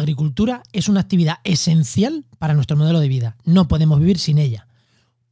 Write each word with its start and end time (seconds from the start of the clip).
agricultura 0.00 0.62
es 0.72 0.88
una 0.88 1.00
actividad 1.00 1.38
esencial 1.44 2.26
para 2.38 2.54
nuestro 2.54 2.76
modelo 2.76 3.00
de 3.00 3.08
vida. 3.08 3.36
No 3.44 3.68
podemos 3.68 4.00
vivir 4.00 4.18
sin 4.18 4.38
ella. 4.38 4.66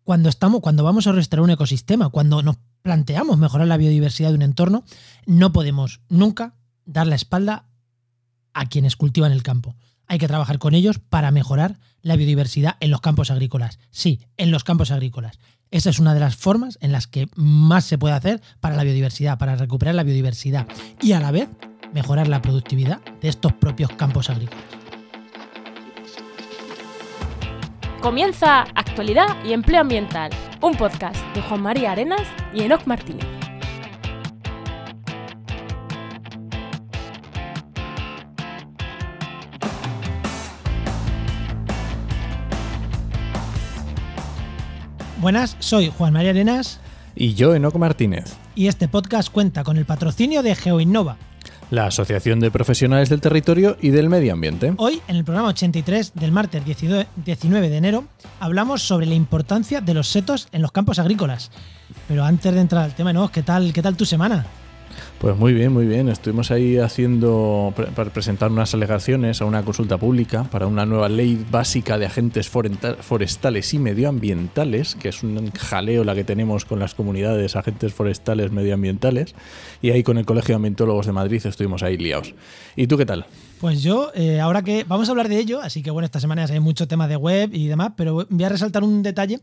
Cuando 0.05 0.29
estamos, 0.29 0.61
cuando 0.61 0.85
vamos 0.85 1.07
a 1.07 1.13
restaurar 1.13 1.45
un 1.45 1.51
ecosistema, 1.51 2.09
cuando 2.09 2.43
nos 2.43 2.57
planteamos 2.83 3.39
mejorar 3.39 3.67
la 3.67 3.77
biodiversidad 3.77 4.31
de 4.31 4.37
un 4.37 4.43
entorno, 4.43 4.85
no 5.27 5.53
podemos 5.53 6.01
nunca 6.09 6.55
dar 6.87 7.07
la 7.07 7.17
espalda 7.17 7.67
a 8.55 8.67
quienes 8.67 8.97
cultivan 8.97 9.33
el 9.33 9.43
campo. 9.43 9.77
Hay 10.07 10.19
que 10.19 10.29
trabajar 10.29 10.59
con 10.59 10.75
ellos 10.75 10.99
para 10.99 11.31
mejorar 11.31 11.79
la 12.01 12.17
biodiversidad 12.17 12.77
en 12.81 12.91
los 12.91 13.01
campos 13.03 13.31
agrícolas. 13.31 13.79
Sí, 13.91 14.21
en 14.37 14.51
los 14.51 14.65
campos 14.65 14.91
agrícolas. 14.91 15.39
Esa 15.71 15.91
es 15.91 15.99
una 15.99 16.15
de 16.15 16.21
las 16.21 16.37
formas 16.37 16.79
en 16.81 16.93
las 16.93 17.07
que 17.07 17.29
más 17.35 17.85
se 17.85 17.99
puede 17.99 18.15
hacer 18.15 18.41
para 18.61 18.77
la 18.77 18.85
biodiversidad, 18.85 19.39
para 19.39 19.57
recuperar 19.57 19.95
la 19.95 20.03
biodiversidad 20.03 20.67
y 21.03 21.13
a 21.13 21.21
la 21.21 21.31
vez 21.31 21.49
mejorar 21.93 22.29
la 22.29 22.43
productividad 22.43 23.01
de 23.21 23.29
estos 23.29 23.53
propios 23.53 23.91
campos 23.93 24.31
agrícolas. 24.31 24.65
Comienza 28.01 28.63
Actualidad 28.75 29.45
y 29.45 29.53
Empleo 29.53 29.81
Ambiental, 29.81 30.31
un 30.61 30.75
podcast 30.75 31.17
de 31.35 31.43
Juan 31.43 31.63
María 31.63 31.93
Arenas 31.93 32.27
y 32.55 32.63
Enoc 32.63 32.87
Martínez. 32.87 33.27
Buenas, 45.21 45.57
soy 45.59 45.93
Juan 45.99 46.13
María 46.13 46.31
Arenas. 46.31 46.81
Y 47.17 47.35
yo, 47.35 47.57
Enoc 47.57 47.75
Martínez. 47.75 48.37
Y 48.55 48.69
este 48.69 48.87
podcast 48.87 49.33
cuenta 49.33 49.65
con 49.65 49.77
el 49.77 49.85
patrocinio 49.85 50.45
de 50.45 50.55
GeoInnova, 50.55 51.17
la 51.71 51.87
Asociación 51.87 52.41
de 52.41 52.51
Profesionales 52.51 53.09
del 53.09 53.21
Territorio 53.21 53.77
y 53.81 53.91
del 53.91 54.09
Medio 54.09 54.33
Ambiente. 54.33 54.75
Hoy, 54.77 55.01
en 55.09 55.17
el 55.17 55.25
programa 55.25 55.49
83 55.49 56.15
del 56.15 56.33
martes 56.33 56.63
19 56.65 57.69
de 57.69 57.77
enero, 57.77 58.05
hablamos 58.41 58.83
sobre 58.83 59.07
la 59.07 59.15
importancia 59.15 59.81
de 59.81 59.95
los 59.95 60.09
setos 60.09 60.49
en 60.53 60.63
los 60.63 60.73
campos 60.73 60.99
agrícolas. 60.99 61.51
Pero 62.07 62.25
antes 62.25 62.53
de 62.53 62.61
entrar 62.61 62.85
al 62.85 62.95
tema, 62.95 63.13
¿no? 63.13 63.29
¿Qué 63.29 63.43
tal, 63.43 63.73
qué 63.73 63.83
tal 63.83 63.97
tu 63.97 64.05
semana? 64.05 64.47
Pues 65.21 65.37
muy 65.37 65.53
bien, 65.53 65.73
muy 65.73 65.85
bien. 65.85 66.09
Estuvimos 66.09 66.53
ahí 66.53 66.79
haciendo, 66.79 67.75
para 67.97 68.11
presentar 68.11 68.53
unas 68.53 68.73
alegaciones 68.73 69.43
a 69.43 69.47
una 69.47 69.65
consulta 69.65 69.99
pública 69.99 70.45
para 70.45 70.69
una 70.69 70.87
nueva 70.87 71.09
ley 71.09 71.45
básica 71.51 71.99
de 71.99 72.07
agentes 72.07 72.49
forestales 72.49 73.75
y 73.75 73.81
medioambientales, 73.81 74.95
que 74.95 75.09
es 75.09 75.25
un 75.25 75.51
jaleo 75.51 76.05
la 76.05 76.15
que 76.15 76.23
tenemos 76.23 76.65
con 76.65 76.79
las 76.79 76.95
comunidades 76.95 77.57
agentes 77.57 77.93
forestales 77.93 78.53
medioambientales. 78.53 79.35
Y 79.83 79.91
ahí 79.91 80.05
con 80.05 80.19
el 80.19 80.25
Colegio 80.25 80.53
de 80.53 80.57
Ambientólogos 80.57 81.07
de 81.07 81.13
Madrid 81.13 81.45
estuvimos 81.45 81.83
ahí 81.83 81.97
liados. 81.97 82.35
¿Y 82.77 82.87
tú 82.87 82.97
qué 82.97 83.05
tal? 83.05 83.27
Pues 83.61 83.83
yo, 83.83 84.13
eh, 84.15 84.39
ahora 84.39 84.63
que 84.63 84.85
vamos 84.85 85.09
a 85.09 85.11
hablar 85.11 85.29
de 85.29 85.41
ello, 85.41 85.61
así 85.61 85.83
que 85.83 85.91
bueno, 85.91 86.05
esta 86.07 86.21
semana 86.21 86.47
ya 86.47 86.55
hay 86.55 86.61
mucho 86.61 86.87
tema 86.87 87.09
de 87.09 87.17
web 87.17 87.51
y 87.53 87.67
demás, 87.67 87.91
pero 87.97 88.25
voy 88.31 88.45
a 88.45 88.49
resaltar 88.49 88.85
un 88.85 89.03
detalle 89.03 89.41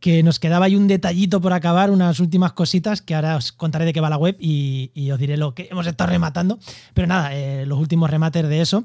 que 0.00 0.22
nos 0.22 0.38
quedaba 0.38 0.66
ahí 0.66 0.76
un 0.76 0.86
detallito 0.86 1.40
por 1.40 1.52
acabar, 1.52 1.90
unas 1.90 2.20
últimas 2.20 2.52
cositas 2.52 3.02
que 3.02 3.14
ahora 3.14 3.36
os 3.36 3.52
contaré 3.52 3.84
de 3.84 3.92
qué 3.92 4.00
va 4.00 4.10
la 4.10 4.16
web 4.16 4.36
y, 4.38 5.10
os 5.10 5.18
diré 5.18 5.36
lo 5.36 5.54
que 5.54 5.68
hemos 5.70 5.86
estado 5.86 6.10
rematando. 6.10 6.58
Pero 6.94 7.08
nada, 7.08 7.34
eh, 7.34 7.66
los 7.66 7.78
últimos 7.78 8.10
remates 8.10 8.48
de 8.48 8.60
eso. 8.60 8.84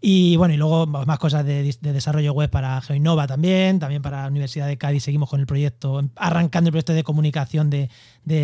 Y 0.00 0.36
bueno, 0.36 0.54
y 0.54 0.56
luego 0.56 0.86
más 0.86 1.18
cosas 1.18 1.44
de, 1.44 1.76
desarrollo 1.80 2.32
web 2.32 2.48
para 2.48 2.80
GeoInnova 2.80 3.26
también, 3.26 3.80
también 3.80 4.00
para 4.00 4.22
la 4.22 4.28
Universidad 4.28 4.68
de 4.68 4.78
Cádiz 4.78 5.02
seguimos 5.02 5.28
con 5.28 5.40
el 5.40 5.46
proyecto, 5.46 6.00
arrancando 6.14 6.68
el 6.68 6.72
proyecto 6.72 6.92
de 6.92 7.02
comunicación 7.02 7.68
de, 7.68 7.88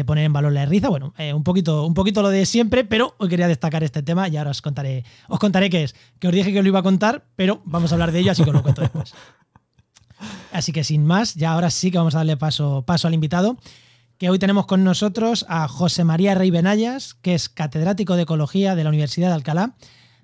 poner 0.04 0.24
en 0.24 0.32
valor 0.32 0.52
la 0.52 0.66
riza. 0.66 0.88
Bueno, 0.88 1.14
eh, 1.16 1.32
un, 1.32 1.44
poquito, 1.44 1.86
un 1.86 1.94
poquito 1.94 2.22
lo 2.22 2.30
de 2.30 2.44
siempre, 2.44 2.84
pero 2.84 3.14
hoy 3.18 3.28
quería 3.28 3.46
destacar 3.46 3.84
este 3.84 4.02
tema 4.02 4.28
y 4.28 4.36
ahora 4.36 4.50
os 4.50 4.62
contaré, 4.62 5.04
os 5.28 5.38
contaré 5.38 5.70
qué 5.70 5.84
es. 5.84 5.94
Que 6.18 6.26
os 6.26 6.34
dije 6.34 6.52
que 6.52 6.58
os 6.58 6.64
lo 6.64 6.70
iba 6.70 6.80
a 6.80 6.82
contar, 6.82 7.24
pero 7.36 7.62
vamos 7.64 7.92
a 7.92 7.94
hablar 7.94 8.10
de 8.10 8.18
ello, 8.18 8.32
así 8.32 8.42
que 8.42 8.50
os 8.50 8.56
lo 8.56 8.62
cuento 8.62 8.82
después. 8.82 9.14
Así 10.52 10.72
que 10.72 10.84
sin 10.84 11.04
más, 11.04 11.34
ya 11.34 11.52
ahora 11.52 11.68
sí 11.68 11.90
que 11.90 11.98
vamos 11.98 12.14
a 12.14 12.18
darle 12.18 12.36
paso, 12.36 12.84
paso 12.86 13.08
al 13.08 13.14
invitado 13.14 13.58
que 14.16 14.30
hoy 14.30 14.38
tenemos 14.38 14.66
con 14.66 14.84
nosotros 14.84 15.44
a 15.48 15.66
José 15.66 16.04
María 16.04 16.34
Rey 16.34 16.50
Benayas, 16.50 17.14
que 17.14 17.34
es 17.34 17.48
catedrático 17.48 18.14
de 18.14 18.22
Ecología 18.22 18.76
de 18.76 18.84
la 18.84 18.90
Universidad 18.90 19.28
de 19.28 19.34
Alcalá 19.34 19.74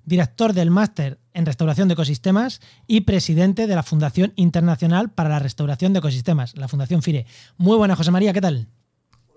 director 0.05 0.53
del 0.53 0.71
Máster 0.71 1.19
en 1.33 1.45
Restauración 1.45 1.87
de 1.87 1.93
Ecosistemas 1.93 2.61
y 2.87 3.01
presidente 3.01 3.67
de 3.67 3.75
la 3.75 3.83
Fundación 3.83 4.33
Internacional 4.35 5.09
para 5.09 5.29
la 5.29 5.39
Restauración 5.39 5.93
de 5.93 5.99
Ecosistemas, 5.99 6.55
la 6.57 6.67
Fundación 6.67 7.01
FIRE. 7.01 7.25
Muy 7.57 7.77
buenas, 7.77 7.97
José 7.97 8.11
María, 8.11 8.33
¿qué 8.33 8.41
tal? 8.41 8.67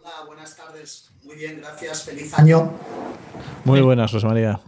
Hola, 0.03 0.27
buenas 0.27 0.57
tardes. 0.57 1.11
Muy 1.25 1.37
bien, 1.37 1.59
gracias. 1.61 2.03
Feliz 2.03 2.39
año. 2.39 2.73
Muy 3.65 3.81
buenas, 3.81 4.11
José 4.11 4.27
María. 4.27 4.61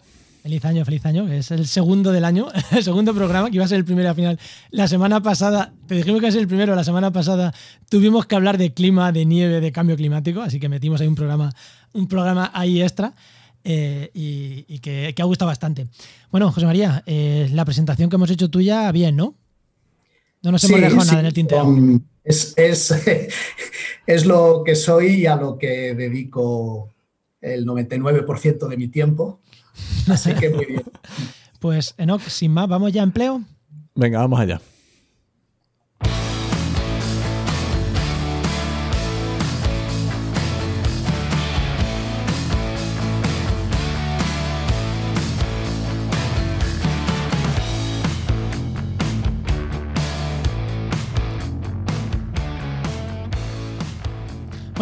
Feliz 0.46 0.64
año, 0.64 0.84
feliz 0.84 1.04
año. 1.04 1.26
Es 1.26 1.50
el 1.50 1.66
segundo 1.66 2.12
del 2.12 2.24
año, 2.24 2.46
el 2.70 2.84
segundo 2.84 3.12
programa, 3.12 3.50
que 3.50 3.56
iba 3.56 3.64
a 3.64 3.68
ser 3.68 3.78
el 3.78 3.84
primero 3.84 4.08
al 4.08 4.14
final. 4.14 4.38
La 4.70 4.86
semana 4.86 5.20
pasada, 5.20 5.72
te 5.88 5.96
dijimos 5.96 6.20
que 6.20 6.26
iba 6.26 6.28
a 6.28 6.32
ser 6.32 6.40
el 6.40 6.46
primero, 6.46 6.76
la 6.76 6.84
semana 6.84 7.10
pasada 7.10 7.52
tuvimos 7.88 8.26
que 8.26 8.36
hablar 8.36 8.56
de 8.56 8.72
clima, 8.72 9.10
de 9.10 9.26
nieve, 9.26 9.60
de 9.60 9.72
cambio 9.72 9.96
climático, 9.96 10.42
así 10.42 10.60
que 10.60 10.68
metimos 10.68 11.00
ahí 11.00 11.08
un 11.08 11.16
programa, 11.16 11.52
un 11.92 12.06
programa 12.06 12.52
ahí 12.54 12.80
extra. 12.80 13.12
Eh, 13.68 14.10
y, 14.14 14.78
que, 14.78 15.12
ha 15.18 15.24
gustado 15.24 15.48
bastante. 15.48 15.88
Bueno, 16.30 16.52
José 16.52 16.66
María, 16.66 17.02
eh, 17.04 17.48
la 17.52 17.64
presentación 17.64 18.08
que 18.08 18.14
hemos 18.14 18.30
hecho 18.30 18.48
tuya, 18.48 18.92
bien, 18.92 19.16
¿no? 19.16 19.34
No 20.40 20.52
nos 20.52 20.62
hemos 20.62 20.80
dejado 20.80 21.04
nada 21.04 21.20
en 21.20 21.26
el 21.26 21.32
tintero. 21.34 21.64
Um, 21.64 22.00
es, 22.22 22.54
es, 24.06 24.24
lo 24.24 24.62
que 24.64 24.76
soy 24.76 25.22
y 25.22 25.26
a 25.26 25.34
lo 25.34 25.58
que 25.58 25.94
dedico 25.96 26.94
el 27.40 27.66
99% 27.66 28.68
de 28.68 28.76
mi 28.76 28.86
tiempo. 28.86 29.40
Así 30.08 30.32
que 30.34 30.50
muy 30.50 30.66
bien. 30.66 30.84
pues, 31.58 31.94
Enoch, 31.98 32.22
sin 32.22 32.52
más, 32.52 32.68
¿vamos 32.68 32.92
ya 32.92 33.00
a 33.00 33.04
empleo? 33.04 33.42
Venga, 33.96 34.20
vamos 34.20 34.38
allá. 34.38 34.60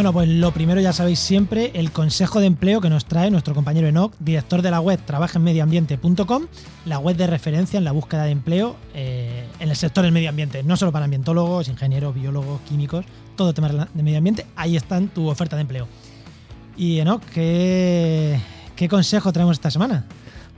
Bueno, 0.05 0.19
pues 0.19 0.29
lo 0.29 0.53
primero 0.53 0.83
ya 0.83 0.93
sabéis 0.93 1.19
siempre 1.19 1.71
el 1.73 1.91
consejo 1.91 2.39
de 2.39 2.45
empleo 2.45 2.83
que 2.83 2.91
nos 2.91 3.07
trae 3.07 3.31
nuestro 3.31 3.55
compañero 3.55 3.89
Enoch, 3.89 4.13
director 4.19 4.61
de 4.61 4.71
la 4.71 4.79
web 4.79 5.01
trabajenmedioambiente.com, 5.03 6.43
la 6.85 6.99
web 6.99 7.17
de 7.17 7.27
referencia 7.27 7.79
en 7.79 7.85
la 7.85 7.93
búsqueda 7.93 8.25
de 8.25 8.33
empleo 8.33 8.77
eh, 8.93 9.47
en 9.61 9.71
el 9.71 9.77
sector 9.77 10.05
del 10.05 10.13
medio 10.13 10.29
ambiente, 10.29 10.63
no 10.63 10.77
solo 10.77 10.93
para 10.93 11.07
ambientólogos, 11.07 11.69
ingenieros, 11.69 12.15
biólogos, 12.15 12.61
químicos, 12.69 13.07
todo 13.35 13.55
tema 13.55 13.71
de 13.95 14.03
medio 14.03 14.19
ambiente, 14.19 14.45
ahí 14.57 14.77
está 14.77 15.01
tu 15.01 15.27
oferta 15.27 15.57
de 15.57 15.63
empleo. 15.63 15.89
Y 16.77 16.99
Enoch, 16.99 17.23
¿qué, 17.33 18.39
qué 18.77 18.91
consejo 18.91 19.33
traemos 19.33 19.57
esta 19.57 19.71
semana? 19.71 20.05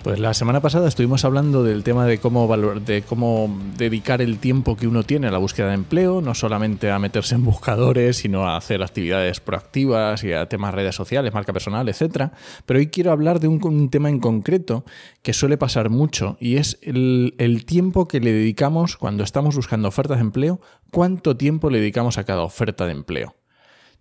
Pues 0.06 0.20
la 0.20 0.34
semana 0.34 0.60
pasada 0.60 0.86
estuvimos 0.86 1.24
hablando 1.24 1.64
del 1.64 1.82
tema 1.82 2.06
de 2.06 2.18
cómo, 2.18 2.46
de 2.78 3.02
cómo 3.02 3.52
dedicar 3.76 4.22
el 4.22 4.38
tiempo 4.38 4.76
que 4.76 4.86
uno 4.86 5.02
tiene 5.02 5.26
a 5.26 5.32
la 5.32 5.38
búsqueda 5.38 5.66
de 5.66 5.74
empleo, 5.74 6.20
no 6.20 6.32
solamente 6.32 6.92
a 6.92 7.00
meterse 7.00 7.34
en 7.34 7.44
buscadores, 7.44 8.18
sino 8.18 8.46
a 8.46 8.56
hacer 8.56 8.84
actividades 8.84 9.40
proactivas 9.40 10.22
y 10.22 10.32
a 10.32 10.48
temas 10.48 10.74
redes 10.74 10.94
sociales, 10.94 11.34
marca 11.34 11.52
personal, 11.52 11.88
etc. 11.88 12.30
Pero 12.66 12.78
hoy 12.78 12.86
quiero 12.86 13.10
hablar 13.10 13.40
de 13.40 13.48
un, 13.48 13.90
tema 13.90 14.08
en 14.08 14.20
concreto 14.20 14.84
que 15.22 15.32
suele 15.32 15.58
pasar 15.58 15.90
mucho 15.90 16.36
y 16.38 16.58
es 16.58 16.78
el, 16.82 17.34
el 17.38 17.66
tiempo 17.66 18.06
que 18.06 18.20
le 18.20 18.30
dedicamos 18.30 18.96
cuando 18.96 19.24
estamos 19.24 19.56
buscando 19.56 19.88
ofertas 19.88 20.18
de 20.18 20.22
empleo, 20.22 20.60
cuánto 20.92 21.36
tiempo 21.36 21.68
le 21.68 21.80
dedicamos 21.80 22.16
a 22.16 22.22
cada 22.22 22.42
oferta 22.42 22.86
de 22.86 22.92
empleo. 22.92 23.34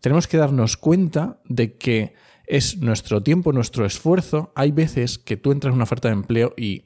Tenemos 0.02 0.28
que 0.28 0.38
darnos 0.38 0.78
cuenta 0.78 1.40
de 1.46 1.78
que 1.78 2.14
es 2.48 2.78
nuestro 2.78 3.22
tiempo, 3.22 3.52
nuestro 3.52 3.86
esfuerzo. 3.86 4.52
Hay 4.56 4.72
veces 4.72 5.18
que 5.18 5.38
tú 5.38 5.52
entras 5.52 5.72
en 5.72 5.76
una 5.76 5.84
oferta 5.84 6.08
de 6.08 6.14
empleo 6.14 6.54
y 6.58 6.84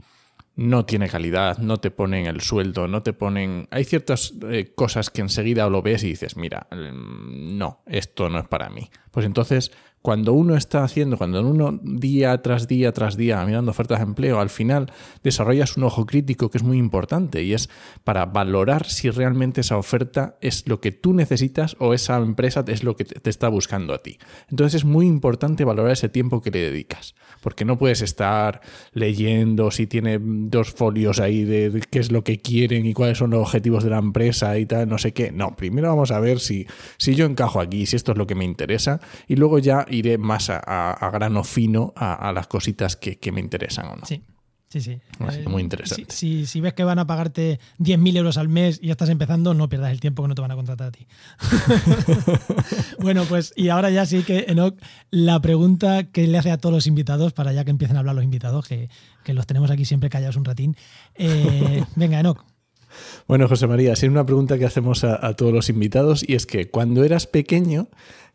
no 0.55 0.85
tiene 0.85 1.07
calidad, 1.07 1.57
no 1.59 1.77
te 1.77 1.89
ponen 1.89 2.25
el 2.25 2.41
sueldo, 2.41 2.87
no 2.87 3.01
te 3.01 3.13
ponen... 3.13 3.69
Hay 3.71 3.85
ciertas 3.85 4.33
eh, 4.49 4.73
cosas 4.75 5.09
que 5.09 5.21
enseguida 5.21 5.69
lo 5.69 5.81
ves 5.81 6.03
y 6.03 6.09
dices, 6.09 6.35
mira, 6.35 6.67
mm, 6.71 7.57
no, 7.57 7.81
esto 7.85 8.29
no 8.29 8.39
es 8.39 8.47
para 8.47 8.69
mí. 8.69 8.89
Pues 9.11 9.25
entonces, 9.25 9.71
cuando 10.01 10.33
uno 10.33 10.55
está 10.55 10.83
haciendo, 10.83 11.17
cuando 11.17 11.41
uno 11.45 11.77
día 11.83 12.41
tras 12.41 12.67
día 12.67 12.91
tras 12.93 13.17
día 13.17 13.43
mirando 13.45 13.71
ofertas 13.71 13.99
de 13.99 14.05
empleo, 14.05 14.39
al 14.39 14.49
final 14.49 14.91
desarrollas 15.23 15.75
un 15.75 15.83
ojo 15.83 16.05
crítico 16.05 16.49
que 16.49 16.57
es 16.57 16.63
muy 16.63 16.77
importante 16.77 17.43
y 17.43 17.53
es 17.53 17.69
para 18.03 18.25
valorar 18.25 18.85
si 18.85 19.09
realmente 19.09 19.61
esa 19.61 19.77
oferta 19.77 20.37
es 20.41 20.67
lo 20.67 20.79
que 20.79 20.91
tú 20.91 21.13
necesitas 21.13 21.75
o 21.79 21.93
esa 21.93 22.17
empresa 22.17 22.63
es 22.67 22.83
lo 22.83 22.95
que 22.95 23.05
te 23.05 23.29
está 23.29 23.49
buscando 23.49 23.93
a 23.93 23.99
ti. 23.99 24.17
Entonces 24.49 24.75
es 24.75 24.85
muy 24.85 25.05
importante 25.05 25.65
valorar 25.65 25.91
ese 25.91 26.09
tiempo 26.09 26.41
que 26.41 26.51
le 26.51 26.59
dedicas, 26.59 27.15
porque 27.41 27.65
no 27.65 27.77
puedes 27.77 28.01
estar 28.01 28.61
leyendo 28.93 29.71
si 29.71 29.87
tiene 29.87 30.19
dos 30.21 30.71
folios 30.71 31.19
ahí 31.19 31.43
de, 31.43 31.81
qué 31.89 31.99
es 31.99 32.11
lo 32.11 32.23
que 32.23 32.39
quieren 32.39 32.85
y 32.85 32.93
cuáles 32.93 33.17
son 33.17 33.31
los 33.31 33.41
objetivos 33.41 33.83
de 33.83 33.89
la 33.89 33.97
empresa 33.97 34.57
y 34.57 34.65
tal, 34.65 34.87
no 34.87 34.97
sé 34.97 35.11
qué. 35.11 35.31
No, 35.31 35.55
primero 35.55 35.89
vamos 35.89 36.11
a 36.11 36.19
ver 36.19 36.39
si, 36.39 36.67
si 36.97 37.15
yo 37.15 37.25
encajo 37.25 37.59
aquí, 37.59 37.85
si 37.85 37.95
esto 37.95 38.13
es 38.13 38.17
lo 38.17 38.27
que 38.27 38.35
me 38.35 38.45
interesa 38.45 39.01
y 39.27 39.35
luego 39.35 39.59
ya 39.59 39.85
iré 39.89 40.17
más 40.17 40.49
a, 40.49 41.09
grano 41.13 41.43
fino 41.43 41.93
a, 41.95 42.31
las 42.33 42.47
cositas 42.47 42.95
que, 42.95 43.17
que, 43.19 43.31
me 43.31 43.41
interesan 43.41 43.87
o 43.87 43.95
no. 43.95 44.05
Sí. 44.05 44.21
Sí, 44.69 44.81
sí. 44.81 44.99
muy 45.47 45.63
interesante. 45.63 46.13
Si, 46.13 46.45
si, 46.45 46.61
ves 46.61 46.73
que 46.73 46.83
van 46.83 46.99
a 46.99 47.07
pagarte 47.07 47.59
10.000 47.79 48.17
euros 48.17 48.37
al 48.37 48.49
mes 48.49 48.77
y 48.79 48.87
ya 48.87 48.91
estás 48.91 49.09
empezando, 49.09 49.55
no 49.55 49.67
pierdas 49.67 49.91
el 49.91 49.99
tiempo 49.99 50.21
que 50.21 50.27
no 50.27 50.35
te 50.35 50.41
van 50.43 50.51
a 50.51 50.55
contratar 50.55 50.89
a 50.89 50.91
ti. 50.91 51.07
bueno, 52.99 53.25
pues 53.27 53.51
y 53.55 53.69
ahora 53.69 53.89
ya 53.89 54.05
sí 54.05 54.21
que, 54.21 54.45
Enoch, 54.47 54.79
la 55.09 55.41
pregunta 55.41 56.03
que 56.03 56.27
le 56.27 56.37
hace 56.37 56.51
a 56.51 56.59
todos 56.59 56.73
los 56.73 56.85
invitados, 56.85 57.33
para 57.33 57.51
ya 57.51 57.65
que 57.65 57.71
empiecen 57.71 57.97
a 57.97 58.01
hablar 58.01 58.13
los 58.13 58.23
invitados, 58.23 58.67
que, 58.67 58.89
los 59.25 59.47
tenemos 59.47 59.71
aquí 59.71 59.85
siempre 59.85 60.11
callados 60.11 60.35
un 60.35 60.45
ratín. 60.45 60.75
Eh, 61.15 61.83
venga, 61.95 62.19
Enoch. 62.19 62.45
Bueno, 63.27 63.47
José 63.47 63.65
María, 63.65 63.95
sí 63.95 64.05
es 64.05 64.11
una 64.11 64.25
pregunta 64.25 64.59
que 64.59 64.65
hacemos 64.65 65.03
a, 65.03 65.25
a 65.25 65.35
todos 65.35 65.51
los 65.51 65.69
invitados 65.69 66.23
y 66.27 66.35
es 66.35 66.45
que 66.45 66.69
cuando 66.69 67.03
eras 67.03 67.25
pequeño, 67.25 67.87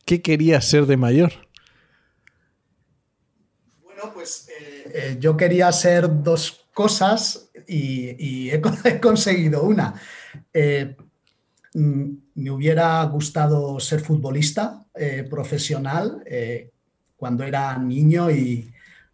¿qué 0.05 0.21
querías 0.21 0.65
ser 0.65 0.87
de 0.87 0.97
mayor? 0.97 1.44
Bueno, 4.05 4.19
pues 4.19 4.49
eh, 4.93 5.17
yo 5.19 5.35
quería 5.35 5.69
hacer 5.69 6.23
dos 6.23 6.67
cosas 6.75 7.49
y, 7.67 8.51
he, 8.85 9.01
conseguido 9.01 9.63
una. 9.63 9.95
Eh, 10.53 10.95
mm, 11.73 12.11
me 12.35 12.51
hubiera 12.51 13.03
gustado 13.05 13.81
ser 13.81 14.01
futbolista 14.01 14.85
eh, 14.95 15.27
profesional 15.29 16.23
cuando 17.17 17.45
era 17.45 17.79
niño 17.79 18.31
y 18.31 18.71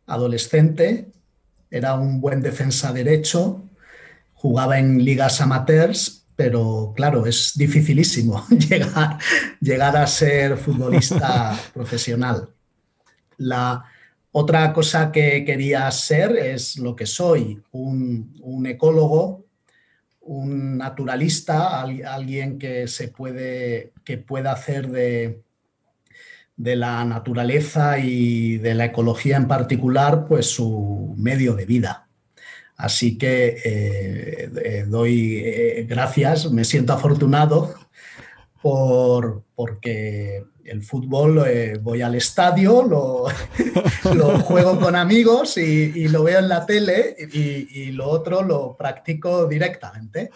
adolescente. 0.06 1.12
Era 1.70 1.94
un 1.94 2.20
buen 2.20 2.42
defensa 2.42 2.92
derecho, 2.92 3.62
jugaba 4.34 4.80
en 4.80 5.04
ligas 5.04 5.40
amateurs, 5.40 6.26
pero 6.34 6.92
claro, 6.96 7.26
es 7.26 7.52
dificilísimo 7.54 8.44
llegar, 8.68 9.18
llegar 9.60 9.96
a 9.96 10.06
ser 10.08 10.56
futbolista 10.56 11.56
profesional. 11.74 12.48
La, 13.36 13.84
otra 14.32 14.72
cosa 14.72 15.10
que 15.10 15.44
quería 15.44 15.90
ser 15.90 16.36
es 16.36 16.78
lo 16.78 16.94
que 16.94 17.06
soy, 17.06 17.60
un, 17.72 18.66
ecólogo, 18.66 19.46
un 20.20 20.78
naturalista, 20.78 21.80
alguien 21.80 22.58
que 22.58 22.86
se 22.86 23.08
puede, 23.08 23.92
que 24.04 24.18
pueda 24.18 24.52
hacer 24.52 24.88
de, 24.88 25.42
de 26.56 26.76
la 26.76 27.04
naturaleza 27.04 27.98
y 27.98 28.58
de 28.58 28.74
la 28.74 28.84
ecología 28.86 29.36
en 29.36 29.48
particular, 29.48 30.26
pues 30.28 30.46
su 30.46 31.14
medio 31.16 31.54
de 31.54 31.64
vida. 31.64 32.06
Así 32.76 33.18
que 33.18 33.60
eh, 33.64 34.50
eh, 34.64 34.84
doy 34.86 35.42
eh, 35.44 35.86
gracias, 35.88 36.50
me 36.50 36.64
siento 36.64 36.92
afortunado 36.92 37.74
por, 38.62 39.42
porque 39.54 40.44
el 40.64 40.82
fútbol 40.82 41.44
eh, 41.46 41.78
voy 41.80 42.02
al 42.02 42.14
estadio, 42.14 42.82
lo, 42.82 43.26
juego 44.42 44.78
con 44.78 44.96
amigos 44.96 45.56
y, 45.58 46.08
lo 46.08 46.24
veo 46.24 46.38
en 46.38 46.48
la 46.48 46.66
tele 46.66 47.16
y, 47.32 47.92
lo 47.92 48.08
otro 48.08 48.42
lo 48.42 48.76
practico 48.76 49.46
directamente. 49.46 50.30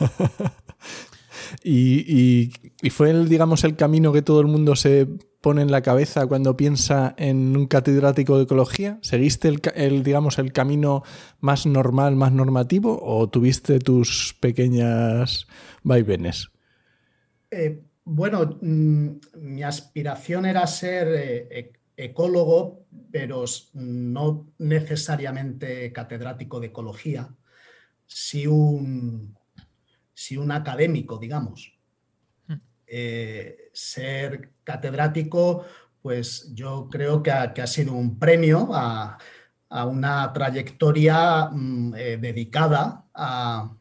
y, 1.64 2.50
fue 2.90 3.10
el, 3.10 3.28
digamos, 3.28 3.64
el 3.64 3.76
camino 3.76 4.12
que 4.12 4.22
todo 4.22 4.40
el 4.40 4.46
mundo 4.46 4.76
se 4.76 5.06
pone 5.40 5.62
en 5.62 5.70
la 5.70 5.80
cabeza 5.80 6.26
cuando 6.26 6.56
piensa 6.56 7.14
en 7.18 7.56
un 7.56 7.66
catedrático 7.66 8.36
de 8.36 8.42
ecología? 8.42 8.98
¿Seguiste 9.02 9.48
el, 9.76 10.02
digamos, 10.02 10.38
el 10.38 10.52
camino 10.52 11.04
más 11.38 11.66
normal, 11.66 12.16
más 12.16 12.32
normativo 12.32 12.98
o 13.00 13.28
tuviste 13.28 13.78
tus 13.78 14.36
pequeñas 14.40 15.46
vaivenes? 15.84 16.48
Eh, 17.52 17.85
bueno, 18.06 18.58
mm, 18.62 19.08
mi 19.38 19.64
aspiración 19.64 20.46
era 20.46 20.64
ser 20.68 21.08
eh, 21.08 21.48
e-, 21.50 21.72
ecólogo, 22.04 22.86
pero 23.10 23.44
no 23.74 24.46
necesariamente 24.58 25.92
catedrático 25.92 26.60
de 26.60 26.68
ecología, 26.68 27.28
sí 28.06 28.46
un, 28.46 29.36
un 30.38 30.52
académico, 30.52 31.18
digamos. 31.18 31.76
Mm. 32.46 32.54
Eh, 32.86 33.70
ser 33.72 34.52
catedrático, 34.62 35.64
pues 36.00 36.54
yo 36.54 36.88
creo 36.88 37.24
que 37.24 37.32
ha, 37.32 37.66
sido 37.66 37.92
un 37.92 38.20
premio 38.20 38.68
a, 38.72 39.18
una 39.84 40.32
trayectoria 40.32 41.50
mm, 41.50 41.90
dedicada 42.20 43.04
a, 43.12 43.72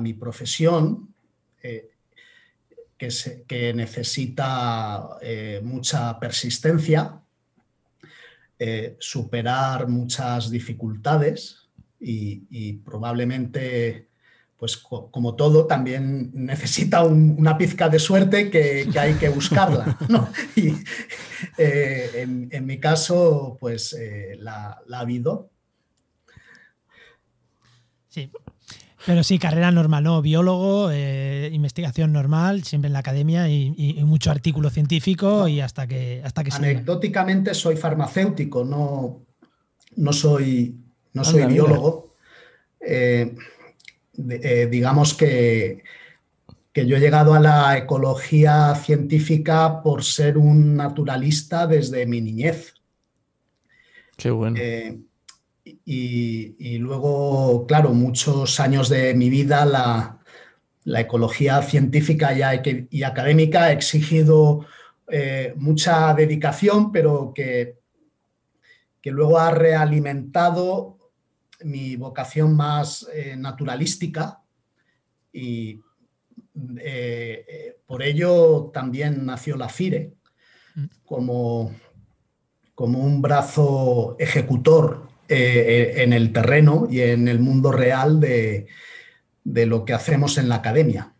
mi 0.00 0.14
profesión 0.14 1.14
que, 3.46 3.72
necesita 3.74 5.16
eh, 5.22 5.60
mucha 5.62 6.18
persistencia, 6.18 7.20
eh, 8.58 8.96
superar 8.98 9.88
muchas 9.88 10.50
dificultades 10.50 11.70
y, 11.98 12.74
probablemente, 12.84 14.08
pues 14.58 14.76
como 14.76 15.34
todo, 15.34 15.66
también 15.66 16.30
necesita 16.34 17.02
una 17.04 17.56
pizca 17.56 17.88
de 17.88 17.98
suerte 17.98 18.50
que, 18.50 18.86
hay 18.98 19.14
que 19.14 19.30
buscarla. 19.30 19.96
Y 20.56 20.74
eh, 21.56 22.26
en, 22.50 22.66
mi 22.66 22.78
caso, 22.78 23.56
pues 23.58 23.96
la, 24.38 24.78
la 24.86 24.98
ha 24.98 25.00
habido. 25.00 25.50
Sí, 28.08 28.30
pero 29.06 29.22
sí, 29.24 29.38
carrera 29.38 29.70
normal, 29.70 30.04
¿no? 30.04 30.22
Biólogo, 30.22 30.90
eh, 30.90 31.48
investigación 31.52 32.12
normal, 32.12 32.64
siempre 32.64 32.88
en 32.88 32.92
la 32.92 32.98
academia 32.98 33.48
y, 33.48 33.70
mucho 34.04 34.30
artículo 34.30 34.70
científico 34.70 35.48
y 35.48 35.60
hasta 35.60 35.86
que, 35.86 36.20
hasta 36.24 36.44
que 36.44 36.50
Anecdóticamente 36.52 37.54
soy 37.54 37.76
farmacéutico, 37.76 38.64
no, 38.64 39.22
no 39.96 40.12
soy, 40.12 40.76
no 41.12 41.24
soy 41.24 41.46
biólogo. 41.46 42.14
Eh, 42.80 43.34
eh, 44.28 44.68
digamos 44.70 45.14
que, 45.14 45.82
que 46.72 46.86
yo 46.86 46.96
he 46.96 47.00
llegado 47.00 47.34
a 47.34 47.40
la 47.40 47.78
ecología 47.78 48.74
científica 48.74 49.82
por 49.82 50.04
ser 50.04 50.36
un 50.36 50.76
naturalista 50.76 51.66
desde 51.66 52.06
mi 52.06 52.20
niñez. 52.20 52.74
Qué 54.16 54.30
bueno. 54.30 54.58
Y, 55.84 56.78
luego, 56.78 57.66
claro, 57.66 57.92
muchos 57.92 58.60
años 58.60 58.88
de 58.88 59.14
mi 59.14 59.28
vida 59.30 59.64
la, 59.64 60.16
ecología 61.00 61.62
científica 61.62 62.32
y, 62.90 63.02
académica 63.02 63.64
ha 63.64 63.72
exigido 63.72 64.66
eh, 65.08 65.54
mucha 65.56 66.14
dedicación, 66.14 66.92
pero 66.92 67.32
que, 67.34 67.78
que, 69.00 69.10
luego 69.10 69.38
ha 69.38 69.50
realimentado 69.50 70.98
mi 71.64 71.96
vocación 71.96 72.56
más 72.56 73.08
eh, 73.12 73.36
naturalística 73.36 74.40
y 75.32 75.80
eh, 76.78 77.76
por 77.86 78.02
ello 78.02 78.70
también 78.72 79.24
nació 79.26 79.56
la 79.56 79.68
FIRE 79.68 80.12
mm. 80.74 80.84
como, 81.04 81.74
como 82.74 83.00
un 83.00 83.20
brazo 83.20 84.16
ejecutor 84.18 85.09
eh, 85.32 86.02
en 86.02 86.12
el 86.12 86.32
terreno 86.32 86.88
y 86.90 87.00
en 87.00 87.28
el 87.28 87.38
mundo 87.38 87.70
real 87.70 88.18
de, 88.18 88.66
lo 89.44 89.84
que 89.84 89.92
hacemos 89.92 90.38
en 90.38 90.48
la 90.48 90.56
academia. 90.56 91.12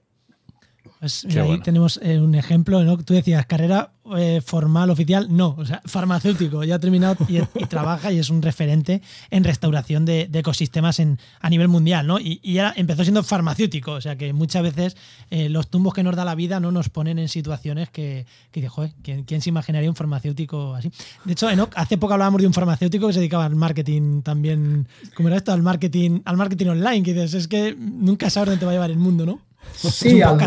Pues 0.98 1.24
ahí 1.36 1.60
tenemos 1.60 2.00
eh, 2.02 2.18
un 2.18 2.34
ejemplo, 2.34 2.82
¿no? 2.82 2.98
Tú 2.98 3.14
decías, 3.14 3.46
carrera 3.46 3.92
eh, 4.16 4.40
formal, 4.44 4.90
oficial, 4.90 5.28
no, 5.30 5.54
o 5.58 5.64
sea, 5.64 5.82
farmacéutico, 5.84 6.64
ya 6.64 6.76
ha 6.76 6.78
terminado 6.78 7.16
y, 7.28 7.40
trabaja 7.66 8.12
y 8.12 8.18
es 8.18 8.30
un 8.30 8.42
referente 8.42 9.02
en 9.30 9.44
restauración 9.44 10.04
de, 10.04 10.28
ecosistemas 10.32 10.98
en, 10.98 11.18
a 11.40 11.50
nivel 11.50 11.68
mundial, 11.68 12.06
¿no? 12.06 12.18
Y, 12.18 12.40
y 12.42 12.58
ahora 12.58 12.74
empezó 12.76 13.02
siendo 13.02 13.22
farmacéutico, 13.22 13.92
o 13.92 14.00
sea 14.00 14.16
que 14.16 14.32
muchas 14.32 14.62
veces 14.62 14.96
eh, 15.30 15.48
los 15.48 15.68
tumbos 15.68 15.94
que 15.94 16.02
nos 16.02 16.16
da 16.16 16.24
la 16.24 16.34
vida 16.34 16.60
no 16.60 16.72
nos 16.72 16.88
ponen 16.88 17.18
en 17.18 17.28
situaciones 17.28 17.90
que, 17.90 18.26
que 18.50 18.68
joder, 18.68 18.92
¿quién, 19.02 19.40
se 19.40 19.48
imaginaría 19.48 19.88
un 19.88 19.96
farmacéutico 19.96 20.74
así? 20.74 20.90
De 21.24 21.32
hecho, 21.32 21.48
hace 21.74 21.98
poco 21.98 22.14
hablábamos 22.14 22.40
de 22.40 22.46
un 22.46 22.54
farmacéutico 22.54 23.06
que 23.06 23.12
se 23.12 23.20
dedicaba 23.20 23.44
al 23.44 23.56
marketing 23.56 24.22
también, 24.22 24.88
¿cómo 25.14 25.28
era 25.28 25.36
esto? 25.36 25.52
Al 25.52 25.62
marketing, 25.62 26.20
al 26.24 26.36
marketing 26.36 26.66
online, 26.66 27.02
que 27.02 27.14
dices, 27.14 27.34
es 27.34 27.48
que 27.48 27.76
nunca 27.76 28.30
sabes 28.30 28.48
dónde 28.48 28.60
te 28.60 28.66
va 28.66 28.72
a 28.72 28.74
llevar 28.74 28.90
el 28.90 28.98
mundo, 28.98 29.26
¿no? 29.26 29.49
Sí, 29.76 30.20
al, 30.20 30.38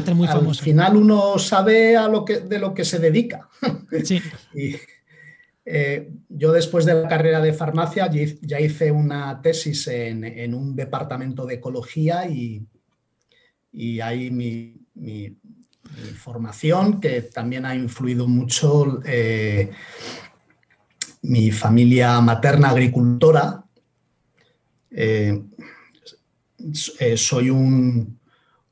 final 0.56 0.96
uno 0.96 1.40
sabe 1.40 1.98
a 1.98 2.08
lo 2.08 2.24
que, 2.24 2.42
de 2.42 2.60
lo 2.60 2.74
que 2.74 2.86
se 2.86 3.00
dedica. 3.00 3.50
Sí. 4.04 4.22
Eh, 5.66 6.12
yo 6.28 6.52
después 6.52 6.84
de 6.86 6.94
la 6.94 7.08
carrera 7.08 7.40
de 7.40 7.54
farmacia 7.54 8.12
ya 8.42 8.60
hice 8.60 8.92
una 8.92 9.42
tesis 9.42 9.88
en, 9.88 10.54
un 10.54 10.76
departamento 10.76 11.46
de 11.46 11.54
ecología 11.54 12.28
y, 12.28 12.68
y 13.72 14.02
ahí 14.02 14.30
mi, 14.30 14.76
formación, 16.18 17.00
que 17.00 17.22
también 17.22 17.66
ha 17.66 17.76
influido 17.76 18.28
mucho 18.28 19.00
eh, 19.06 19.72
mi 21.22 21.50
familia 21.52 22.20
materna 22.20 22.70
agricultora. 22.70 23.64
Eh, 24.92 25.44
soy 27.16 27.50
un 27.50 28.20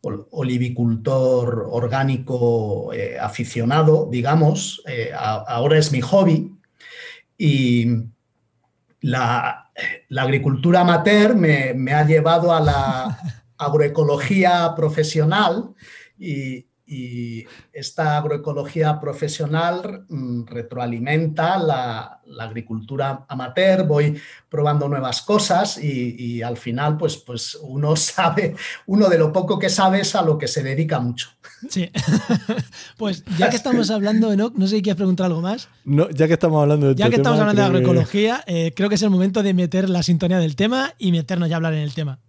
olivicultor 0.01 1.67
orgánico 1.69 2.91
aficionado, 3.19 4.07
digamos, 4.11 4.83
ahora 5.47 5.77
es 5.77 5.91
mi 5.91 6.01
hobby, 6.01 6.51
y 7.37 7.87
la, 9.01 9.71
agricultura 10.15 10.81
amateur 10.81 11.35
me, 11.35 11.93
ha 11.93 12.05
llevado 12.05 12.53
a 12.53 12.59
la 12.59 13.17
agroecología 13.57 14.73
profesional 14.75 15.73
y, 16.19 16.67
y 16.91 17.45
esta 17.71 18.17
agroecología 18.17 18.99
profesional 18.99 20.03
mm, 20.09 20.43
retroalimenta 20.45 21.57
la, 21.57 22.17
agricultura 22.39 23.25
amateur, 23.27 23.85
voy 23.85 24.17
probando 24.49 24.87
nuevas 24.87 25.21
cosas 25.21 25.77
y, 25.81 26.41
al 26.41 26.57
final 26.57 26.97
pues, 26.97 27.17
pues 27.17 27.57
uno 27.61 27.95
sabe, 27.95 28.55
uno 28.87 29.07
de 29.07 29.17
lo 29.17 29.31
poco 29.31 29.57
que 29.57 29.69
sabe 29.69 30.01
es 30.01 30.15
a 30.15 30.21
lo 30.21 30.37
que 30.37 30.47
se 30.47 30.63
dedica 30.63 30.99
mucho. 30.99 31.29
Sí, 31.69 31.89
pues 32.97 33.23
ya 33.37 33.49
que 33.49 33.55
estamos 33.55 33.89
hablando, 33.89 34.35
no, 34.35 34.51
no 34.53 34.67
sé 34.67 34.77
si 34.77 34.81
quieres 34.81 34.97
preguntar 34.97 35.27
algo 35.27 35.41
más. 35.41 35.69
No, 35.85 36.09
ya 36.09 36.27
que 36.27 36.33
estamos 36.33 36.61
hablando 36.61 36.89
de 36.89 36.95
Ya 36.95 37.09
que 37.09 37.17
estamos 37.17 37.39
hablando 37.39 37.61
de 37.61 37.67
agroecología, 37.67 38.43
eh, 38.47 38.73
creo 38.75 38.89
que 38.89 38.95
es 38.95 39.01
el 39.01 39.09
momento 39.09 39.43
de 39.43 39.53
meter 39.53 39.89
la 39.89 40.03
sintonía 40.03 40.39
del 40.39 40.57
tema 40.57 40.93
y 40.97 41.11
meternos 41.13 41.47
ya 41.47 41.55
a 41.55 41.57
hablar 41.57 41.73
en 41.73 41.83
el 41.83 41.93
tema. 41.93 42.19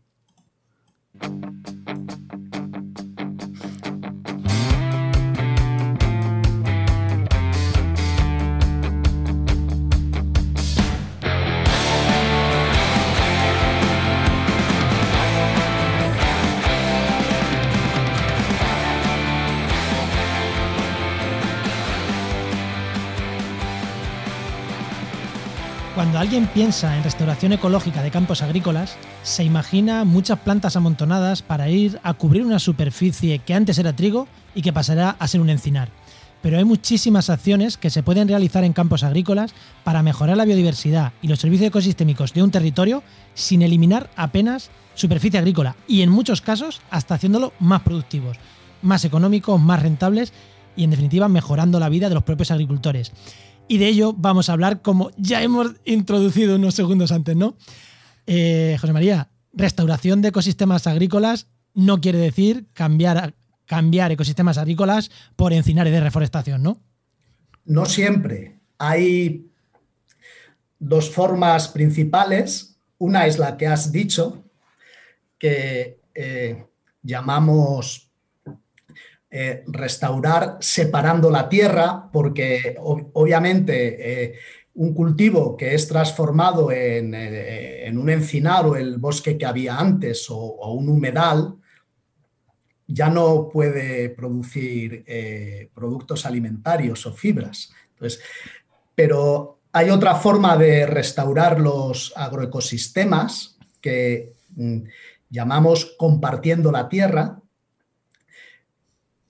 Cuando 26.02 26.18
alguien 26.18 26.49
piensa 26.49 26.97
en 26.97 27.04
restauración 27.04 27.52
ecológica 27.52 28.02
de 28.02 28.11
campos 28.11 28.42
agrícolas, 28.42 28.97
se 29.23 29.44
imagina 29.44 30.04
muchas 30.04 30.40
plantas 30.40 30.75
amontonadas 30.75 31.42
para 31.42 31.68
ir 31.68 32.00
a 32.02 32.12
cubrir 32.14 32.44
una 32.44 32.59
superficie 32.59 33.38
que 33.38 33.54
antes 33.54 33.78
era 33.78 33.94
trigo 33.94 34.26
y 34.52 34.62
que 34.62 34.73
pasará 34.73 35.11
a 35.11 35.28
ser 35.28 35.40
un 35.40 35.49
encinar. 35.49 35.90
Pero 36.42 36.59
hay 36.59 36.64
muchísimas 36.64 37.30
acciones 37.30 37.76
que 37.76 37.88
se 37.88 38.02
pueden 38.02 38.26
realizar 38.26 38.64
en 38.64 38.73
campos 38.73 39.04
agrícolas 39.04 39.54
para 39.85 40.02
mejorar 40.02 40.37
la 40.37 40.44
biodiversidad 40.44 41.12
y 41.23 41.28
los 41.28 41.38
servicios 41.38 41.68
ecosistémicos 41.68 42.35
de 42.35 42.42
un 42.42 42.50
territorio 42.50 43.04
sin 43.35 43.62
eliminar 43.62 44.11
apenas 44.16 44.71
superficie 44.94 45.38
agrícola 45.38 45.76
y 45.87 46.02
en 46.02 46.11
muchos 46.11 46.40
casos 46.40 46.80
hasta 46.90 47.14
haciéndolo 47.14 47.52
más 47.61 47.82
productivos, 47.82 48.38
más 48.82 49.04
económicos, 49.04 49.61
más 49.61 49.80
rentables 49.80 50.32
y 50.75 50.82
en 50.82 50.90
definitiva 50.90 51.28
mejorando 51.28 51.78
la 51.78 51.88
vida 51.88 52.09
de 52.09 52.16
los 52.16 52.25
propios 52.25 52.50
agricultores. 52.50 53.12
Y 53.69 53.78
de 53.78 53.88
ello 53.88 54.12
vamos 54.12 54.49
a 54.49 54.52
hablar 54.52 54.83
como 54.83 55.11
ya 55.16 55.42
hemos 55.42 55.73
introducido 55.85 56.57
unos 56.57 56.75
segundos 56.75 57.12
antes, 57.12 57.37
¿no? 57.37 57.57
Eh, 58.26 58.76
José 58.81 58.92
María, 58.92 59.31
restauración 59.52 60.23
de 60.23 60.28
ecosistemas 60.28 60.87
agrícolas 60.87 61.47
no 61.75 62.00
quiere 62.00 62.19
decir 62.19 62.66
cambiar, 62.73 63.35
cambiar 63.66 64.12
ecosistemas 64.12 64.59
agrícolas 64.59 65.11
por 65.37 65.52
encinares 65.52 65.92
de 65.92 66.00
reforestación, 66.00 66.62
¿no? 66.62 66.81
No 67.64 67.87
siempre. 67.87 68.61
Hay 68.78 69.50
dos 70.78 71.11
formas 71.11 71.69
principales. 71.69 72.76
Una 72.99 73.26
es 73.26 73.38
la 73.38 73.57
que 73.57 73.66
has 73.66 73.92
dicho, 73.92 74.45
que 75.38 76.00
eh, 76.14 76.66
llamamos 77.02 78.12
eh, 79.34 79.64
restaurar 79.66 80.58
separando 80.60 81.30
la 81.30 81.48
tierra, 81.48 82.10
porque 82.12 82.76
obviamente 82.78 84.24
eh, 84.24 84.34
un 84.74 84.92
cultivo 84.92 85.56
que 85.56 85.74
es 85.74 85.88
transformado 85.88 86.70
en, 86.70 87.14
eh, 87.16 87.90
un 87.94 88.10
encinar 88.10 88.66
o 88.66 88.76
el 88.76 88.98
bosque 88.98 89.38
que 89.38 89.46
había 89.46 89.78
antes 89.78 90.26
o, 90.28 90.72
un 90.74 90.90
humedal, 90.90 91.54
ya 92.86 93.08
no 93.08 93.48
puede 93.48 94.10
producir 94.10 95.02
productos 95.72 96.26
alimentarios 96.26 97.06
o 97.06 97.12
fibras. 97.14 97.72
pero 98.94 99.60
hay 99.72 99.88
otra 99.88 100.14
forma 100.16 100.58
de 100.58 100.84
restaurar 100.84 101.58
los 101.58 102.12
agroecosistemas 102.14 103.56
que 103.80 104.34
mm, 104.56 104.80
llamamos 105.30 105.94
compartiendo 105.96 106.70
la 106.70 106.90
tierra, 106.90 107.41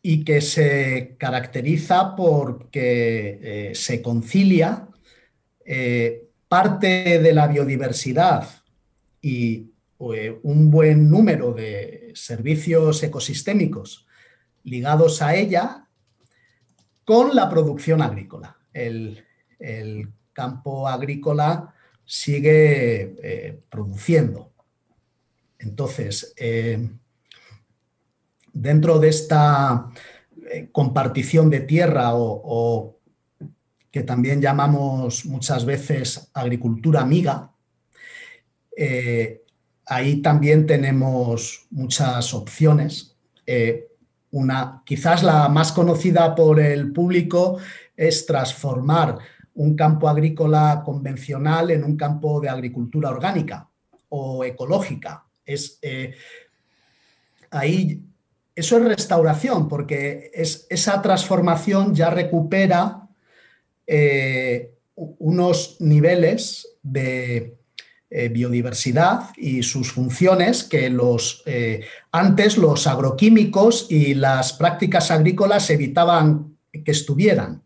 y 0.02 0.24
que 0.24 0.40
se 0.40 1.14
caracteriza 1.16 2.16
porque 2.16 3.38
eh, 3.70 3.74
se 3.74 4.02
concilia 4.02 4.88
eh, 5.64 6.28
parte 6.48 7.20
de 7.20 7.32
la 7.32 7.46
biodiversidad 7.46 8.48
y 9.20 9.70
eh, 10.14 10.40
un 10.42 10.70
buen 10.72 11.08
número 11.08 11.52
de 11.52 12.10
servicios 12.16 13.00
ecosistémicos 13.04 14.06
ligados 14.64 15.22
a 15.22 15.36
ella 15.36 15.88
con 17.04 17.34
la 17.36 17.48
producción 17.48 18.02
agrícola. 18.02 18.56
El, 18.72 19.24
campo 20.32 20.88
agrícola 20.88 21.74
sigue 22.04 23.62
produciendo. 23.68 24.50
Entonces, 25.58 26.34
dentro 28.52 28.98
de 28.98 29.08
esta 29.08 29.90
eh, 30.50 30.68
compartición 30.72 31.50
de 31.50 31.60
tierra 31.60 32.14
o, 32.14 32.98
que 33.90 34.02
también 34.02 34.40
llamamos 34.40 35.26
muchas 35.26 35.66
veces 35.66 36.30
agricultura 36.32 37.02
amiga, 37.02 37.52
eh, 38.74 39.42
ahí 39.84 40.22
también 40.22 40.66
tenemos 40.66 41.66
muchas 41.70 42.32
opciones. 42.32 43.16
Eh, 43.46 43.88
una, 44.30 44.82
quizás 44.86 45.22
la 45.22 45.48
más 45.50 45.72
conocida 45.72 46.34
por 46.34 46.58
el 46.58 46.90
público 46.90 47.58
es 47.94 48.24
transformar 48.24 49.18
un 49.54 49.76
campo 49.76 50.08
agrícola 50.08 50.82
convencional 50.82 51.70
en 51.70 51.84
un 51.84 51.94
campo 51.94 52.40
de 52.40 52.48
agricultura 52.48 53.10
orgánica 53.10 53.68
o 54.08 54.42
ecológica. 54.42 55.26
Es, 55.44 55.78
ahí 57.50 58.02
eso 58.54 58.76
es 58.78 58.84
restauración, 58.84 59.68
porque 59.68 60.30
es, 60.34 60.66
esa 60.68 61.00
transformación 61.00 61.94
ya 61.94 62.10
recupera 62.10 63.08
eh, 63.86 64.74
unos 64.94 65.76
niveles 65.80 66.68
de 66.82 67.56
eh, 68.10 68.28
biodiversidad 68.28 69.30
y 69.36 69.62
sus 69.62 69.90
funciones 69.90 70.64
que 70.64 70.90
los, 70.90 71.42
eh, 71.46 71.86
antes 72.10 72.58
los 72.58 72.86
agroquímicos 72.86 73.86
y 73.90 74.14
las 74.14 74.52
prácticas 74.52 75.10
agrícolas 75.10 75.70
evitaban 75.70 76.58
que 76.70 76.90
estuvieran. 76.90 77.62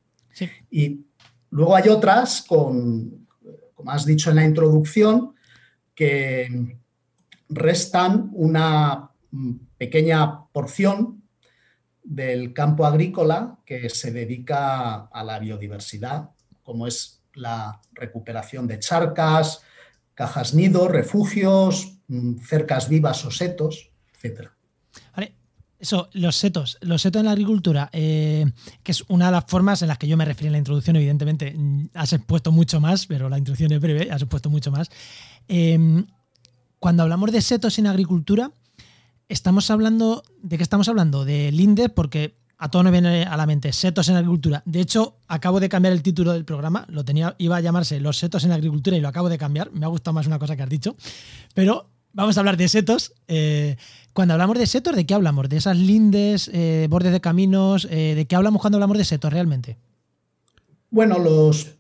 Y 0.71 1.07
luego 1.50 1.75
hay 1.75 1.88
otras, 1.88 2.43
con, 2.43 3.26
como 3.75 3.90
has 3.90 4.05
dicho 4.05 4.31
en 4.31 4.37
la 4.37 4.45
introducción, 4.45 5.35
que 5.95 6.76
restan 7.49 8.31
una 8.35 9.11
pequeña 9.76 10.47
porción 10.52 11.23
del 12.02 12.52
campo 12.52 12.87
agrícola 12.87 13.59
que 13.66 13.90
se 13.90 14.12
dedica 14.12 15.07
a 15.07 15.25
la 15.25 15.38
biodiversidad, 15.38 16.31
como 16.62 16.87
es 16.87 17.23
la 17.35 17.81
recuperación 17.93 18.66
de 18.66 18.78
charcas, 18.78 19.62
cajas 20.14 20.55
nido, 20.55 20.88
refugios, 20.88 21.99
mm, 22.09 22.38
cercas 22.38 22.88
vivas 22.88 23.25
o 23.25 23.31
setos, 23.31 23.90
etc. 24.14 24.49
Vale. 25.14 25.35
Eso, 25.78 26.09
los 26.14 26.37
setos, 26.37 26.78
los 26.81 27.02
setos 27.02 27.21
en 27.21 27.26
la 27.26 27.33
agricultura, 27.33 27.90
eh, 27.93 28.47
que 28.83 28.93
es 28.93 29.05
una 29.09 29.26
de 29.26 29.33
las 29.33 29.45
formas 29.45 29.83
en 29.83 29.88
las 29.88 29.99
que 29.99 30.09
yo 30.09 30.16
me 30.16 30.25
refiero 30.25 30.47
en 30.49 30.52
la 30.52 30.59
introducción, 30.59 30.97
evidentemente 30.97 31.52
mm, 31.55 31.90
has 31.93 32.14
expuesto 32.14 32.50
mucho 32.50 32.81
más, 32.81 33.07
pero 33.07 33.28
la 33.28 33.37
introducción 33.37 33.73
es 33.73 33.81
breve, 33.81 34.11
has 34.11 34.23
expuesto 34.23 34.49
mucho 34.49 34.71
más. 34.71 34.88
Eh, 35.49 36.05
cuando 36.78 37.02
hablamos 37.02 37.31
de 37.33 37.43
setos 37.43 37.78
en 37.78 37.88
agricultura, 37.88 38.50
estamos 39.28 39.71
hablando, 39.71 40.23
¿de 40.42 40.56
qué 40.56 40.62
estamos 40.62 40.88
hablando? 40.88 41.25
De 41.25 41.50
Linde, 41.52 41.88
porque 41.88 42.37
a 42.59 42.71
todos 42.71 42.85
nos 42.85 42.92
viene 42.92 43.25
a 43.25 43.37
la 43.37 43.47
mente 43.47 43.73
setos 43.73 44.09
en 44.09 44.16
agricultura. 44.16 44.62
De 44.64 44.80
hecho, 44.80 45.18
acabo 45.28 45.61
de 45.61 45.68
cambiar 45.68 45.92
el 45.92 46.02
título 46.02 46.33
del 46.33 46.45
programa. 46.45 46.87
Lo 46.88 47.04
tenía, 47.04 47.35
iba 47.38 47.56
a 47.56 47.61
llamarse 47.61 48.00
Los 48.00 48.18
setos 48.18 48.45
en 48.45 48.52
agricultura 48.52 48.97
y 48.97 49.00
lo 49.00 49.09
acabo 49.09 49.28
de 49.28 49.38
cambiar. 49.38 49.71
Me 49.73 49.85
ha 49.85 49.88
gustado 49.88 50.14
más 50.14 50.26
una 50.26 50.38
cosa 50.38 50.56
que 50.56 50.62
has 50.62 50.68
dicho. 50.68 50.97
Pero 51.54 51.90
vamos 52.12 52.37
a 52.37 52.40
hablar 52.40 52.56
de 52.56 52.68
setos. 52.68 53.12
Eh, 53.28 53.76
cuando 54.12 54.35
hablamos 54.35 54.59
de 54.59 54.66
setos, 54.66 54.97
¿de 54.97 55.04
qué 55.04 55.12
hablamos? 55.12 55.49
¿De 55.49 55.59
esas 55.59 55.76
lindes, 55.76 56.50
eh, 56.52 56.87
bordes 56.88 57.12
de 57.12 57.21
caminos? 57.21 57.87
Eh, 57.90 58.14
¿De 58.14 58.26
qué 58.26 58.37
hablamos 58.37 58.62
cuando 58.62 58.76
hablamos 58.78 58.97
de 58.97 59.04
setos 59.04 59.33
realmente? 59.33 59.76
Bueno, 60.88 61.18
los, 61.18 61.76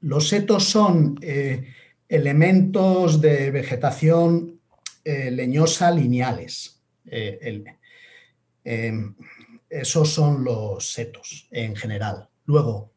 los 0.00 0.28
setos 0.28 0.64
son 0.64 1.20
elementos 2.08 3.20
de 3.20 3.50
vegetación 3.52 4.55
leñosa 5.30 5.90
lineales. 5.90 6.82
Em, 8.64 9.14
esos 9.70 10.08
son 10.08 10.44
los 10.44 10.92
setos 10.92 11.46
en 11.50 11.76
general. 11.76 12.28
Luego, 12.44 12.92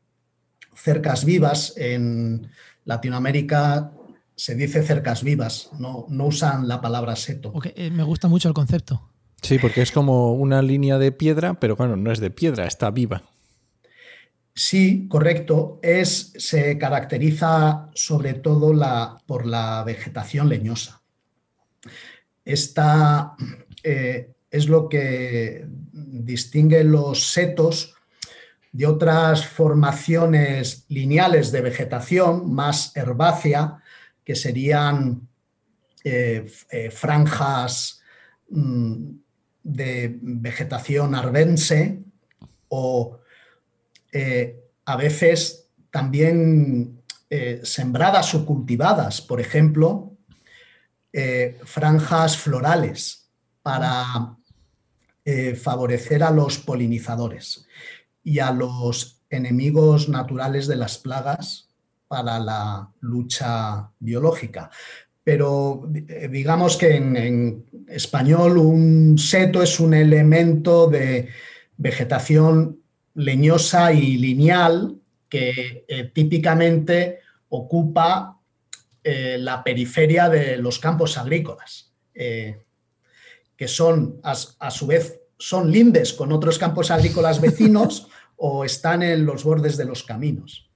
cercas 0.75 1.25
vivas, 1.25 1.73
en 1.77 2.49
Latinoamérica 2.85 3.91
se 4.35 4.55
dice 4.55 4.81
cercas 4.83 5.23
vivas, 5.23 5.69
no, 5.77 6.05
no 6.09 6.27
usan 6.27 6.67
la 6.67 6.81
palabra 6.81 7.15
seto. 7.15 7.53
Eh, 7.75 7.91
me 7.91 8.03
gusta 8.03 8.27
mucho 8.27 8.47
el 8.47 8.53
concepto. 8.53 9.09
Sí, 9.41 9.59
porque 9.59 9.81
es 9.81 9.91
como 9.91 10.33
una 10.33 10.61
línea 10.61 10.97
de 10.97 11.11
piedra, 11.11 11.59
pero 11.59 11.75
bueno, 11.75 11.95
no 11.95 12.11
es 12.11 12.19
de 12.19 12.29
piedra, 12.29 12.65
está 12.65 12.89
viva. 12.89 13.23
Sí, 14.55 15.07
correcto. 15.07 15.79
Es, 15.81 16.33
se 16.37 16.77
caracteriza 16.77 17.89
sobre 17.93 18.33
todo 18.33 18.73
la, 18.73 19.17
por 19.25 19.45
la 19.45 19.83
vegetación 19.83 20.49
leñosa. 20.49 20.98
Esta, 22.45 23.35
eh, 23.83 24.33
es 24.49 24.67
lo 24.67 24.89
que 24.89 25.65
distingue 25.93 26.83
los 26.83 27.31
setos 27.31 27.95
de 28.71 28.85
otras 28.87 29.45
formaciones 29.45 30.85
lineales 30.89 31.51
de 31.51 31.61
vegetación 31.61 32.53
más 32.53 32.95
herbácea, 32.95 33.81
que 34.23 34.35
serían 34.35 35.27
eh, 36.03 36.51
eh, 36.71 36.91
franjas 36.91 38.01
mm, 38.49 39.11
de 39.63 40.17
vegetación 40.21 41.15
arbense 41.15 41.99
o 42.69 43.19
a 44.85 44.95
veces 44.95 45.69
también 45.91 47.03
sembradas 47.61 48.33
o 48.33 48.43
cultivadas, 48.43 49.21
por 49.21 49.39
ejemplo, 49.39 50.08
franjas 51.65 52.37
florales 52.37 53.29
para 53.61 54.37
eh, 55.31 55.53
favorecer 55.53 56.23
a 56.23 56.31
los 56.31 56.57
polinizadores 56.57 57.67
y 58.23 58.39
a 58.39 58.51
los 58.51 59.21
enemigos 59.29 60.09
naturales 60.09 60.65
de 60.65 60.75
las 60.75 60.97
plagas 60.97 61.69
para 62.07 62.39
la 62.39 62.89
lucha 63.01 63.91
biológica. 63.99 64.71
Pero 65.23 65.87
eh, 65.93 66.29
digamos 66.31 66.77
que 66.77 66.95
en, 66.95 67.63
español 67.87 68.57
un 68.57 69.19
seto 69.19 69.61
es 69.61 69.79
un 69.79 69.93
elemento 69.93 70.87
de 70.87 71.29
vegetación 71.77 72.79
leñosa 73.13 73.93
y 73.93 74.17
lineal 74.17 74.95
que 75.29 75.85
eh, 75.87 76.05
típicamente 76.11 77.19
ocupa 77.49 78.38
la 79.03 79.63
periferia 79.63 80.29
de 80.29 80.57
los 80.57 80.79
campos 80.79 81.17
agrícolas 81.17 81.93
que 83.59 83.67
son 83.67 84.21
a, 84.23 84.35
su 84.71 84.87
vez 84.87 85.19
son 85.37 85.69
lindes 85.69 86.13
con 86.13 86.31
otros 86.31 86.57
campos 86.57 86.91
agrícolas 86.91 87.41
vecinos 87.41 88.07
o 88.37 88.63
están 88.63 89.03
en 89.03 89.25
los 89.25 89.43
bordes 89.43 89.75
de 89.75 89.83
los 89.83 90.03
caminos. 90.03 90.71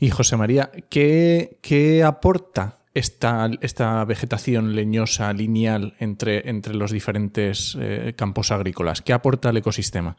Y 0.00 0.08
José 0.08 0.38
María, 0.38 0.70
¿qué, 0.88 2.02
aporta 2.06 2.78
esta, 2.94 3.50
esta, 3.60 4.02
vegetación 4.06 4.74
leñosa 4.74 5.30
lineal 5.34 5.94
entre, 5.98 6.48
entre 6.48 6.72
los 6.72 6.90
diferentes 6.90 7.76
eh, 7.78 8.14
campos 8.16 8.50
agrícolas? 8.50 9.02
¿Qué 9.02 9.12
aporta 9.12 9.50
al 9.50 9.58
ecosistema? 9.58 10.16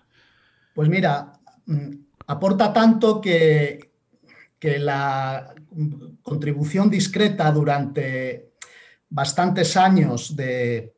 Pues 0.75 0.89
mira, 0.89 1.33
mm, 1.65 1.93
aporta 2.27 2.71
tanto 2.71 3.19
que, 3.19 3.89
que 4.59 4.77
la 4.77 5.55
contribución 6.21 6.89
discreta 6.89 7.51
durante 7.51 8.53
bastantes 9.09 9.77
años 9.77 10.35
de 10.35 10.93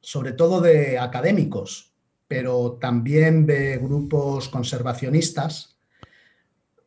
sobre 0.00 0.32
todo 0.32 0.60
de 0.60 0.98
académicos, 0.98 1.92
pero 2.26 2.78
también 2.80 3.46
de 3.46 3.76
grupos 3.76 4.48
conservacionistas, 4.48 5.76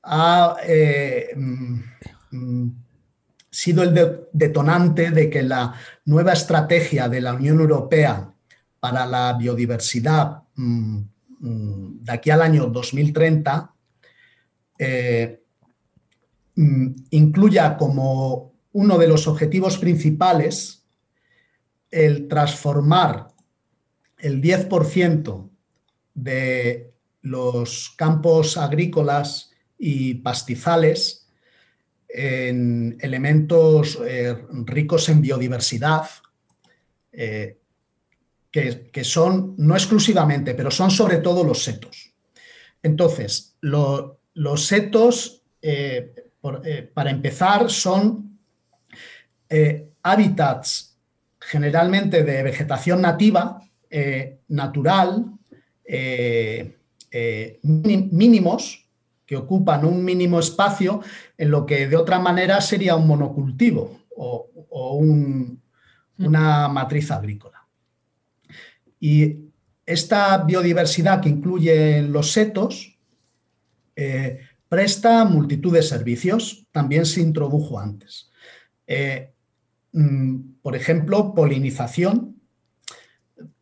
ha 0.03 0.57
eh, 0.65 1.29
mm, 1.35 1.79
mm, 2.31 2.83
sido 3.49 3.83
el 3.83 4.27
detonante 4.31 5.11
de 5.11 5.29
que 5.29 5.43
la 5.43 5.73
nueva 6.05 6.33
estrategia 6.33 7.07
de 7.07 7.21
la 7.21 7.33
Unión 7.33 7.59
Europea 7.59 8.33
para 8.79 9.05
la 9.05 9.33
biodiversidad 9.33 10.43
mm, 10.55 11.01
de 11.39 12.11
aquí 12.11 12.31
al 12.31 12.41
año 12.41 12.67
2030 12.67 13.73
eh, 14.79 15.42
incluya 16.55 17.77
como 17.77 18.53
uno 18.73 18.97
de 18.97 19.07
los 19.07 19.27
objetivos 19.27 19.77
principales 19.77 20.83
el 21.89 22.27
transformar 22.27 23.27
el 24.17 24.41
10% 24.41 25.49
de 26.13 26.93
los 27.21 27.93
campos 27.97 28.57
agrícolas 28.57 29.51
y 29.77 30.15
pastizales 30.15 31.27
en 32.07 32.97
elementos 33.01 33.99
eh, 34.05 34.37
ricos 34.65 35.09
en 35.09 35.21
biodiversidad, 35.21 36.07
eh, 37.11 37.57
que, 38.51 39.03
son, 39.03 39.55
no 39.57 39.75
exclusivamente, 39.75 40.53
pero 40.53 40.69
son 40.69 40.91
sobre 40.91 41.17
todo 41.17 41.43
los 41.43 41.63
setos. 41.63 42.13
Entonces, 42.83 43.55
los 43.61 44.67
setos, 44.67 45.41
eh, 45.59 46.22
para 46.93 47.09
empezar, 47.09 47.69
son 47.69 48.37
hábitats 50.01 50.93
generalmente 51.39 52.23
de 52.23 52.43
vegetación 52.43 53.01
nativa, 53.01 53.61
eh, 53.89 54.39
natural, 54.49 55.25
eh, 55.85 56.77
eh, 57.11 57.59
mínimos, 57.61 58.89
que 59.25 59.35
ocupan 59.35 59.85
un 59.85 60.03
mínimo 60.03 60.39
espacio 60.39 61.01
en 61.37 61.49
lo 61.49 61.65
que 61.65 61.87
de 61.87 61.95
otra 61.95 62.19
manera 62.19 62.59
sería 62.59 62.95
un 62.95 63.07
monocultivo 63.07 63.99
o, 64.15 64.49
una 66.17 66.67
matriz 66.67 67.11
agrícola. 67.11 67.65
Y 68.99 69.37
esta 69.85 70.37
biodiversidad 70.39 71.21
que 71.21 71.29
incluye 71.29 72.01
los 72.01 72.31
setos 72.31 72.97
presta 74.73 75.23
multitud 75.23 75.71
de 75.71 75.83
servicios, 75.83 76.65
también 76.71 77.05
se 77.05 77.21
introdujo 77.21 77.77
antes. 77.77 78.31
Mm, 79.93 80.55
por 80.63 80.75
ejemplo, 80.75 81.35
polinización 81.35 82.41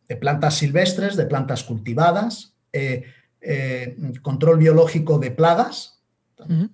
de 0.08 0.16
plantas 0.16 0.54
silvestres, 0.54 1.14
de 1.16 1.26
plantas 1.26 1.62
cultivadas, 1.62 2.56
eh, 2.72 3.04
eh, 3.42 3.96
control 4.22 4.58
biológico 4.58 5.18
de 5.18 5.30
plagas, 5.30 6.00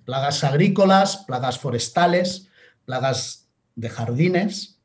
plagas 0.05 0.44
agrícolas, 0.44 1.24
plagas 1.27 1.59
forestales, 1.59 2.48
plagas 2.87 3.48
de 3.74 3.90
jardines, 3.90 4.81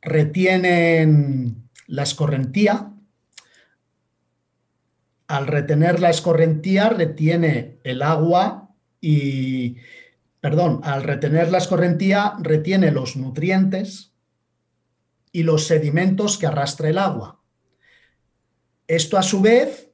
retienen 0.00 1.68
la 1.86 2.02
escorrentía. 2.02 2.92
Al 5.28 5.46
retener 5.46 6.00
la 6.00 6.10
escorrentía, 6.10 6.88
retiene 6.88 7.78
el 7.84 8.02
agua 8.02 8.70
y, 9.00 9.76
perdón, 10.40 10.80
al 10.82 11.02
retener 11.04 11.52
la 11.52 11.58
escorrentía, 11.58 12.34
retiene 12.40 12.90
los 12.90 13.16
nutrientes 13.16 14.12
y 15.30 15.42
los 15.42 15.66
sedimentos 15.66 16.38
que 16.38 16.46
arrastra 16.46 16.88
el 16.88 16.98
agua. 16.98 17.40
Esto 18.86 19.18
a 19.18 19.22
su 19.22 19.42
vez 19.42 19.90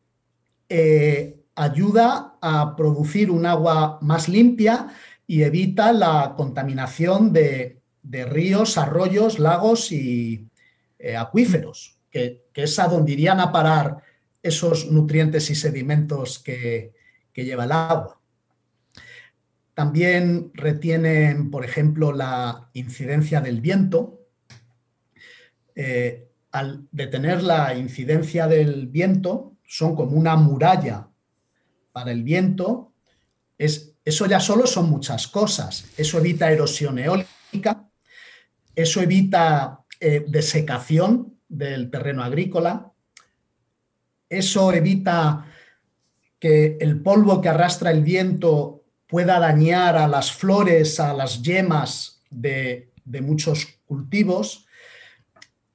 eh, 0.68 1.44
ayuda 1.56 2.38
a 2.40 2.76
producir 2.76 3.30
un 3.30 3.44
agua 3.44 3.98
más 4.00 4.28
limpia 4.28 4.88
y 5.26 5.42
evita 5.42 5.92
la 5.92 6.34
contaminación 6.36 7.32
de, 7.32 7.80
ríos, 8.02 8.78
arroyos, 8.78 9.38
lagos 9.38 9.90
y 9.90 10.48
eh, 10.98 11.16
acuíferos, 11.16 11.98
que, 12.10 12.44
es 12.54 12.78
a 12.78 12.88
donde 12.88 13.12
irían 13.12 13.40
a 13.40 13.50
parar 13.50 14.02
esos 14.44 14.92
nutrientes 14.92 15.50
y 15.50 15.56
sedimentos 15.56 16.38
que 16.38 16.92
lleva 17.34 17.64
el 17.64 17.72
agua. 17.72 18.20
También 19.74 20.52
retienen, 20.54 21.50
por 21.50 21.64
ejemplo, 21.64 22.12
la 22.12 22.70
incidencia 22.74 23.40
del 23.40 23.60
viento. 23.60 24.20
Eh, 25.74 26.28
al 26.52 26.86
detener 26.92 27.42
la 27.42 27.74
incidencia 27.74 28.46
del 28.46 28.86
viento, 28.86 29.56
son 29.66 29.96
como 29.96 30.16
una 30.16 30.36
muralla 30.36 31.08
para 31.90 32.12
el 32.12 32.22
viento, 32.22 32.92
es, 33.58 33.96
eso 34.04 34.26
ya 34.26 34.38
solo 34.38 34.68
son 34.68 34.88
muchas 34.88 35.26
cosas. 35.26 35.86
Eso 35.96 36.18
evita 36.18 36.52
erosión 36.52 37.00
eólica, 37.00 37.88
eso 38.76 39.00
evita 39.00 39.84
eh, 39.98 40.24
desecación 40.28 41.40
del 41.48 41.90
terreno 41.90 42.22
agrícola, 42.22 42.92
eso 44.28 44.72
evita 44.72 45.46
que 46.38 46.76
el 46.80 47.00
polvo 47.00 47.40
que 47.40 47.48
arrastra 47.48 47.90
el 47.90 48.02
viento 48.02 48.84
pueda 49.06 49.38
dañar 49.38 49.96
a 49.96 50.08
las 50.08 50.32
flores, 50.32 50.98
a 51.00 51.14
las 51.14 51.42
yemas 51.42 52.22
de, 52.30 52.90
muchos 53.22 53.66
cultivos. 53.84 54.66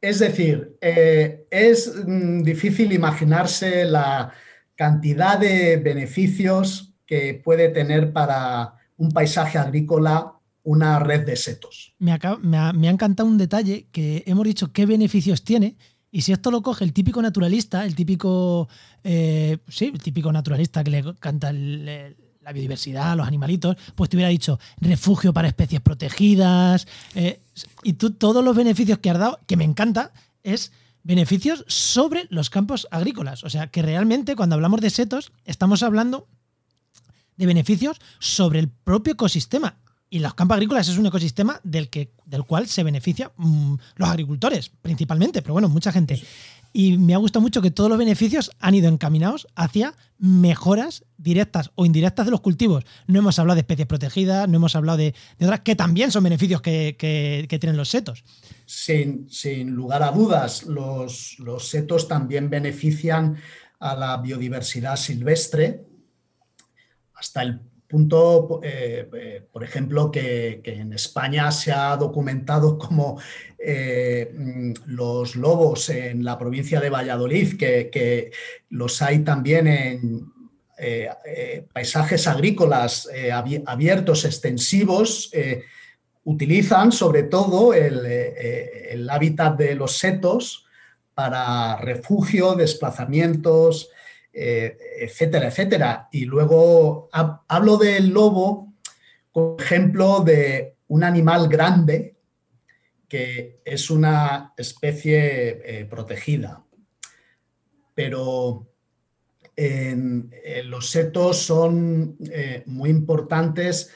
Es 0.02 0.20
decir, 0.20 0.78
eh, 0.82 1.46
es 1.50 1.94
mm, 2.06 2.44
difícil 2.44 2.92
imaginarse 2.92 3.86
la 3.86 4.34
cantidad 4.76 5.38
de 5.38 5.78
beneficios 5.78 6.94
que 7.06 7.42
puede 7.44 7.70
tener 7.70 8.14
para 8.14 8.76
un 8.98 9.12
paisaje 9.12 9.58
agrícola 9.58 10.34
una 10.64 11.00
red 11.00 11.26
de 11.26 11.36
setos. 11.36 11.96
Me, 11.98 12.12
ha, 12.12 12.74
encantado 12.84 13.28
un 13.28 13.38
detalle 13.38 13.88
que 13.92 14.24
hemos 14.28 14.46
dicho 14.46 14.72
qué 14.72 14.86
beneficios 14.86 15.44
tiene. 15.44 15.78
Y 16.12 16.22
si 16.22 16.32
esto 16.32 16.50
lo 16.52 16.62
coge 16.62 16.84
el 16.84 16.94
típico 16.94 17.22
naturalista, 17.22 17.86
el 17.86 17.96
típico, 17.96 18.68
eh, 19.04 19.60
sí, 19.68 19.92
el 19.94 20.02
típico 20.02 20.32
naturalista 20.32 20.84
que 20.84 20.92
le 20.92 21.14
canta 21.20 21.54
la 21.54 22.52
biodiversidad, 22.52 23.16
los 23.16 23.28
animalitos, 23.28 23.76
pues 23.96 24.10
te 24.10 24.18
hubiera 24.18 24.30
dicho 24.30 24.60
refugio 24.78 25.34
para 25.34 25.48
especies 25.48 25.82
protegidas. 25.82 26.88
Eh, 27.14 27.42
y 27.84 27.94
tú, 27.94 28.12
todos 28.12 28.44
los 28.44 28.56
beneficios 28.56 28.98
que 29.00 29.10
has 29.12 29.20
dado, 29.20 29.40
que 29.46 29.58
me 29.58 29.66
encanta, 29.66 30.12
es 30.44 30.72
beneficios 31.04 31.64
sobre 31.68 32.28
los 32.30 32.50
campos 32.50 32.88
agrícolas. 32.90 33.44
O 33.44 33.50
sea, 33.50 33.68
que 33.68 33.82
realmente 33.82 34.36
cuando 34.36 34.56
hablamos 34.56 34.82
de 34.82 34.90
setos, 34.90 35.32
estamos 35.46 35.84
hablando 35.84 36.28
de 37.38 37.46
beneficios 37.46 38.00
sobre 38.20 38.60
el 38.60 38.70
propio 38.70 39.14
ecosistema. 39.14 39.78
Y 40.10 40.20
los 40.20 40.34
campos 40.34 40.56
agrícolas 40.56 40.88
es 40.88 40.98
un 40.98 41.06
ecosistema 41.06 41.60
del, 41.64 41.90
que, 41.90 42.14
del 42.26 42.44
cual 42.44 42.68
se 42.68 42.84
beneficia 42.84 43.32
mm, 43.38 43.76
los 43.96 44.10
agricultores, 44.10 44.72
principalmente, 44.82 45.42
pero 45.42 45.54
bueno, 45.54 45.70
mucha 45.70 45.92
gente. 45.92 46.22
Y 46.72 46.98
me 46.98 47.14
ha 47.14 47.18
gustado 47.18 47.42
mucho 47.42 47.62
que 47.62 47.72
todos 47.72 47.90
los 47.90 47.98
beneficios 47.98 48.52
han 48.60 48.76
ido 48.76 48.88
encaminados 48.90 49.48
hacia 49.56 49.96
mejoras 50.20 51.04
directas 51.18 51.72
o 51.76 51.86
indirectas 51.86 52.26
de 52.26 52.32
los 52.32 52.42
cultivos. 52.42 52.86
No 53.08 53.20
hemos 53.20 53.40
hablado 53.40 53.56
de 53.56 53.62
especies 53.62 53.88
protegidas, 53.88 54.48
no 54.48 54.58
hemos 54.58 54.76
hablado 54.76 54.98
de, 54.98 55.16
otras 55.42 55.62
que 55.62 55.76
también 55.76 56.12
son 56.12 56.24
beneficios 56.24 56.62
que, 56.62 57.48
tienen 57.60 57.78
los 57.78 57.90
setos. 57.90 58.24
Sin, 58.66 59.28
lugar 59.72 60.04
a 60.04 60.12
dudas, 60.12 60.64
los, 60.64 61.38
los 61.40 61.70
setos 61.70 62.08
también 62.08 62.50
benefician 62.50 63.38
a 63.80 63.96
la 63.96 64.18
biodiversidad 64.18 64.96
silvestre 64.96 65.86
hasta 67.16 67.42
el 67.42 67.60
punto, 67.90 68.62
eh, 68.64 69.10
eh, 69.14 69.42
por 69.52 69.64
ejemplo, 69.64 70.12
que, 70.12 70.62
en 70.64 70.94
España 70.94 71.52
se 71.52 71.72
ha 71.72 71.98
documentado 71.98 72.78
como 72.78 73.20
eh, 73.58 74.32
mm, 74.32 74.74
los 74.86 75.36
lobos 75.36 75.90
en 75.90 76.24
la 76.24 76.38
provincia 76.38 76.80
de 76.80 76.92
Valladolid, 76.92 77.58
que, 77.58 78.32
los 78.70 79.02
hay 79.02 79.20
también 79.20 79.68
en 79.68 80.32
paisajes 81.74 82.26
agrícolas 82.28 83.10
abiertos, 83.66 84.24
extensivos, 84.24 85.30
utilizan 86.24 86.94
sobre 86.94 87.24
todo 87.24 87.74
el, 87.74 88.06
el, 88.06 89.10
hábitat 89.10 89.58
de 89.58 89.76
los 89.76 89.98
setos 89.98 90.66
para 91.14 91.76
refugio, 91.82 92.56
desplazamientos, 92.56 93.90
eh, 94.32 94.78
etcétera, 95.00 95.48
etcétera. 95.48 96.08
Y 96.12 96.26
luego 96.26 97.10
hablo 97.12 97.78
del 97.78 98.10
lobo 98.10 98.74
como 99.32 99.58
ejemplo 99.60 100.22
de 100.22 100.76
un 100.88 101.04
animal 101.04 101.48
grande 101.48 102.16
que 103.08 103.62
es 103.66 103.90
una 103.90 104.54
especie 104.56 105.62
eh, 105.66 105.86
protegida. 105.86 106.64
Pero 107.96 108.68
los 110.66 110.90
setos 110.90 111.38
son 111.38 112.16
eh, 112.32 112.64
muy 112.66 112.90
importantes 112.92 113.92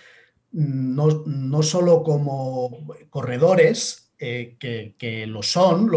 no, 0.51 1.23
no, 1.25 1.63
solo 1.63 2.03
como 2.03 2.85
corredores, 3.09 4.13
que, 4.17 5.25
lo 5.27 5.41
son, 5.41 5.89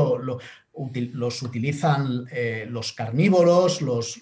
los 1.13 1.43
utilizan 1.43 2.27
eh, 2.31 2.67
los 2.69 2.93
carnívoros, 2.93 3.81
los, 3.81 4.21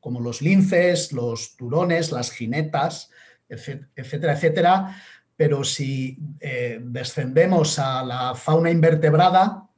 como 0.00 0.20
los 0.20 0.42
linces, 0.42 1.12
los 1.12 1.56
turones, 1.56 2.12
las 2.12 2.30
jinetas, 2.30 3.10
etcétera, 3.48 4.32
etcétera. 4.34 5.02
Pero 5.36 5.64
si 5.64 6.18
eh, 6.40 6.80
descendemos 6.82 7.78
a 7.78 8.04
la 8.04 8.34
fauna 8.34 8.70
invertebrada, 8.70 9.68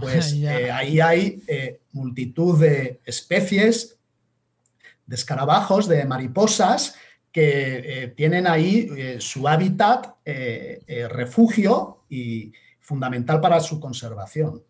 pues 0.00 0.32
eh, 0.42 0.70
ahí 0.70 1.00
hay 1.00 1.42
multitud 1.92 2.58
de 2.60 3.00
especies 3.04 3.96
de 5.06 5.16
escarabajos, 5.16 5.88
de 5.88 6.04
mariposas, 6.04 6.96
que 7.32 8.12
tienen 8.14 8.46
ahí 8.46 9.16
su 9.20 9.48
hábitat, 9.48 10.16
refugio 11.08 12.04
y 12.10 12.52
fundamental 12.80 13.40
para 13.40 13.60
su 13.60 13.80
conservación. 13.80 14.62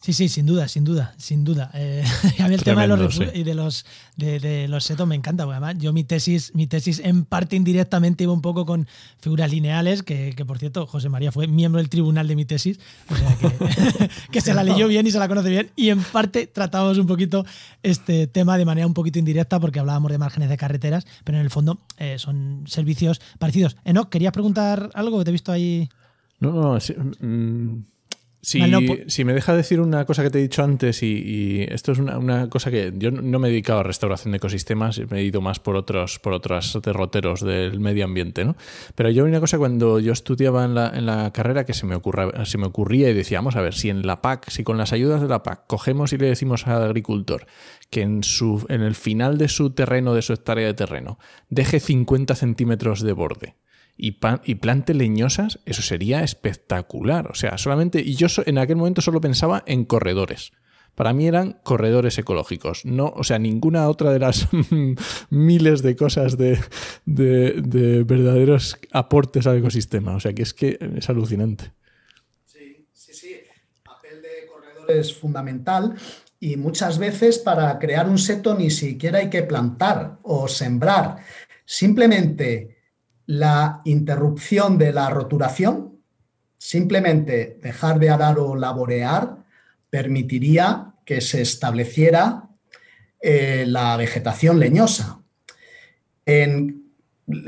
Sí, 0.00 0.12
sí, 0.12 0.28
sin 0.28 0.46
duda, 0.46 0.68
sin 0.68 0.84
duda, 0.84 1.14
sin 1.16 1.42
duda. 1.42 1.70
Eh, 1.74 2.04
a 2.38 2.48
mí 2.48 2.54
el 2.54 2.62
tema 2.62 2.82
de 2.82 2.88
los, 2.88 3.20
y 3.34 3.42
de 3.42 3.54
los, 3.54 3.86
de, 4.16 4.68
los 4.68 4.84
setos 4.84 5.06
me 5.08 5.14
encanta, 5.14 5.44
además 5.44 5.76
yo 5.78 5.92
mi 5.92 6.04
tesis, 6.04 6.54
mi 6.54 6.66
tesis 6.66 7.00
en 7.00 7.24
parte 7.24 7.56
indirectamente 7.56 8.22
iba 8.22 8.32
un 8.32 8.42
poco 8.42 8.66
con 8.66 8.86
figuras 9.18 9.50
lineales, 9.50 10.02
que, 10.02 10.32
por 10.46 10.58
cierto, 10.58 10.86
José 10.86 11.08
María 11.08 11.32
fue 11.32 11.48
miembro 11.48 11.78
del 11.80 11.88
tribunal 11.88 12.28
de 12.28 12.36
mi 12.36 12.44
tesis, 12.44 12.78
o 13.10 13.16
sea 13.16 13.36
que, 14.30 14.40
se 14.40 14.54
la 14.54 14.62
leyó 14.62 14.86
bien 14.86 15.06
y 15.06 15.10
se 15.10 15.18
la 15.18 15.28
conoce 15.28 15.48
bien, 15.48 15.70
y 15.74 15.88
en 15.88 16.02
parte 16.02 16.46
tratábamos 16.46 16.98
un 16.98 17.06
poquito 17.06 17.44
este 17.82 18.26
tema 18.26 18.58
de 18.58 18.64
manera 18.64 18.86
un 18.86 18.94
poquito 18.94 19.18
indirecta 19.18 19.58
porque 19.58 19.80
hablábamos 19.80 20.12
de 20.12 20.18
márgenes 20.18 20.50
de 20.50 20.56
carreteras, 20.56 21.06
pero 21.24 21.38
en 21.38 21.44
el 21.44 21.50
fondo 21.50 21.80
eh, 21.98 22.18
son 22.18 22.64
servicios 22.68 23.20
parecidos. 23.38 23.76
Enoch, 23.84 24.08
¿querías 24.08 24.32
preguntar 24.32 24.90
algo 24.94 25.18
que 25.18 25.24
te 25.24 25.30
he 25.30 25.32
visto 25.32 25.50
ahí? 25.50 25.88
No, 26.38 26.52
no, 26.52 26.80
sí, 26.80 26.94
mm, 26.94 27.80
si, 28.46 29.24
me 29.24 29.32
deja 29.32 29.56
decir 29.56 29.80
una 29.80 30.04
cosa 30.04 30.22
que 30.22 30.30
te 30.30 30.38
he 30.38 30.42
dicho 30.42 30.62
antes, 30.62 31.02
y, 31.02 31.66
esto 31.68 31.90
es 31.90 31.98
una, 31.98 32.48
cosa 32.48 32.70
que 32.70 32.92
yo 32.94 33.10
no 33.10 33.40
me 33.40 33.48
he 33.48 33.50
dedicado 33.50 33.80
a 33.80 33.82
restauración 33.82 34.30
de 34.30 34.36
ecosistemas, 34.36 35.00
me 35.10 35.18
he 35.18 35.24
ido 35.24 35.40
más 35.40 35.58
por 35.58 35.74
otros, 35.74 36.20
por 36.20 36.32
otros 36.32 36.78
derroteros 36.80 37.40
del 37.40 37.80
medio 37.80 38.04
ambiente, 38.04 38.44
¿no? 38.44 38.54
Pero 38.94 39.10
yo 39.10 39.24
una 39.24 39.40
cosa 39.40 39.58
cuando 39.58 39.98
yo 39.98 40.12
estudiaba 40.12 40.64
en 40.64 40.76
la, 40.76 40.92
en 40.94 41.06
la 41.06 41.32
carrera 41.32 41.64
que 41.64 41.74
se 41.74 41.86
me, 41.86 41.96
ocurra, 41.96 42.44
se 42.44 42.56
me 42.56 42.66
ocurría 42.66 43.10
y 43.10 43.14
decíamos, 43.14 43.56
a 43.56 43.62
ver, 43.62 43.74
si 43.74 43.90
en 43.90 44.06
la 44.06 44.22
PAC, 44.22 44.48
si 44.48 44.62
con 44.62 44.78
las 44.78 44.92
ayudas 44.92 45.20
de 45.20 45.26
la 45.26 45.42
PAC 45.42 45.66
cogemos 45.66 46.12
y 46.12 46.18
le 46.18 46.28
decimos 46.28 46.68
al 46.68 46.84
agricultor 46.84 47.46
que 47.90 48.02
en, 48.02 48.22
su, 48.22 48.64
en 48.68 48.82
el 48.82 48.94
final 48.94 49.38
de 49.38 49.48
su 49.48 49.70
terreno, 49.70 50.14
de 50.14 50.22
su 50.22 50.32
hectárea 50.32 50.68
de 50.68 50.74
terreno, 50.74 51.18
deje 51.50 51.80
50 51.80 52.36
centímetros 52.36 53.00
de 53.00 53.12
borde 53.12 53.56
y, 53.96 54.12
plante 54.12 54.94
leñosas, 54.94 55.60
eso 55.64 55.80
sería 55.80 56.22
espectacular. 56.22 57.30
O 57.30 57.34
sea, 57.34 57.56
solamente. 57.56 58.00
Y 58.00 58.14
yo 58.14 58.26
en 58.44 58.58
aquel 58.58 58.76
momento 58.76 59.00
solo 59.00 59.20
pensaba 59.20 59.62
en 59.66 59.84
corredores. 59.84 60.52
Para 60.94 61.12
mí 61.12 61.26
eran 61.26 61.60
corredores 61.62 62.18
ecológicos. 62.18 62.84
No, 62.84 63.12
o 63.16 63.24
sea, 63.24 63.38
ninguna 63.38 63.88
otra 63.88 64.12
de 64.12 64.18
las 64.18 64.48
miles 65.30 65.82
de 65.82 65.96
cosas 65.96 66.38
de, 66.38 66.58
de, 67.04 68.02
verdaderos 68.04 68.78
aportes 68.92 69.46
al 69.46 69.58
ecosistema. 69.58 70.14
O 70.14 70.20
sea, 70.20 70.32
que 70.32 70.42
es 70.42 70.54
que 70.54 70.78
es 70.96 71.08
alucinante. 71.08 71.72
Sí, 72.44 72.86
sí, 72.92 73.12
sí. 73.14 73.32
El 73.32 73.82
papel 73.82 74.22
de 74.22 74.46
corredor 74.46 74.90
es 74.90 75.14
fundamental. 75.14 75.94
Y 76.38 76.56
muchas 76.56 76.98
veces 76.98 77.38
para 77.38 77.78
crear 77.78 78.08
un 78.08 78.18
seto 78.18 78.54
ni 78.54 78.70
siquiera 78.70 79.18
hay 79.18 79.30
que 79.30 79.42
plantar 79.42 80.18
o 80.22 80.48
sembrar. 80.48 81.16
Simplemente 81.64 82.75
la 83.26 83.80
interrupción 83.84 84.78
de 84.78 84.92
la 84.92 85.10
roturación, 85.10 86.00
simplemente 86.58 87.58
dejar 87.62 87.98
de 87.98 88.10
arar 88.10 88.38
o 88.38 88.56
laborear, 88.56 89.44
permitiría 89.90 90.94
que 91.04 91.20
se 91.20 91.42
estableciera 91.42 92.48
eh, 93.20 93.64
la 93.66 93.96
vegetación 93.96 94.58
leñosa. 94.58 95.20
En 96.24 96.92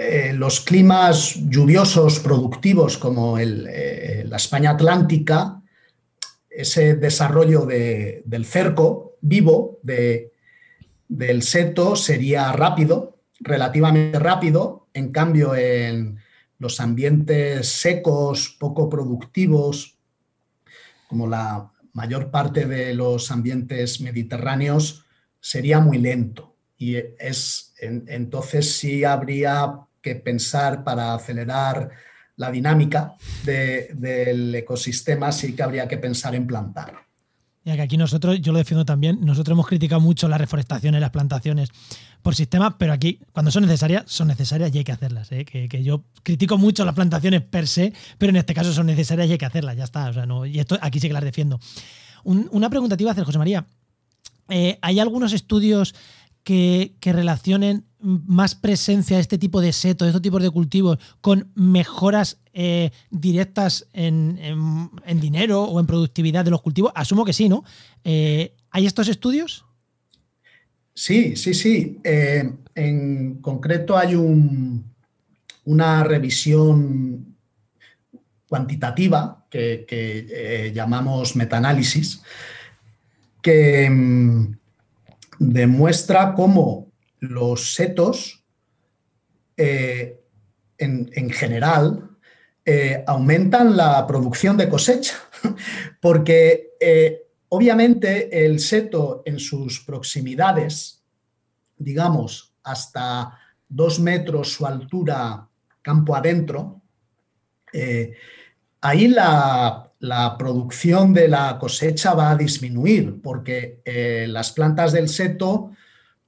eh, 0.01 0.33
los 0.35 0.61
climas 0.61 1.35
lluviosos 1.49 2.21
productivos 2.21 2.99
como 2.99 3.38
eh, 3.38 4.25
la 4.27 4.37
España 4.37 4.71
atlántica, 4.71 5.62
ese 6.51 6.95
desarrollo 6.95 7.67
del 7.67 8.45
cerco 8.45 9.17
vivo 9.21 9.79
del 9.83 11.43
seto 11.43 11.95
sería 11.95 12.51
rápido, 12.51 13.21
relativamente 13.38 14.19
rápido, 14.19 14.88
en 14.99 15.11
cambio, 15.11 15.55
en 15.55 16.19
los 16.59 16.81
ambientes 16.81 17.69
secos, 17.69 18.57
poco 18.59 18.89
productivos, 18.89 19.97
como 21.09 21.27
la 21.27 21.71
mayor 21.93 22.31
parte 22.31 22.67
de 22.67 22.95
los 22.95 23.31
ambientes 23.31 24.01
mediterráneos, 24.01 25.05
sería 25.41 25.81
muy 25.81 25.99
lento. 25.99 26.57
Y 26.77 26.97
es, 26.97 27.75
entonces 27.81 28.75
sí 28.75 29.05
habría 29.05 29.81
que 30.03 30.15
pensar 30.15 30.85
para 30.85 31.15
acelerar 31.15 31.91
la 32.37 32.53
dinámica 32.53 33.17
del 33.43 34.55
ecosistema, 34.55 35.33
sí 35.33 35.55
que 35.55 35.63
habría 35.63 35.89
que 35.89 35.99
pensar 35.99 36.35
en 36.37 36.47
plantar. 36.47 37.09
Ya 37.65 37.75
que 37.75 37.83
aquí 37.83 37.97
nosotros, 37.97 38.41
yo 38.41 38.53
lo 38.53 38.59
defiendo 38.59 38.85
también, 38.85 39.19
nosotros 39.21 39.55
hemos 39.55 39.67
criticado 39.67 40.01
mucho 40.01 40.29
la 40.29 40.39
reforestación 40.39 40.95
y 40.95 41.01
las 41.01 41.11
plantaciones 41.11 41.71
por 42.29 42.35
sistema, 42.35 42.77
pero 42.77 42.93
aquí 42.93 43.21
cuando 43.33 43.51
son 43.51 43.62
necesarias, 43.62 44.03
son 44.07 44.29
necesarias 44.29 44.71
y 44.75 44.77
hay 44.77 44.85
que 44.85 44.93
hacerlas. 44.93 45.33
¿eh? 45.33 45.47
Que, 45.47 45.83
yo 45.83 46.05
critico 46.23 46.59
mucho 46.59 46.85
las 46.85 46.95
plantaciones 46.95 47.41
per 47.41 47.67
se, 47.67 47.95
pero 48.19 48.29
en 48.29 48.37
este 48.37 48.53
caso 48.53 48.71
son 48.71 48.85
necesarias 48.85 49.29
y 49.29 49.33
hay 49.33 49.38
que 49.38 49.47
hacerlas, 49.47 49.79
ya 49.79 49.85
está. 49.85 50.11
O 50.11 50.12
sea, 50.12 50.27
no, 50.27 50.45
y 50.45 50.59
esto 50.59 50.77
aquí 50.83 51.01
sí 51.01 51.09
que 51.09 51.14
las 51.14 51.25
defiendo. 51.25 51.59
una 52.25 52.69
pregunta 52.69 52.99
te 52.99 53.03
iba 53.03 53.11
a 53.11 53.12
hacer, 53.12 53.25
José 53.25 53.38
María. 53.38 53.64
Eh, 54.51 54.79
¿Hay 54.83 55.01
algunos 55.01 55.33
estudios 55.33 55.95
que, 56.45 56.97
relacionen 57.01 57.87
más 57.99 58.55
presencia 58.55 59.17
de 59.17 59.23
este 59.23 59.38
tipo 59.38 59.62
de 59.62 59.73
setos, 59.73 60.05
de 60.05 60.11
estos 60.11 60.21
tipos 60.21 60.43
de 60.43 60.51
cultivos, 60.51 60.99
con 61.23 61.51
mejoras 61.55 62.37
eh, 62.53 62.91
directas 63.09 63.87
en, 63.95 64.38
dinero 65.14 65.62
o 65.62 65.81
en 65.81 65.87
productividad 65.87 66.45
de 66.45 66.51
los 66.51 66.61
cultivos? 66.61 66.93
Asumo 66.95 67.25
que 67.25 67.33
sí, 67.33 67.49
¿no? 67.49 67.64
Eh, 68.05 68.55
¿Hay 68.71 68.85
estos 68.85 69.09
estudios? 69.09 69.64
Sí, 70.99 71.37
sí, 71.37 71.55
sí. 71.55 72.01
en 72.03 73.37
concreto 73.41 73.97
hay 73.97 74.17
un, 74.17 74.93
una 75.65 76.03
revisión 76.03 77.37
cuantitativa 78.49 79.47
que, 79.49 80.73
llamamos 80.75 81.37
metaanálisis, 81.37 82.21
que 83.41 83.89
mm, 83.89 84.59
demuestra 85.39 86.35
cómo 86.35 86.91
los 87.21 87.77
setos 87.77 88.45
eh, 89.57 90.19
en, 90.79 91.31
general 91.31 92.11
eh, 92.65 93.05
aumentan 93.07 93.77
la 93.77 94.05
producción 94.05 94.57
de 94.57 94.69
cosecha, 94.69 95.15
porque 96.01 96.71
eh, 96.81 97.28
obviamente 97.51 98.45
el 98.45 98.61
seto 98.61 99.23
en 99.25 99.39
sus 99.39 99.81
proximidades, 99.81 101.03
digamos, 101.77 102.55
hasta 102.63 103.39
dos 103.69 104.01
metros 104.01 104.53
su 104.53 104.67
altura 104.67 105.49
campo 105.83 106.15
adentro, 106.15 106.83
ahí 108.81 109.09
la, 109.09 109.85
producción 110.39 111.13
de 111.13 111.29
la 111.29 111.59
cosecha 111.59 112.15
va 112.15 112.31
a 112.31 112.37
disminuir 112.37 113.21
porque 113.21 113.81
eh, 113.85 114.27
las 114.29 114.53
plantas 114.53 114.93
del 114.93 115.09
seto 115.09 115.73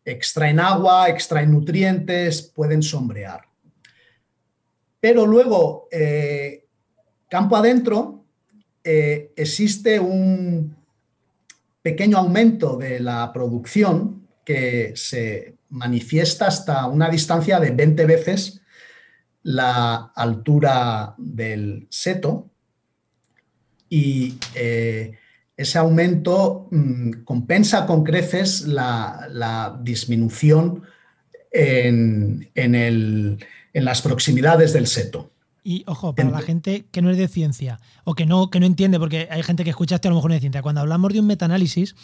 extraen 0.05 0.59
agua, 0.59 1.09
extraen 1.09 1.53
nutrientes, 1.53 2.43
pueden 2.43 2.83
sombrear. 2.83 3.43
Pero 4.99 5.27
luego, 5.27 5.89
eh, 5.91 6.67
campo 7.29 7.57
adentro, 7.57 8.25
eh, 8.83 9.33
existe 9.37 10.01
un 10.01 10.77
pequeño 11.83 12.19
aumento 12.19 12.77
de 12.77 13.01
la 13.01 13.33
producción 13.33 14.29
que 14.45 14.93
se 14.95 15.57
manifiesta 15.71 16.47
hasta 16.47 16.87
una 16.87 17.09
distancia 17.09 17.61
de 17.61 17.71
20 17.71 18.07
veces 18.07 18.61
la 19.43 20.13
altura 20.15 21.15
del 21.17 21.87
seto 21.89 22.51
y 23.89 24.39
eh, 24.55 25.13
ese 25.57 25.79
aumento 25.79 26.69
mm, 26.71 27.25
compensa 27.25 27.87
con 27.87 28.05
creces 28.05 28.67
la, 28.67 29.79
disminución 29.83 30.83
en, 31.51 32.49
las 33.75 34.03
proximidades 34.03 34.73
del 34.73 34.87
seto. 34.87 35.33
Y 35.63 35.85
ojo, 35.87 36.15
para 36.15 36.31
la 36.31 36.41
gente 36.41 36.87
que 36.91 37.03
no 37.03 37.11
es 37.11 37.19
de 37.19 37.29
ciencia 37.29 37.81
o 38.05 38.15
que 38.15 38.25
no, 38.25 38.49
que 38.49 38.61
no 38.61 38.67
entiende, 38.67 38.99
porque 38.99 39.29
hay 39.31 39.43
gente 39.43 39.63
que 39.63 39.71
escucha 39.71 39.97
esto 39.97 40.09
a 40.09 40.11
lo 40.11 40.17
mejor 40.17 40.31
no 40.31 40.35
es 40.35 40.39
de 40.39 40.45
ciencia, 40.45 40.63
cuando 40.63 40.81
hablamos 40.81 41.13
de 41.13 41.21
un 41.21 41.27
metaanálisis, 41.27 41.95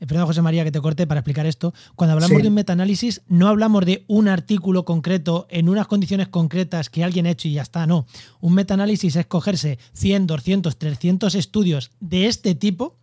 eh, 0.00 0.06
perdón 0.06 0.26
José 0.26 0.42
María 0.42 0.64
que 0.64 0.72
te 0.72 0.80
corte 0.80 1.06
para 1.06 1.20
explicar 1.20 1.46
esto, 1.46 1.72
cuando 1.94 2.12
hablamos 2.12 2.42
de 2.42 2.48
un 2.48 2.54
metaanálisis 2.54 3.22
no 3.28 3.48
hablamos 3.48 3.86
de 3.86 4.04
un 4.06 4.28
artículo 4.28 4.84
concreto 4.84 5.46
en 5.48 5.68
unas 5.68 5.86
condiciones 5.86 6.28
concretas 6.28 6.90
que 6.90 7.04
alguien 7.04 7.26
ha 7.26 7.30
hecho 7.30 7.48
y 7.48 7.52
ya 7.54 7.62
está, 7.62 7.86
no. 7.86 8.06
Un 8.40 8.54
metaanálisis 8.54 9.16
es 9.16 9.26
cogerse 9.26 9.78
100, 9.94 10.26
200, 10.26 10.76
300 10.76 11.34
estudios 11.34 11.90
de 12.00 12.26
este 12.26 12.54
tipo 12.54 12.98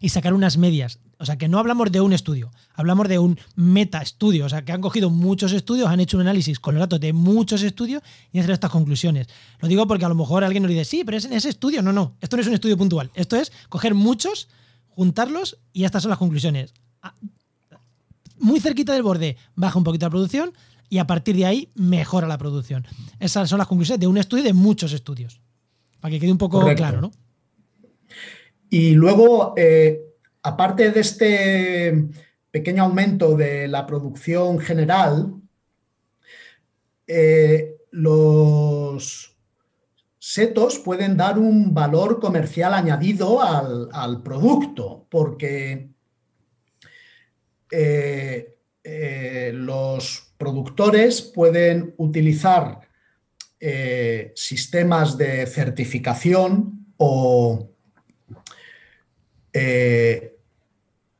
y 0.00 0.08
sacar 0.08 0.34
unas 0.34 0.58
medias. 0.58 0.98
O 1.18 1.24
sea, 1.24 1.38
que 1.38 1.48
no 1.48 1.60
hablamos 1.60 1.92
de 1.92 2.00
un 2.00 2.12
estudio, 2.12 2.50
hablamos 2.74 3.08
de 3.08 3.18
un 3.18 3.38
meta-estudio. 3.54 4.46
O 4.46 4.48
sea, 4.48 4.64
que 4.64 4.72
han 4.72 4.80
cogido 4.80 5.10
muchos 5.10 5.52
estudios, 5.52 5.88
han 5.88 6.00
hecho 6.00 6.16
un 6.16 6.22
análisis 6.22 6.58
con 6.58 6.74
los 6.74 6.80
datos 6.80 7.00
de 7.00 7.12
muchos 7.12 7.62
estudios 7.62 8.02
y 8.32 8.38
han 8.38 8.44
sacado 8.44 8.54
estas 8.54 8.70
conclusiones. 8.70 9.26
Lo 9.60 9.68
digo 9.68 9.86
porque 9.86 10.04
a 10.04 10.08
lo 10.08 10.14
mejor 10.14 10.44
alguien 10.44 10.62
nos 10.62 10.70
dice, 10.70 10.84
sí, 10.84 11.02
pero 11.04 11.16
es 11.16 11.24
en 11.24 11.32
ese 11.32 11.48
estudio. 11.48 11.82
No, 11.82 11.92
no, 11.92 12.16
esto 12.20 12.36
no 12.36 12.42
es 12.42 12.48
un 12.48 12.54
estudio 12.54 12.76
puntual. 12.76 13.10
Esto 13.14 13.36
es 13.36 13.52
coger 13.68 13.94
muchos, 13.94 14.48
juntarlos 14.88 15.58
y 15.72 15.84
estas 15.84 16.02
son 16.02 16.10
las 16.10 16.18
conclusiones. 16.18 16.74
Muy 18.38 18.60
cerquita 18.60 18.92
del 18.92 19.02
borde 19.02 19.36
baja 19.54 19.78
un 19.78 19.84
poquito 19.84 20.06
la 20.06 20.10
producción 20.10 20.52
y 20.88 20.98
a 20.98 21.06
partir 21.06 21.36
de 21.36 21.46
ahí 21.46 21.70
mejora 21.74 22.26
la 22.26 22.38
producción. 22.38 22.86
Esas 23.18 23.48
son 23.48 23.58
las 23.58 23.68
conclusiones 23.68 24.00
de 24.00 24.06
un 24.06 24.18
estudio 24.18 24.44
y 24.44 24.46
de 24.48 24.52
muchos 24.52 24.92
estudios. 24.92 25.40
Para 26.00 26.12
que 26.12 26.20
quede 26.20 26.32
un 26.32 26.38
poco 26.38 26.60
claro, 26.74 27.00
¿no? 27.00 27.12
Y 28.68 28.92
luego, 28.92 29.54
eh, 29.56 30.00
aparte 30.42 30.90
de 30.90 31.00
este 31.00 32.08
pequeño 32.52 32.84
aumento 32.84 33.34
de 33.34 33.66
la 33.66 33.86
producción 33.86 34.60
general, 34.60 35.32
eh, 37.06 37.78
los 37.90 39.36
setos 40.18 40.78
pueden 40.78 41.16
dar 41.16 41.38
un 41.38 41.74
valor 41.74 42.20
comercial 42.20 42.74
añadido 42.74 43.42
al, 43.42 44.22
producto, 44.22 45.06
porque 45.10 45.88
eh, 47.70 49.52
los 49.54 50.34
productores 50.38 51.22
pueden 51.22 51.94
utilizar 51.96 52.80
sistemas 54.34 55.16
de 55.16 55.46
certificación 55.46 56.86
o 56.96 57.72
eh, 59.52 60.31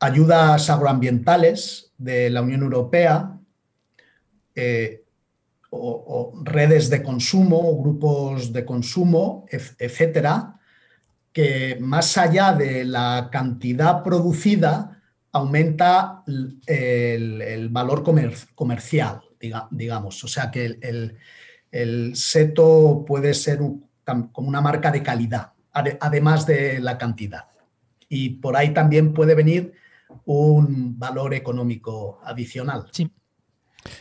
ayudas 0.03 0.69
agroambientales 0.69 1.93
de 1.97 2.29
la 2.29 2.43
Unión 2.43 2.63
Europea 2.63 3.39
eh, 4.55 5.05
o, 5.71 6.35
redes 6.43 6.91
de 6.91 7.03
consumo, 7.03 7.81
grupos 7.81 8.53
de 8.53 8.65
consumo, 8.65 9.47
etcétera, 9.49 10.59
que 11.33 11.79
más 11.81 12.19
allá 12.19 12.53
de 12.53 12.85
la 12.85 13.29
cantidad 13.33 14.03
producida 14.03 15.01
aumenta 15.31 16.25
el, 16.67 17.69
valor 17.71 18.03
comercial, 18.55 19.23
digamos. 19.71 20.25
O 20.25 20.29
sea 20.29 20.51
que 20.51 20.79
el, 21.71 22.17
seto 22.17 23.03
puede 23.07 23.33
ser 23.33 23.61
como 24.33 24.49
una 24.49 24.61
marca 24.61 24.91
de 24.91 25.03
calidad, 25.03 25.53
además 25.73 26.45
de 26.45 26.81
la 26.81 26.99
cantidad 26.99 27.47
y 28.15 28.29
por 28.29 28.59
ahí 28.59 28.75
también 28.75 29.15
puede 29.15 29.35
venir 29.35 29.73
un 30.25 30.99
valor 30.99 31.35
económico 31.35 32.21
adicional. 32.25 32.87
Sí. 32.93 33.11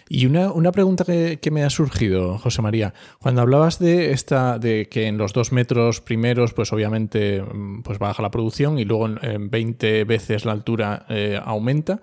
Y 0.09 0.25
una, 0.25 0.71
pregunta 0.71 1.05
que, 1.05 1.51
me 1.51 1.63
ha 1.63 1.69
surgido, 1.69 2.37
José 2.37 2.61
María, 2.61 2.93
cuando 3.19 3.41
hablabas 3.41 3.79
de 3.79 4.11
esta, 4.11 4.59
de 4.59 4.87
que 4.89 5.07
en 5.07 5.17
los 5.17 5.33
dos 5.33 5.51
metros 5.51 6.01
primeros, 6.01 6.53
pues 6.53 6.71
obviamente 6.71 7.41
mm, 7.41 7.81
pues 7.81 7.97
baja 7.97 8.21
la 8.21 8.31
producción 8.31 8.77
y 8.77 8.85
luego 8.85 9.07
en 9.07 9.49
20 9.49 10.03
veces 10.03 10.45
la 10.45 10.51
altura 10.51 11.05
eh, 11.09 11.39
aumenta, 11.43 12.01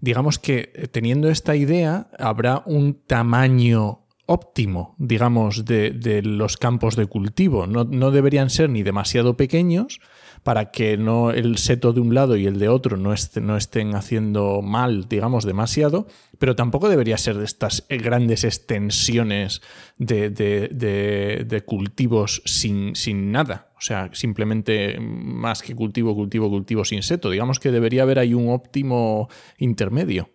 digamos 0.00 0.38
que 0.38 0.72
eh, 0.74 0.88
teniendo 0.88 1.28
esta 1.28 1.54
idea, 1.54 2.08
habrá 2.18 2.62
un 2.66 2.94
tamaño 3.06 4.06
óptimo, 4.26 4.94
digamos, 4.98 5.64
de, 5.64 6.22
los 6.24 6.56
campos 6.56 6.94
de 6.94 7.06
cultivo. 7.06 7.66
No, 7.66 7.84
no 7.84 8.10
deberían 8.10 8.48
ser 8.48 8.70
ni 8.70 8.82
demasiado 8.82 9.36
pequeños, 9.36 10.00
para 10.42 10.70
que 10.70 10.96
no 10.96 11.30
el 11.30 11.58
seto 11.58 11.92
de 11.92 12.00
un 12.00 12.14
lado 12.14 12.36
y 12.36 12.46
el 12.46 12.58
de 12.58 12.68
otro 12.68 12.96
no, 12.96 13.14
no 13.42 13.56
estén 13.56 13.94
haciendo 13.94 14.62
mal, 14.62 15.08
digamos, 15.08 15.44
demasiado, 15.44 16.06
pero 16.38 16.56
tampoco 16.56 16.88
debería 16.88 17.18
ser 17.18 17.36
de 17.36 17.44
estas 17.44 17.84
grandes 17.88 18.44
extensiones 18.44 19.60
de, 19.98 21.62
cultivos 21.66 22.42
sin, 22.46 22.96
sin, 22.96 23.30
nada. 23.30 23.70
O 23.76 23.82
sea, 23.82 24.10
simplemente 24.12 24.98
más 25.00 25.62
que 25.62 25.74
cultivo, 25.74 26.14
cultivo, 26.14 26.48
cultivo 26.48 26.84
sin 26.84 27.02
seto. 27.02 27.30
Digamos 27.30 27.60
que 27.60 27.70
debería 27.70 28.02
haber 28.02 28.18
ahí 28.18 28.32
un 28.32 28.48
óptimo 28.48 29.28
intermedio. 29.58 30.30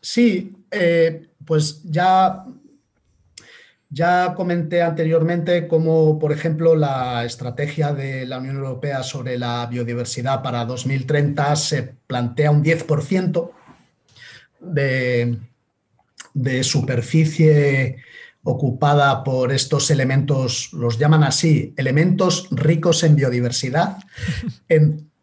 Sí, 0.00 0.52
eh, 0.70 1.28
pues 1.44 1.82
ya 1.84 2.44
Ya 3.92 4.34
comenté 4.36 4.82
anteriormente 4.82 5.66
cómo, 5.66 6.16
por 6.20 6.30
ejemplo, 6.30 6.76
la 6.76 7.24
estrategia 7.24 7.92
de 7.92 8.24
la 8.24 8.38
Unión 8.38 8.56
Europea 8.56 9.02
sobre 9.02 9.36
la 9.36 9.66
biodiversidad 9.66 10.42
para 10.42 10.64
2030 10.64 11.56
se 11.56 11.82
plantea 12.06 12.52
un 12.52 12.62
10% 12.62 13.50
de, 14.60 15.38
de 16.34 16.62
superficie 16.62 17.96
ocupada 18.44 19.24
por 19.24 19.52
estos 19.52 19.90
elementos, 19.90 20.72
los 20.72 20.96
llaman 20.96 21.24
así, 21.24 21.74
elementos 21.76 22.46
ricos 22.52 23.02
en 23.02 23.16
biodiversidad, 23.16 23.98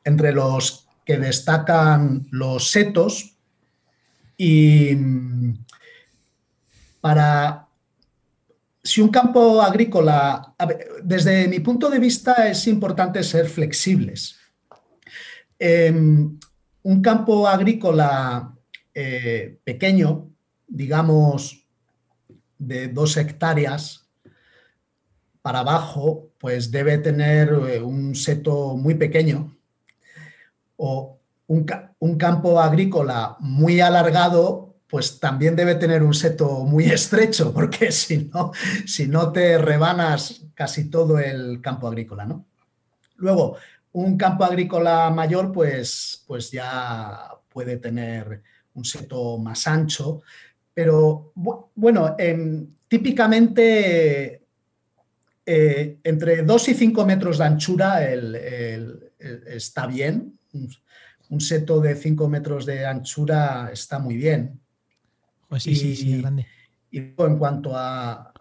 entre 0.04 0.34
los 0.34 0.88
que 1.06 1.18
destacan 1.18 2.28
los 2.32 2.70
setos 2.70 3.38
y 4.36 4.94
para 7.00 7.67
si 8.88 9.02
un 9.02 9.10
campo 9.10 9.62
agrícola, 9.62 10.56
desde 11.04 11.50
mi 11.50 11.60
punto 11.60 11.90
de 11.90 12.00
vista 12.00 12.48
es 12.48 12.68
importante 12.68 13.22
ser 13.22 13.50
flexibles. 13.50 14.40
Em, 15.60 16.40
un 16.84 17.02
campo 17.02 17.46
agrícola 17.46 18.56
eh, 18.94 19.60
pequeño, 19.66 20.30
digamos 20.66 21.68
de 22.58 22.88
dos 22.88 23.18
hectáreas 23.18 24.08
para 25.42 25.60
abajo, 25.60 26.32
pues 26.38 26.72
debe 26.72 26.98
tener 26.98 27.50
eh, 27.70 27.82
un 27.82 28.16
seto 28.16 28.78
muy 28.78 28.96
pequeño 28.96 29.54
o 30.78 31.20
un 31.48 32.18
campo 32.18 32.62
agrícola 32.62 33.36
muy 33.40 33.82
alargado 33.82 34.67
pues 34.90 35.20
también 35.20 35.56
debe 35.56 35.76
tener 35.76 36.04
un 36.04 36.14
seto 36.14 36.64
muy 36.64 36.86
estrecho, 36.92 37.54
porque 37.54 37.92
si 37.92 38.30
no, 38.34 38.52
si 38.86 39.08
no 39.08 39.32
te 39.32 39.58
rebanas 39.58 40.46
casi 40.54 40.90
todo 40.90 41.20
el 41.20 41.62
campo 41.62 41.88
agrícola, 41.88 42.26
¿no? 42.26 42.46
Luego, 43.18 43.58
un 43.94 44.18
campo 44.18 44.44
agrícola 44.44 45.10
mayor, 45.10 45.52
pues, 45.52 46.24
pues 46.28 46.52
ya 46.52 47.30
puede 47.50 47.78
tener 47.78 48.44
un 48.76 48.86
seto 48.86 49.38
más 49.40 49.66
ancho, 49.68 50.22
pero 50.74 51.32
bueno, 51.74 52.16
típicamente 52.88 54.44
eh, 55.44 55.98
entre 56.04 56.44
2 56.44 56.70
y 56.70 56.74
5 56.74 57.06
metros 57.06 57.38
de 57.38 57.46
anchura 57.46 58.12
está 59.48 59.88
bien. 59.88 60.38
Un 61.30 61.42
seto 61.42 61.80
de 61.82 61.96
5 61.96 62.30
metros 62.30 62.66
de 62.66 62.86
anchura 62.86 63.72
está 63.72 63.98
muy 63.98 64.18
bien. 64.18 64.60
Pues 65.48 65.64
sí, 65.64 65.72
y, 65.72 65.76
sí, 65.76 65.96
sí, 65.96 66.22
grande. 66.22 66.48
Y 66.92 67.00
en 67.00 67.38
cuanto 67.38 67.72
a, 67.76 68.34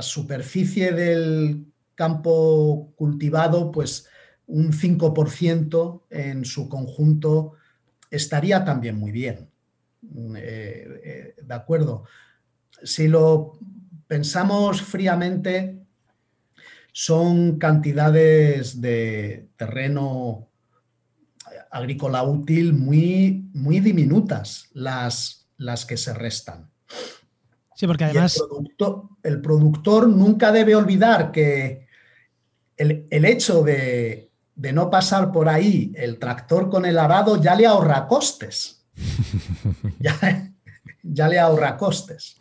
superficie 0.00 0.92
del 0.92 1.66
campo 1.96 2.92
cultivado, 2.94 3.72
pues 3.72 4.08
un 4.46 4.72
5% 4.72 6.06
en 6.10 6.44
su 6.44 6.68
conjunto 6.68 7.54
estaría 8.08 8.64
también 8.64 8.96
muy 8.96 9.10
bien. 9.10 9.50
Mm, 10.02 10.36
eh, 10.36 10.40
eh, 10.42 11.34
de 11.42 11.54
acuerdo. 11.54 12.04
Si 12.84 13.08
lo 13.08 13.58
pensamos 14.06 14.80
fríamente, 14.80 15.80
son 16.92 17.58
cantidades 17.58 18.80
de 18.80 19.48
terreno 19.56 20.48
agrícola 21.70 22.22
útil 22.22 22.72
muy, 22.72 23.48
muy 23.52 23.80
diminutas 23.80 24.68
las 24.72 25.48
las 25.60 25.84
que 25.84 25.96
se 25.96 26.14
restan. 26.14 26.70
Sí, 27.76 27.86
porque 27.86 28.04
además... 28.04 28.42
El 29.22 29.40
productor, 29.42 30.08
nunca 30.08 30.50
debe 30.50 30.74
olvidar 30.74 31.30
que 31.30 31.86
el, 32.76 33.24
hecho 33.24 33.62
de, 33.62 34.32
no 34.56 34.90
pasar 34.90 35.30
por 35.30 35.48
ahí 35.48 35.92
el 35.94 36.18
tractor 36.18 36.70
con 36.70 36.86
el 36.86 36.98
arado 36.98 37.40
ya 37.40 37.54
le 37.54 37.66
ahorra 37.66 38.06
costes. 38.06 38.86
ya, 40.00 40.50
ya 41.02 41.28
le 41.28 41.38
ahorra 41.38 41.76
costes. 41.76 42.36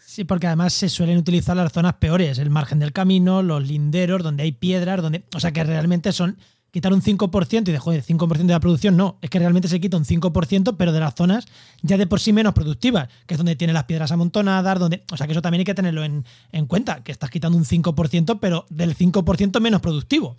Sí, 0.00 0.24
porque 0.24 0.46
además 0.46 0.72
se 0.72 0.88
suelen 0.88 1.18
utilizar 1.18 1.56
las 1.56 1.72
zonas 1.72 1.94
peores, 1.94 2.38
el 2.38 2.48
margen 2.48 2.78
del 2.78 2.92
camino, 2.92 3.42
los 3.42 3.66
linderos, 3.66 4.22
donde 4.22 4.44
hay 4.44 4.52
piedras, 4.52 5.02
donde, 5.02 5.24
o 5.34 5.40
sea 5.40 5.52
que 5.52 5.64
realmente 5.64 6.12
son 6.12 6.38
quitar 6.74 6.92
un 6.92 7.02
5% 7.02 7.68
y 7.68 7.70
de 7.70 7.78
joder, 7.78 8.02
5% 8.02 8.36
de 8.36 8.52
la 8.52 8.58
producción, 8.58 8.96
no, 8.96 9.16
es 9.22 9.30
que 9.30 9.38
realmente 9.38 9.68
se 9.68 9.80
quita 9.80 9.96
un 9.96 10.04
5%, 10.04 10.74
pero 10.76 10.90
de 10.90 10.98
las 10.98 11.14
zonas 11.14 11.46
ya 11.82 11.96
de 11.96 12.08
por 12.08 12.18
sí 12.18 12.32
menos 12.32 12.52
productivas, 12.52 13.08
que 13.28 13.34
es 13.34 13.38
donde 13.38 13.54
tiene 13.54 13.72
las 13.72 13.84
piedras 13.84 14.10
amontonadas, 14.10 14.80
donde, 14.80 15.04
o 15.12 15.16
sea 15.16 15.28
que 15.28 15.34
eso 15.34 15.40
también 15.40 15.60
hay 15.60 15.66
que 15.66 15.74
tenerlo 15.74 16.02
en, 16.02 16.24
cuenta, 16.66 17.04
que 17.04 17.12
estás 17.12 17.30
quitando 17.30 17.56
un 17.56 17.64
5%, 17.64 18.40
pero 18.40 18.66
del 18.70 18.96
5% 18.96 19.60
menos 19.60 19.80
productivo. 19.80 20.36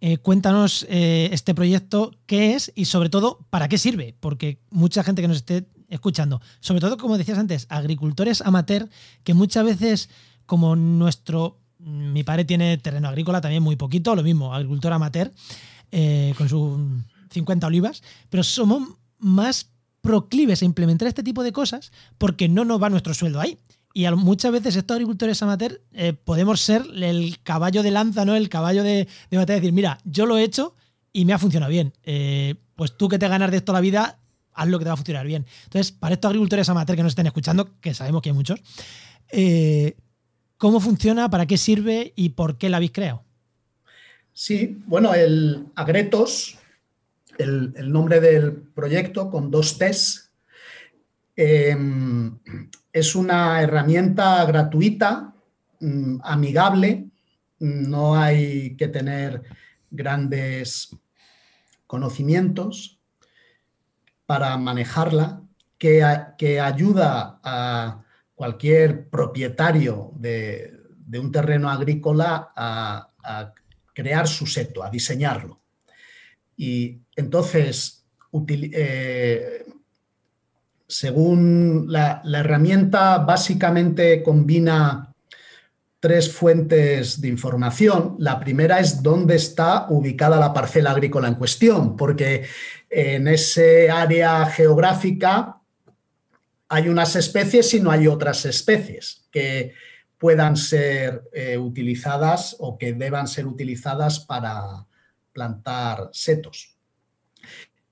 Eh, 0.00 0.16
cuéntanos 0.16 0.86
eh, 0.88 1.28
este 1.30 1.54
proyecto, 1.54 2.12
qué 2.24 2.54
es 2.54 2.72
y 2.74 2.86
sobre 2.86 3.10
todo 3.10 3.46
para 3.50 3.68
qué 3.68 3.76
sirve, 3.76 4.16
porque 4.18 4.62
mucha 4.70 5.04
gente 5.04 5.20
que 5.20 5.28
nos 5.28 5.36
esté 5.36 5.68
escuchando, 5.90 6.40
sobre 6.60 6.80
todo 6.80 6.96
como 6.96 7.18
decías 7.18 7.36
antes, 7.36 7.66
agricultores 7.68 8.40
amateur, 8.40 8.88
que 9.22 9.34
muchas 9.34 9.66
veces 9.66 10.08
como 10.46 10.74
nuestro, 10.74 11.60
mi 11.76 12.24
padre 12.24 12.46
tiene 12.46 12.78
terreno 12.78 13.08
agrícola 13.08 13.42
también 13.42 13.62
muy 13.62 13.76
poquito, 13.76 14.16
lo 14.16 14.22
mismo, 14.22 14.54
agricultor 14.54 14.94
amateur, 14.94 15.34
eh, 15.92 16.32
con 16.38 16.48
sus 16.48 16.78
50 17.28 17.66
olivas, 17.66 18.02
pero 18.30 18.42
somos 18.42 18.88
más 19.18 19.70
proclives 20.00 20.62
a 20.62 20.64
implementar 20.64 21.08
este 21.08 21.22
tipo 21.22 21.42
de 21.42 21.52
cosas 21.52 21.92
porque 22.18 22.48
no 22.48 22.64
nos 22.64 22.82
va 22.82 22.90
nuestro 22.90 23.14
sueldo 23.14 23.40
ahí. 23.40 23.58
Y 23.94 24.06
muchas 24.10 24.52
veces 24.52 24.76
estos 24.76 24.94
agricultores 24.94 25.42
amateur 25.42 25.80
eh, 25.92 26.12
podemos 26.12 26.60
ser 26.60 26.82
el 26.94 27.38
caballo 27.42 27.82
de 27.82 27.90
lanza, 27.90 28.24
¿no? 28.24 28.36
El 28.36 28.48
caballo 28.48 28.82
de, 28.82 29.08
de 29.30 29.36
batalla, 29.36 29.58
decir, 29.60 29.72
mira, 29.72 29.98
yo 30.04 30.26
lo 30.26 30.38
he 30.38 30.44
hecho 30.44 30.74
y 31.12 31.24
me 31.24 31.32
ha 31.32 31.38
funcionado 31.38 31.70
bien. 31.70 31.92
Eh, 32.04 32.54
pues 32.76 32.96
tú 32.96 33.08
que 33.08 33.18
te 33.18 33.26
ganas 33.26 33.50
de 33.50 33.56
esto 33.56 33.72
la 33.72 33.80
vida, 33.80 34.18
haz 34.52 34.68
lo 34.68 34.78
que 34.78 34.84
te 34.84 34.90
va 34.90 34.94
a 34.94 34.96
funcionar 34.96 35.26
bien. 35.26 35.46
Entonces, 35.64 35.90
para 35.90 36.14
estos 36.14 36.28
agricultores 36.28 36.68
amateur 36.68 36.96
que 36.96 37.02
nos 37.02 37.12
estén 37.12 37.26
escuchando, 37.26 37.70
que 37.80 37.94
sabemos 37.94 38.22
que 38.22 38.28
hay 38.28 38.34
muchos, 38.34 38.60
eh, 39.30 39.96
¿cómo 40.58 40.80
funciona, 40.80 41.30
para 41.30 41.46
qué 41.46 41.56
sirve 41.56 42.12
y 42.14 42.30
por 42.30 42.58
qué 42.58 42.68
la 42.68 42.76
habéis 42.76 42.92
creado? 42.92 43.24
Sí, 44.32 44.78
bueno, 44.86 45.14
el 45.14 45.66
Agretos 45.74 46.56
el, 47.38 47.92
nombre 47.92 48.20
del 48.20 48.52
proyecto 48.52 49.30
con 49.30 49.50
dos 49.50 49.78
T's. 49.78 50.30
Em, 51.36 52.38
es 52.92 53.14
una 53.14 53.62
herramienta 53.62 54.44
gratuita, 54.44 55.32
mm, 55.80 56.18
amigable, 56.24 57.08
no 57.60 58.16
hay 58.16 58.76
que 58.76 58.88
tener 58.88 59.42
grandes 59.90 60.96
conocimientos 61.86 63.00
para 64.26 64.56
manejarla, 64.58 65.42
que, 65.78 66.60
ayuda 66.60 67.40
a 67.42 68.02
cualquier 68.34 69.08
propietario 69.08 70.12
de, 70.16 70.74
un 71.18 71.32
terreno 71.32 71.70
agrícola 71.70 72.52
a, 72.54 73.10
a, 73.22 73.52
crear 73.94 74.28
su 74.28 74.46
seto, 74.46 74.84
a 74.84 74.90
diseñarlo. 74.90 75.60
Y 76.56 77.00
entonces, 77.18 78.04
eh, 78.48 79.66
según 80.86 81.86
la, 81.88 82.22
herramienta, 82.32 83.18
básicamente 83.18 84.22
combina 84.22 85.12
tres 85.98 86.32
fuentes 86.32 87.20
de 87.20 87.26
información. 87.26 88.14
La 88.20 88.38
primera 88.38 88.78
es 88.78 89.02
dónde 89.02 89.34
está 89.34 89.88
ubicada 89.90 90.38
la 90.38 90.52
parcela 90.52 90.92
agrícola 90.92 91.26
en 91.26 91.34
cuestión, 91.34 91.96
porque 91.96 92.46
en 92.88 93.26
ese 93.26 93.90
área 93.90 94.46
geográfica 94.46 95.60
hay 96.68 96.88
unas 96.88 97.16
especies 97.16 97.74
y 97.74 97.80
no 97.80 97.90
hay 97.90 98.06
otras 98.06 98.44
especies, 98.44 99.26
que 99.32 99.72
puedan 100.18 100.56
ser 100.56 101.24
eh, 101.32 101.58
utilizadas 101.58 102.54
o 102.60 102.78
que 102.78 102.92
deban 102.92 103.26
ser 103.26 103.48
utilizadas 103.48 104.20
para 104.20 104.86
plantar 105.32 106.10
setos. 106.12 106.77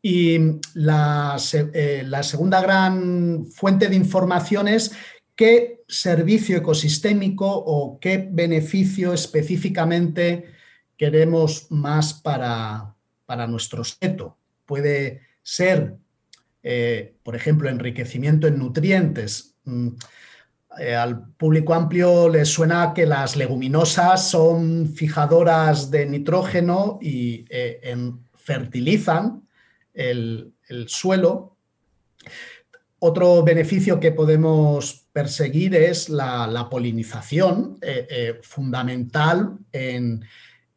Y 0.09 0.39
la, 0.75 1.37
eh, 1.53 2.05
la 2.07 2.23
segunda 2.23 2.61
gran 2.61 3.45
fuente 3.47 3.89
de 3.89 3.97
información 3.97 4.69
es 4.69 4.93
qué 5.35 5.83
servicio 5.89 6.57
ecosistémico 6.57 7.45
o 7.49 7.99
qué 7.99 8.29
beneficio 8.31 9.13
específicamente 9.13 10.45
queremos 10.97 11.67
más 11.71 12.15
para, 12.15 12.95
para 13.25 13.49
nuestro 13.49 13.83
seto. 13.83 14.39
Puede 14.65 15.23
ser, 15.43 15.97
eh, 16.63 17.17
por 17.25 17.35
ejemplo, 17.35 17.69
enriquecimiento 17.69 18.47
en 18.47 18.61
nutrientes. 18.61 19.57
Mm, 19.65 19.89
eh, 20.79 20.95
al 20.95 21.31
público 21.31 21.75
amplio 21.75 22.29
le 22.29 22.45
suena 22.45 22.95
que 22.95 23.07
las 23.07 23.35
leguminosas 23.35 24.31
son 24.31 24.87
fijadoras 24.87 25.91
de 25.91 26.07
nitrógeno 26.07 27.01
y 27.03 27.45
fertilizan 28.37 29.46
el, 29.97 30.55
suelo. 30.87 31.57
Otro 32.99 33.43
beneficio 33.43 33.99
que 33.99 34.13
podemos 34.13 35.09
perseguir 35.13 35.75
es 35.75 36.09
la, 36.09 36.69
polinización, 36.71 37.79
fundamental 38.43 39.59
en, 39.73 40.25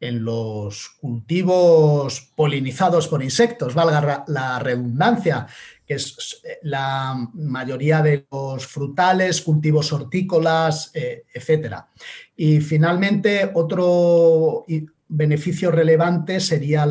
en 0.00 0.24
los 0.24 0.96
cultivos 1.00 2.32
polinizados 2.34 3.06
por 3.06 3.22
insectos, 3.22 3.74
valga 3.74 4.24
la 4.28 4.58
redundancia, 4.58 5.46
que 5.86 5.94
es 5.94 6.40
eh, 6.44 6.58
la 6.62 7.28
mayoría 7.34 8.00
de 8.00 8.26
los 8.30 8.66
frutales, 8.66 9.42
cultivos 9.42 9.92
hortícolas, 9.92 10.90
eh, 10.94 11.24
etc. 11.34 11.74
Y 12.36 12.60
finalmente, 12.60 13.50
otro 13.52 14.64
beneficio 15.10 15.70
relevante 15.70 16.40
sería 16.40 16.86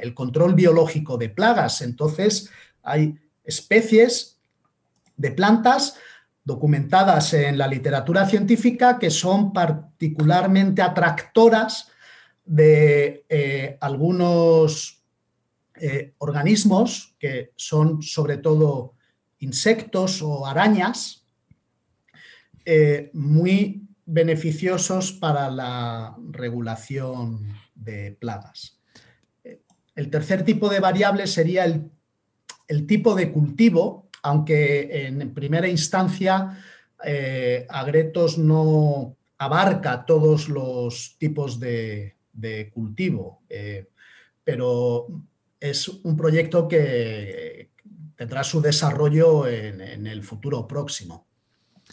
el 0.00 0.14
control 0.14 0.54
biológico 0.54 1.16
de 1.16 1.30
plagas. 1.30 1.80
Entonces, 1.80 2.50
hay 2.82 3.18
especies 3.42 4.38
de 5.16 5.30
plantas 5.32 5.96
documentadas 6.44 7.34
en 7.34 7.58
la 7.58 7.66
literatura 7.66 8.26
científica 8.26 8.98
que 8.98 9.10
son 9.10 9.52
particularmente 9.52 10.82
atractoras 10.82 11.88
de 12.44 13.24
eh, 13.28 13.76
algunos 13.80 15.02
eh, 15.74 16.14
organismos 16.18 17.14
que 17.18 17.52
son 17.56 18.02
sobre 18.02 18.38
todo 18.38 18.94
insectos 19.40 20.22
o 20.22 20.46
arañas 20.46 21.26
eh, 22.64 23.10
muy 23.14 23.87
beneficiosos 24.08 25.12
para 25.12 25.50
la 25.50 26.16
regulación 26.30 27.46
de 27.74 28.12
plagas. 28.12 28.80
El 29.94 30.10
tercer 30.10 30.44
tipo 30.44 30.68
de 30.68 30.80
variable 30.80 31.26
sería 31.26 31.64
el, 31.64 32.86
tipo 32.86 33.14
de 33.14 33.30
cultivo, 33.32 34.08
aunque 34.22 35.06
en 35.06 35.34
primera 35.34 35.68
instancia 35.68 36.58
Agretos 37.68 38.38
no 38.38 39.16
abarca 39.38 40.04
todos 40.04 40.48
los 40.48 41.16
tipos 41.18 41.60
de, 41.60 42.18
de 42.38 42.70
cultivo, 42.70 43.42
eh, 43.48 43.88
pero 44.44 45.06
es 45.60 45.88
un 45.88 46.16
proyecto 46.16 46.68
que 46.68 47.70
tendrá 48.16 48.44
su 48.44 48.60
desarrollo 48.60 49.46
en, 49.46 50.06
el 50.06 50.22
futuro 50.22 50.66
próximo. 50.66 51.27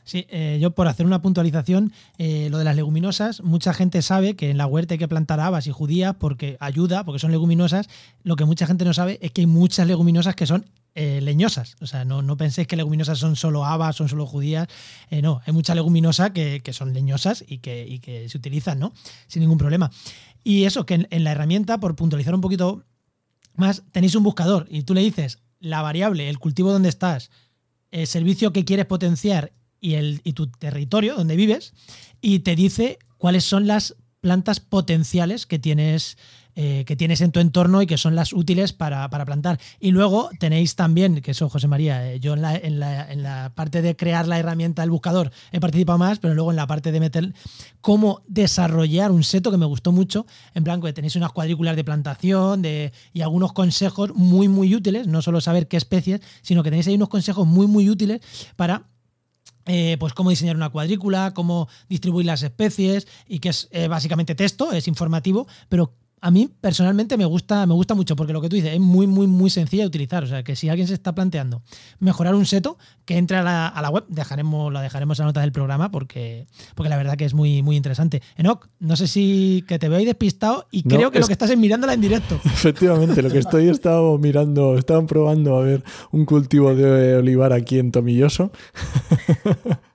Sí, 0.05 0.27
eh, 0.29 0.59
yo 0.61 0.71
por 0.71 0.87
hacer 0.87 1.05
una 1.07 1.21
puntualización, 1.23 1.91
eh, 2.19 2.47
lo 2.51 2.59
de 2.59 2.63
las 2.63 2.75
leguminosas, 2.75 3.41
mucha 3.41 3.73
gente 3.73 4.03
sabe 4.03 4.35
que 4.35 4.51
en 4.51 4.57
la 4.57 4.67
huerta 4.67 4.93
hay 4.93 4.99
que 4.99 5.07
plantar 5.07 5.39
habas 5.39 5.65
y 5.65 5.71
judías 5.71 6.15
porque 6.19 6.57
ayuda, 6.59 7.03
porque 7.03 7.17
son 7.17 7.31
leguminosas. 7.31 7.89
Lo 8.21 8.35
que 8.35 8.45
mucha 8.45 8.67
gente 8.67 8.85
no 8.85 8.93
sabe 8.93 9.17
es 9.21 9.31
que 9.31 9.41
hay 9.41 9.47
muchas 9.47 9.87
leguminosas 9.87 10.35
que 10.35 10.45
son 10.45 10.69
eh, 10.93 11.21
leñosas. 11.21 11.75
O 11.81 11.87
sea, 11.87 12.05
no, 12.05 12.21
no, 12.21 12.37
penséis 12.37 12.67
que 12.67 12.75
leguminosas 12.75 13.17
son 13.17 13.35
solo 13.35 13.65
habas, 13.65 13.95
son 13.95 14.07
solo 14.07 14.27
judías. 14.27 14.67
No, 15.09 15.41
hay 15.43 15.53
mucha 15.53 15.73
leguminosa 15.73 16.31
que, 16.31 16.61
son 16.71 16.93
leñosas 16.93 17.43
y 17.47 17.57
que, 17.57 17.99
que, 18.01 18.29
se 18.29 18.37
utilizan, 18.37 18.77
¿no? 18.77 18.93
Sin 19.27 19.41
ningún 19.41 19.57
problema. 19.57 19.89
Y 20.43 20.65
eso, 20.65 20.85
que 20.85 21.07
en, 21.09 21.23
la 21.23 21.31
herramienta, 21.31 21.79
por 21.79 21.95
puntualizar 21.95 22.35
un 22.35 22.41
poquito 22.41 22.83
más, 23.55 23.81
tenéis 23.91 24.13
un 24.13 24.21
buscador 24.21 24.67
y 24.69 24.83
tú 24.83 24.93
le 24.93 25.01
dices 25.01 25.39
la 25.59 25.81
variable, 25.81 26.29
el 26.29 26.37
cultivo 26.37 26.71
donde 26.71 26.89
estás, 26.89 27.31
el 27.89 28.05
servicio 28.05 28.53
que 28.53 28.65
quieres 28.65 28.85
potenciar 28.85 29.51
y, 29.93 30.33
tu 30.33 30.47
territorio 30.47 31.15
donde 31.15 31.35
vives, 31.35 31.73
y 32.21 32.39
te 32.39 32.55
dice 32.55 32.99
cuáles 33.17 33.43
son 33.43 33.67
las 33.67 33.95
plantas 34.21 34.59
potenciales 34.59 35.45
que 35.45 35.59
tienes 35.59 36.17
eh, 36.57 36.85
que 36.85 36.95
tienes 36.95 37.19
en 37.19 37.33
tu 37.33 37.41
entorno 37.41 37.81
y 37.81 37.85
que 37.85 37.97
son 37.97 38.15
las 38.15 38.31
útiles 38.31 38.71
para, 38.71 39.09
plantar. 39.09 39.59
Y 39.77 39.91
luego 39.91 40.29
tenéis 40.39 40.77
también, 40.77 41.19
que 41.19 41.31
eso, 41.31 41.49
José 41.49 41.67
María, 41.67 42.13
eh, 42.13 42.21
yo 42.21 42.33
en 42.33 42.41
la, 42.41 42.55
en, 42.55 42.79
la, 42.79 43.11
en 43.11 43.23
la, 43.23 43.51
parte 43.53 43.81
de 43.81 43.97
crear 43.97 44.25
la 44.25 44.39
herramienta 44.39 44.81
del 44.81 44.89
buscador 44.89 45.33
he 45.51 45.59
participado 45.59 45.97
más, 45.97 46.19
pero 46.19 46.33
luego 46.33 46.51
en 46.51 46.55
la 46.55 46.65
parte 46.65 46.93
de 46.93 47.01
meter 47.01 47.33
cómo 47.81 48.21
desarrollar 48.29 49.11
un 49.11 49.25
seto 49.25 49.51
que 49.51 49.57
me 49.57 49.65
gustó 49.65 49.91
mucho, 49.91 50.25
en 50.53 50.63
blanco, 50.63 50.87
que 50.87 50.93
tenéis 50.93 51.17
unas 51.17 51.33
cuadrículas 51.33 51.75
de 51.75 51.83
plantación 51.83 52.61
de, 52.61 52.93
y 53.11 53.19
algunos 53.19 53.51
consejos 53.51 54.15
muy, 54.15 54.47
muy 54.47 54.73
útiles, 54.73 55.07
no 55.07 55.21
solo 55.21 55.41
saber 55.41 55.67
qué 55.67 55.75
especies, 55.75 56.21
sino 56.41 56.63
que 56.63 56.69
tenéis 56.69 56.87
ahí 56.87 56.95
unos 56.95 57.09
consejos 57.09 57.45
muy, 57.45 57.67
muy 57.67 57.89
útiles 57.89 58.21
para 58.55 58.85
eh, 59.65 59.97
pues 59.99 60.13
cómo 60.13 60.29
diseñar 60.29 60.55
una 60.55 60.69
cuadrícula, 60.69 61.33
cómo 61.33 61.67
distribuir 61.89 62.25
las 62.25 62.43
especies 62.43 63.07
y 63.27 63.39
que 63.39 63.49
es 63.49 63.69
básicamente 63.89 64.35
texto, 64.35 64.71
es 64.71 64.87
informativo, 64.87 65.47
pero 65.69 65.93
a 66.21 66.31
mí 66.31 66.49
personalmente 66.59 67.17
me 67.17 67.25
gusta, 67.25 67.65
me 67.65 67.73
gusta 67.73 67.93
mucho 67.93 68.15
porque 68.15 68.33
lo 68.33 68.41
que 68.41 68.49
tú 68.49 68.55
dices 68.55 68.73
es 68.73 68.79
muy, 68.79 69.05
muy, 69.05 69.27
muy 69.27 69.49
sencilla 69.49 69.83
de 69.83 69.87
utilizar. 69.87 70.23
O 70.23 70.27
sea, 70.27 70.43
que 70.43 70.55
si 70.55 70.69
alguien 70.69 70.87
se 70.87 70.93
está 70.93 71.13
planteando 71.13 71.61
mejorar 71.99 72.35
un 72.35 72.45
seto, 72.45 72.77
que 73.05 73.17
entre 73.17 73.37
a 73.37 73.43
la, 73.43 73.89
web, 73.89 74.05
dejaremos, 74.07 74.73
la 74.73 74.81
dejaremos 74.81 75.19
en 75.19 75.23
la 75.23 75.29
nota 75.29 75.41
del 75.41 75.51
programa 75.51 75.91
porque, 75.91 76.47
porque 76.73 76.89
la 76.89 76.97
verdad 76.97 77.15
que 77.15 77.25
es 77.25 77.33
muy, 77.33 77.61
muy 77.61 77.75
interesante. 77.75 78.21
Enoch, 78.37 78.67
no 78.79 78.95
sé 78.95 79.07
si 79.07 79.63
que 79.67 79.77
te 79.77 79.89
veo 79.89 79.99
ahí 79.99 80.05
despistado 80.05 80.67
y 80.71 80.83
creo 80.83 81.11
que 81.11 81.19
lo 81.19 81.27
que 81.27 81.33
estás 81.33 81.51
es 81.51 81.57
mirándola 81.57 81.93
en 81.93 82.01
directo. 82.01 82.39
Efectivamente, 82.45 83.21
lo 83.21 83.29
que 83.29 83.39
estoy 83.39 83.69
estado 83.69 84.17
mirando, 84.17 84.77
estaban 84.77 85.07
probando 85.07 85.57
a 85.57 85.61
ver 85.61 85.83
un 86.11 86.25
cultivo 86.25 86.73
de 86.73 87.17
olivar 87.17 87.53
aquí 87.53 87.77
en 87.77 87.91
Tomilloso. 87.91 88.51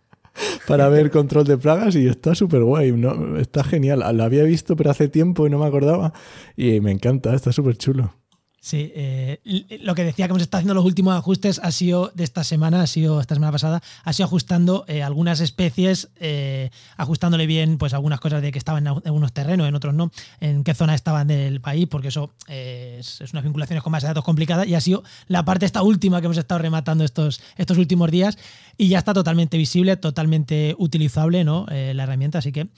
para 0.67 0.89
ver 0.89 1.11
control 1.11 1.45
de 1.45 1.59
plagas 1.59 1.97
y 1.97 2.07
está 2.07 2.35
súper 2.35 2.63
guay, 2.63 2.95
está 3.39 3.65
genial. 3.65 4.05
Lo 4.17 4.25
había 4.25 4.45
visto 4.45 4.77
pero 4.77 4.91
hace 4.91 5.09
tiempo 5.09 5.47
y 5.47 5.51
no 5.51 5.59
me 5.59 5.67
acordaba 5.67 6.13
y 6.57 6.81
me 6.81 6.91
encanta, 6.91 7.35
está 7.35 7.53
súper 7.53 7.77
chulo. 7.77 8.20
Sí, 8.63 8.93
eh, 8.95 9.41
lo 9.81 9.95
que 9.95 10.05
decía 10.05 10.27
que 10.27 10.33
hemos 10.33 10.43
estado 10.43 10.59
haciendo 10.59 10.75
los 10.75 10.85
últimos 10.85 11.17
ajustes 11.17 11.59
ha 11.65 11.73
sido 11.73 12.13
de 12.15 12.25
esta 12.25 12.45
semana, 12.45 12.83
ha 12.83 12.87
sido 12.87 13.19
esta 13.19 13.35
semana 13.35 13.53
pasada, 13.53 13.83
ha 14.05 14.13
sido 14.13 14.27
ajustando 14.27 14.85
eh, 14.87 15.03
algunas 15.03 15.41
especies, 15.41 16.11
eh, 16.21 16.69
ajustándole 16.99 17.47
bien 17.47 17.79
pues 17.79 17.95
algunas 17.95 18.21
cosas 18.21 18.43
de 18.43 18.53
que 18.53 18.59
estaban 18.59 18.87
en 18.87 18.89
algunos 19.03 19.33
terrenos, 19.33 19.67
en 19.67 19.75
otros 19.75 19.95
no, 19.95 20.13
en 20.41 20.63
qué 20.63 20.75
zona 20.75 20.95
estaban 20.95 21.27
del 21.27 21.63
país, 21.63 21.89
porque 21.89 22.09
eso 22.09 22.33
es, 22.49 23.23
es, 23.23 23.33
unas 23.33 23.45
vinculaciones 23.45 23.83
con 23.83 23.93
más 23.93 24.03
de 24.03 24.09
datos 24.09 24.25
complicadas 24.25 24.67
y 24.69 24.75
ha 24.75 24.81
sido 24.83 25.05
la 25.27 25.43
parte 25.47 25.65
esta 25.65 25.83
última 25.83 26.21
que 26.21 26.27
hemos 26.27 26.37
estado 26.37 26.59
rematando 26.59 27.03
estos, 27.03 27.41
estos 27.57 27.79
últimos 27.79 28.11
días 28.11 28.37
y 28.77 28.89
ya 28.89 28.99
está 28.99 29.15
totalmente 29.15 29.57
visible, 29.57 29.97
totalmente 29.97 30.75
utilizable 30.79 31.45
¿no? 31.45 31.65
la 31.71 32.03
herramienta, 32.03 32.41
así 32.41 32.53
que 32.53 32.69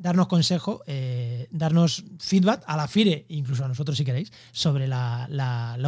darnos 0.00 0.28
consejo, 0.28 0.82
eh, 0.86 1.46
darnos 1.50 2.04
feedback 2.18 2.62
a 2.66 2.76
la 2.76 2.88
FIRE, 2.88 3.26
incluso 3.28 3.64
a 3.64 3.68
nosotros 3.68 3.96
si 3.96 4.04
queréis, 4.04 4.32
sobre 4.50 4.88
la, 4.88 5.28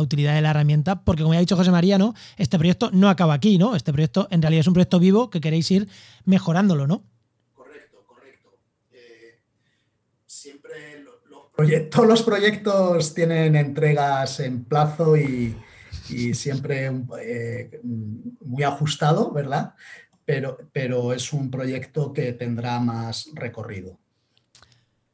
utilidad 0.01 0.35
de 0.35 0.43
la 0.43 0.51
herramienta, 0.51 1.03
porque 1.03 1.23
como 1.23 1.35
ya 1.35 1.39
ha 1.39 1.41
dicho 1.41 1.57
José 1.57 1.71
María, 1.71 1.99
¿no? 1.99 2.15
Este 2.37 2.59
proyecto 2.59 2.91
no 2.93 3.09
acaba 3.09 3.35
aquí, 3.35 3.57
¿no? 3.57 3.75
Este 3.75 3.93
proyecto 3.93 4.29
en 4.31 4.43
realidad 4.43 4.61
es 4.61 4.67
un 4.67 4.75
proyecto 4.75 4.99
vivo 4.99 5.31
que 5.31 5.41
queréis 5.41 5.71
ir 5.71 5.89
mejorándolo, 6.25 6.87
¿no? 6.87 7.05
Correcto, 7.55 8.05
correcto. 8.07 8.51
Eh, 8.93 9.41
siempre 10.27 11.05
todos 11.91 12.09
los 12.09 12.23
proyectos 12.23 13.15
tienen 13.15 13.57
entregas 13.57 14.41
en 14.41 14.65
plazo 14.65 15.17
y, 15.17 15.57
siempre 16.35 16.91
eh, 17.23 17.81
muy 17.83 18.63
ajustado, 18.65 19.33
¿verdad? 19.33 19.75
Pero, 20.27 20.59
pero, 20.71 21.15
es 21.15 21.33
un 21.33 21.51
proyecto 21.51 22.13
que 22.13 22.35
tendrá 22.35 22.79
más 22.81 23.31
recorrido. 23.33 24.02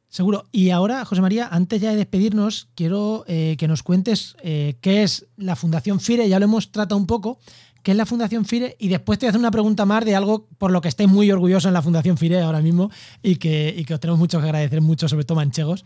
Seguro. 0.09 0.45
Y 0.51 0.71
ahora, 0.71 1.05
José 1.05 1.21
María, 1.21 1.47
antes 1.51 1.79
ya 1.79 1.91
de 1.91 1.97
despedirnos, 1.97 2.67
quiero 2.73 3.23
eh, 3.27 3.55
que 3.59 3.67
nos 3.67 3.83
cuentes 3.83 4.35
eh, 4.41 4.75
qué 4.81 5.03
es 5.03 5.27
la 5.37 5.55
Fundación 5.55 5.99
FIRE, 5.99 6.27
ya 6.27 6.39
lo 6.39 6.45
hemos 6.45 6.71
tratado 6.71 6.97
un 6.97 7.05
poco, 7.05 7.37
qué 7.83 7.91
es 7.91 7.97
la 7.97 8.07
Fundación 8.07 8.45
FIRE 8.45 8.75
y 8.79 8.87
después 8.87 9.19
te 9.19 9.25
voy 9.25 9.27
a 9.27 9.29
hacer 9.29 9.39
una 9.39 9.51
pregunta 9.51 9.85
más 9.85 10.03
de 10.03 10.15
algo 10.15 10.47
por 10.57 10.71
lo 10.71 10.81
que 10.81 10.87
estáis 10.87 11.09
muy 11.09 11.31
orgullosos 11.31 11.67
en 11.67 11.73
la 11.73 11.83
Fundación 11.83 12.17
FIRE 12.17 12.41
ahora 12.41 12.59
mismo 12.59 12.89
y 13.21 13.35
que, 13.35 13.83
que 13.87 13.93
os 13.93 13.99
tenemos 13.99 14.19
mucho 14.19 14.39
que 14.39 14.45
agradecer 14.45 14.81
mucho, 14.81 15.07
sobre 15.07 15.25
todo 15.25 15.35
manchegos. 15.35 15.85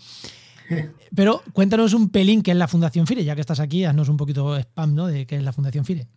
Pero 1.15 1.43
cuéntanos 1.51 1.93
un 1.93 2.09
pelín 2.09 2.43
qué 2.43 2.51
es 2.51 2.57
la 2.57 2.69
Fundación 2.69 3.05
FIRE, 3.05 3.25
ya 3.25 3.35
que 3.35 3.41
estás 3.41 3.59
aquí, 3.59 3.83
haznos 3.83 4.07
un 4.07 4.15
poquito 4.15 4.57
spam 4.57 4.95
¿no? 4.95 5.07
de 5.07 5.27
qué 5.27 5.35
es 5.35 5.43
la 5.43 5.51
Fundación 5.51 5.83
FIRE. 5.83 6.07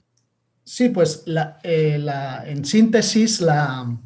Sí, 0.63 0.91
pues 0.91 1.25
eh, 1.27 2.05
en 2.47 2.65
síntesis, 2.65 3.41
la, 3.41 3.97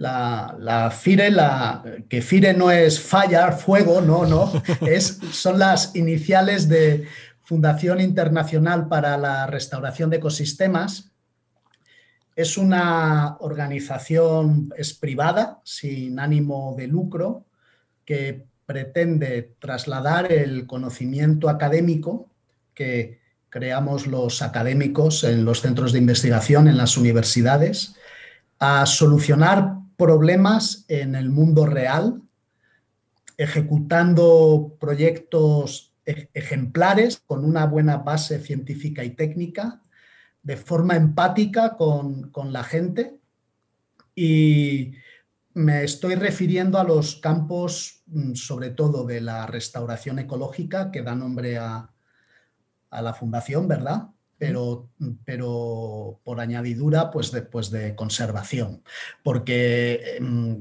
la, 0.00 0.90
FIRE, 0.90 1.30
la, 1.30 1.84
que 2.08 2.22
FIRE 2.22 2.54
no 2.54 2.70
es 2.70 2.98
fire, 2.98 3.52
fuego, 3.52 4.00
no, 4.00 4.24
no, 4.24 4.50
es, 4.86 5.18
son 5.32 5.58
las 5.58 5.94
iniciales 5.94 6.68
de 6.68 7.06
Fundación 7.42 8.00
Internacional 8.00 8.88
para 8.88 9.18
la 9.18 9.46
Restauración 9.46 10.08
de 10.08 10.16
Ecosistemas. 10.16 11.10
Es 12.34 12.56
una 12.56 13.36
organización, 13.40 14.72
es 14.76 14.94
privada, 14.94 15.60
sin 15.64 16.18
ánimo 16.18 16.74
de 16.78 16.86
lucro, 16.86 17.44
que 18.06 18.46
pretende 18.64 19.54
trasladar 19.58 20.32
el 20.32 20.66
conocimiento 20.66 21.48
académico 21.50 22.30
que 22.72 23.20
creamos 23.50 24.06
los 24.06 24.40
académicos 24.40 25.24
en 25.24 25.44
los 25.44 25.60
centros 25.60 25.92
de 25.92 25.98
investigación, 25.98 26.68
en 26.68 26.78
las 26.78 26.96
universidades, 26.96 27.96
a 28.60 28.86
solucionar 28.86 29.79
problemas 30.00 30.86
en 30.88 31.14
el 31.14 31.28
mundo 31.28 31.66
real, 31.66 32.22
ejecutando 33.36 34.78
proyectos 34.80 35.94
e-, 36.06 36.30
ejemplares 36.32 37.18
con 37.26 37.44
una 37.44 37.66
buena 37.66 37.98
base 37.98 38.40
científica 38.40 39.04
y 39.04 39.10
técnica, 39.10 39.82
de 40.42 40.56
forma 40.56 40.96
empática 40.96 41.76
con, 41.76 42.32
la 42.50 42.64
gente. 42.64 43.20
Y 44.14 44.94
me 45.52 45.84
estoy 45.84 46.14
refiriendo 46.14 46.78
a 46.78 46.84
los 46.84 47.16
campos, 47.16 48.02
mm, 48.06 48.32
sobre 48.32 48.70
todo 48.70 49.04
de 49.04 49.20
la 49.20 49.46
restauración 49.46 50.18
ecológica, 50.18 50.90
que 50.90 51.02
da 51.02 51.14
nombre 51.14 51.58
a, 51.58 51.90
a 52.88 53.02
la 53.02 53.12
fundación, 53.12 53.68
¿verdad? 53.68 54.08
Pero, 54.40 54.88
pero 55.22 56.18
por 56.24 56.40
añadidura, 56.40 57.10
pues 57.10 57.30
después 57.30 57.70
de 57.70 57.94
conservación, 57.94 58.82
porque 59.22 60.16
em, 60.16 60.58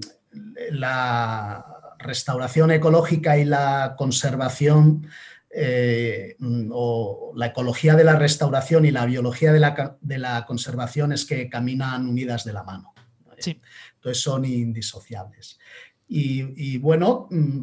la 0.72 1.66
restauración 1.98 2.72
ecológica 2.72 3.38
y 3.38 3.46
la 3.46 3.96
conservación 3.98 5.08
eh, 5.50 6.36
o 6.72 7.32
la 7.38 7.46
ecología 7.46 7.96
de 7.96 8.04
la 8.04 8.18
restauración 8.18 8.84
y 8.84 8.92
la 8.92 9.06
biología 9.06 9.54
de 9.54 10.18
la, 10.18 10.46
conservación 10.46 11.14
es 11.14 11.24
que 11.24 11.48
caminan 11.50 12.06
unidas 12.06 12.44
de 12.44 12.52
la 12.52 12.64
mano. 12.64 12.94
Entonces 13.32 14.22
son 14.22 14.44
indisociables. 14.44 15.58
Y, 16.06 16.74
y, 16.74 16.78
bueno, 16.80 17.30
mm, 17.32 17.62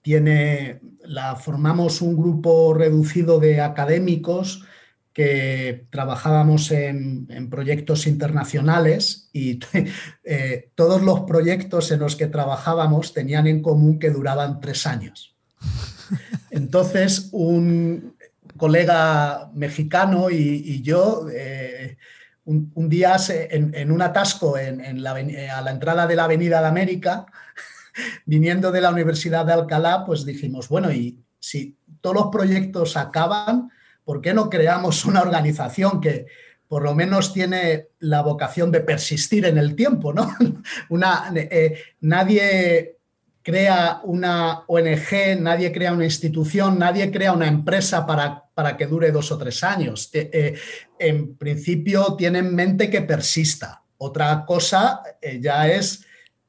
tiene, 0.00 0.80
la, 1.00 1.34
formamos 1.34 2.02
un 2.02 2.16
grupo 2.16 2.72
reducido 2.72 3.40
de 3.40 3.60
académicos 3.60 4.64
que 5.18 5.88
trabajábamos 5.90 6.70
en, 6.70 7.26
proyectos 7.50 8.06
internacionales 8.06 9.28
y 9.32 9.58
eh, 10.22 10.70
todos 10.76 11.02
los 11.02 11.22
proyectos 11.22 11.90
en 11.90 11.98
los 11.98 12.14
que 12.14 12.28
trabajábamos 12.28 13.12
tenían 13.12 13.48
en 13.48 13.60
común 13.60 13.98
que 13.98 14.10
duraban 14.10 14.60
tres 14.60 14.86
años. 14.86 15.34
Entonces, 16.52 17.30
un 17.32 18.14
colega 18.56 19.50
mexicano 19.54 20.30
y, 20.30 20.82
yo, 20.82 21.26
eh, 21.34 21.96
un, 22.44 22.88
día 22.88 23.16
en, 23.28 23.90
un 23.90 24.02
atasco 24.02 24.56
en, 24.56 25.02
la, 25.02 25.16
a 25.16 25.62
la 25.62 25.70
entrada 25.72 26.06
de 26.06 26.14
la 26.14 26.24
Avenida 26.26 26.60
de 26.60 26.68
América, 26.68 27.26
viniendo 28.24 28.70
de 28.70 28.82
la 28.82 28.92
Universidad 28.92 29.44
de 29.44 29.54
Alcalá, 29.54 30.04
pues 30.06 30.24
dijimos, 30.24 30.68
bueno, 30.68 30.92
y 30.92 31.18
si 31.40 31.76
todos 32.00 32.14
los 32.14 32.26
proyectos 32.28 32.96
acaban, 32.96 33.72
¿por 34.08 34.22
qué 34.22 34.32
no 34.32 34.48
creamos 34.48 35.04
una 35.04 35.20
organización 35.20 36.00
que 36.00 36.24
por 36.66 36.82
lo 36.82 36.94
menos 36.94 37.34
tiene 37.34 37.88
la 37.98 38.22
vocación 38.22 38.72
de 38.72 38.80
persistir 38.80 39.44
en 39.44 39.58
el 39.58 39.76
tiempo? 39.76 40.14
¿no? 40.14 40.34
Eh, 41.36 41.78
nadie 42.00 42.96
crea 43.42 44.00
una 44.04 44.60
ONG, 44.66 45.38
nadie 45.38 45.70
crea 45.70 45.92
una 45.92 46.06
institución, 46.06 46.78
nadie 46.78 47.10
crea 47.10 47.34
una 47.34 47.48
empresa 47.48 48.06
para, 48.06 48.44
para 48.54 48.78
que 48.78 48.86
dure 48.86 49.12
dos 49.12 49.30
o 49.30 49.36
tres 49.36 49.62
años. 49.62 50.08
Eh, 50.14 50.30
eh, 50.32 50.54
en 50.98 51.36
principio 51.36 52.14
tiene 52.16 52.38
en 52.38 52.54
mente 52.54 52.88
que 52.88 53.02
persista. 53.02 53.82
Otra 53.98 54.46
cosa 54.46 55.02
ya 55.38 55.68
es 55.68 56.06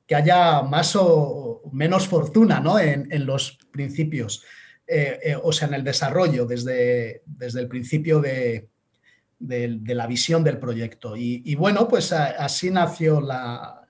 que 0.08 0.16
haya 0.16 0.62
más 0.62 0.96
o 0.96 1.64
menos 1.74 2.08
fortuna 2.08 2.62
¿no? 2.62 2.80
en 2.80 3.26
los 3.26 3.60
principios. 3.70 4.46
Eh, 4.92 5.20
eh, 5.22 5.38
o 5.40 5.52
sea, 5.52 5.68
en 5.68 5.76
el 5.76 5.84
desarrollo 5.84 6.48
desde, 6.48 7.22
desde 7.28 7.60
el 7.60 7.68
principio 7.68 8.20
de, 8.20 8.70
la 9.38 10.08
visión 10.08 10.44
del 10.44 10.58
proyecto. 10.58 11.16
Y, 11.16 11.54
bueno, 11.54 11.88
pues 11.88 12.12
así 12.12 12.72
nació 12.72 13.22
la, 13.22 13.88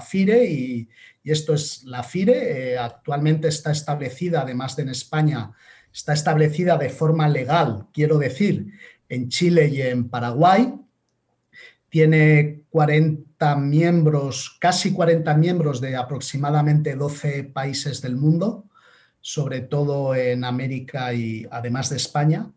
FIRE 0.00 0.46
y, 0.46 0.88
esto 1.22 1.52
es 1.52 1.84
la 1.84 2.02
FIRE. 2.02 2.72
Eh, 2.72 2.78
actualmente 2.78 3.48
está 3.48 3.72
establecida, 3.72 4.40
además 4.40 4.74
de 4.74 4.84
en 4.84 4.88
España, 4.88 5.52
está 5.92 6.14
establecida 6.14 6.78
de 6.78 6.88
forma 6.88 7.28
legal, 7.28 7.88
quiero 7.92 8.16
decir, 8.16 8.72
en 9.10 9.28
Chile 9.28 9.68
y 9.68 9.82
en 9.82 10.08
Paraguay. 10.08 10.72
Tiene 11.90 12.62
40 12.70 13.56
miembros, 13.56 14.56
casi 14.58 14.94
40 14.94 15.34
miembros 15.34 15.78
de 15.82 15.94
aproximadamente 15.94 16.96
12 16.96 17.44
países 17.44 18.00
del 18.00 18.16
mundo 18.16 18.70
sobre 19.22 19.60
todo 19.60 20.14
en 20.14 20.44
América 20.44 21.14
y 21.14 21.46
además 21.50 21.88
de 21.88 21.96
España. 21.96 22.50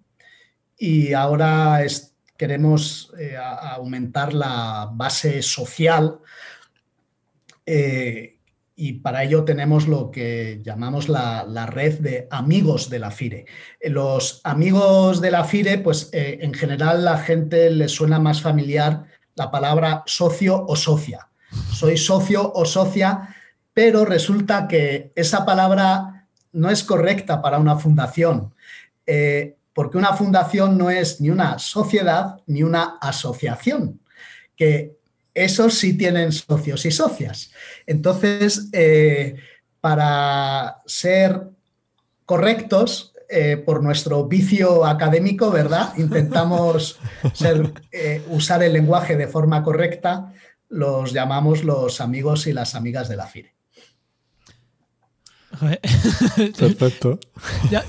Y 0.77 1.13
ahora 1.13 1.79
queremos 2.35 3.13
eh, 3.17 3.37
aumentar 3.37 4.33
la 4.33 4.89
base 4.91 5.41
social 5.41 6.19
eh, 7.65 8.39
y 8.75 8.93
para 8.93 9.23
ello 9.23 9.45
tenemos 9.45 9.87
lo 9.87 10.11
que 10.11 10.59
llamamos 10.61 11.07
la, 11.07 11.65
red 11.67 11.99
de 11.99 12.27
amigos 12.29 12.89
de 12.89 12.99
la 12.99 13.09
FIRE. 13.09 13.45
Los 13.81 14.41
amigos 14.43 15.21
de 15.21 15.31
la 15.31 15.45
FIRE, 15.45 15.77
pues 15.77 16.09
eh, 16.11 16.39
en 16.41 16.53
general 16.53 17.05
la 17.05 17.17
gente 17.17 17.69
le 17.69 17.87
suena 17.87 18.19
más 18.19 18.41
familiar 18.41 19.05
la 19.35 19.49
palabra 19.49 20.03
socio 20.05 20.65
o 20.67 20.75
socia. 20.75 21.29
Soy 21.71 21.95
socio 21.95 22.51
o 22.53 22.65
socia, 22.65 23.33
pero 23.73 24.03
resulta 24.03 24.67
que 24.67 25.13
esa 25.15 25.45
palabra 25.45 26.14
no 26.55 26.69
es 26.69 26.83
correcta 26.83 27.41
para 27.41 27.59
una 27.59 27.77
fundación, 27.77 28.53
eh, 29.05 29.57
porque 29.73 29.97
una 29.97 30.13
fundación 30.13 30.77
no 30.77 30.89
es 30.89 31.19
ni 31.19 31.29
una 31.29 31.59
sociedad 31.59 32.41
ni 32.47 32.63
una 32.63 32.97
asociación, 33.01 33.99
que 34.55 34.95
esos 35.33 35.73
sí 35.73 35.97
tienen 35.97 36.31
socios 36.31 36.85
y 36.85 36.91
socias. 36.91 37.51
Entonces, 37.85 38.69
eh, 38.71 39.35
para 39.81 40.81
ser 40.85 41.41
correctos, 42.25 43.11
eh, 43.27 43.57
por 43.57 43.83
nuestro 43.83 44.25
vicio 44.27 44.85
académico, 44.85 45.51
¿verdad? 45.51 45.93
Intentamos 45.97 46.99
usar 48.29 48.63
el 48.63 48.73
lenguaje 48.73 49.17
de 49.17 49.27
forma 49.27 49.61
correcta, 49.61 50.31
los 50.69 51.11
llamamos 51.11 51.63
los 51.63 51.99
amigos 51.99 52.47
y 52.47 52.53
las 52.53 52.75
amigas 52.75 53.09
de 53.09 53.17
la 53.17 53.27
FIRE. 53.27 53.54
Perfecto. 56.57 57.19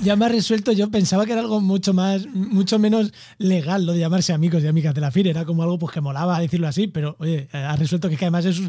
Ya, 0.01 0.15
me 0.15 0.25
ha 0.25 0.29
resuelto, 0.29 0.71
yo 0.71 0.89
pensaba 0.89 1.25
que 1.25 1.31
era 1.33 1.41
algo 1.41 1.61
mucho 1.61 1.93
más, 1.93 2.25
mucho 2.27 2.79
menos 2.79 3.13
legal 3.37 3.85
lo 3.85 3.93
de 3.93 3.99
llamarse 3.99 4.33
amigos 4.33 4.63
y 4.63 4.67
amigas 4.67 4.93
de 4.93 5.01
la 5.01 5.11
FIRE, 5.11 5.31
era 5.31 5.45
como 5.45 5.63
algo 5.63 5.77
pues 5.77 5.93
que 5.93 6.01
molaba 6.01 6.39
decirlo 6.39 6.67
así, 6.67 6.87
pero 6.87 7.15
oye, 7.19 7.47
ha 7.51 7.75
resuelto 7.75 8.09
que, 8.09 8.15
además 8.15 8.45
es 8.45 8.61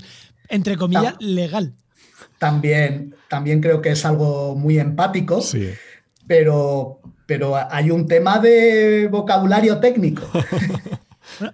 entre 0.48 0.76
comillas 0.76 1.14
legal. 1.20 1.74
También, 2.38 3.14
también 3.28 3.60
creo 3.60 3.80
que 3.80 3.90
es 3.90 4.04
algo 4.04 4.54
muy 4.54 4.78
empático, 4.78 5.40
sí. 5.40 5.70
pero, 6.26 7.00
pero 7.26 7.54
hay 7.70 7.90
un 7.90 8.06
tema 8.06 8.38
de 8.38 9.08
vocabulario 9.10 9.78
técnico. 9.78 10.22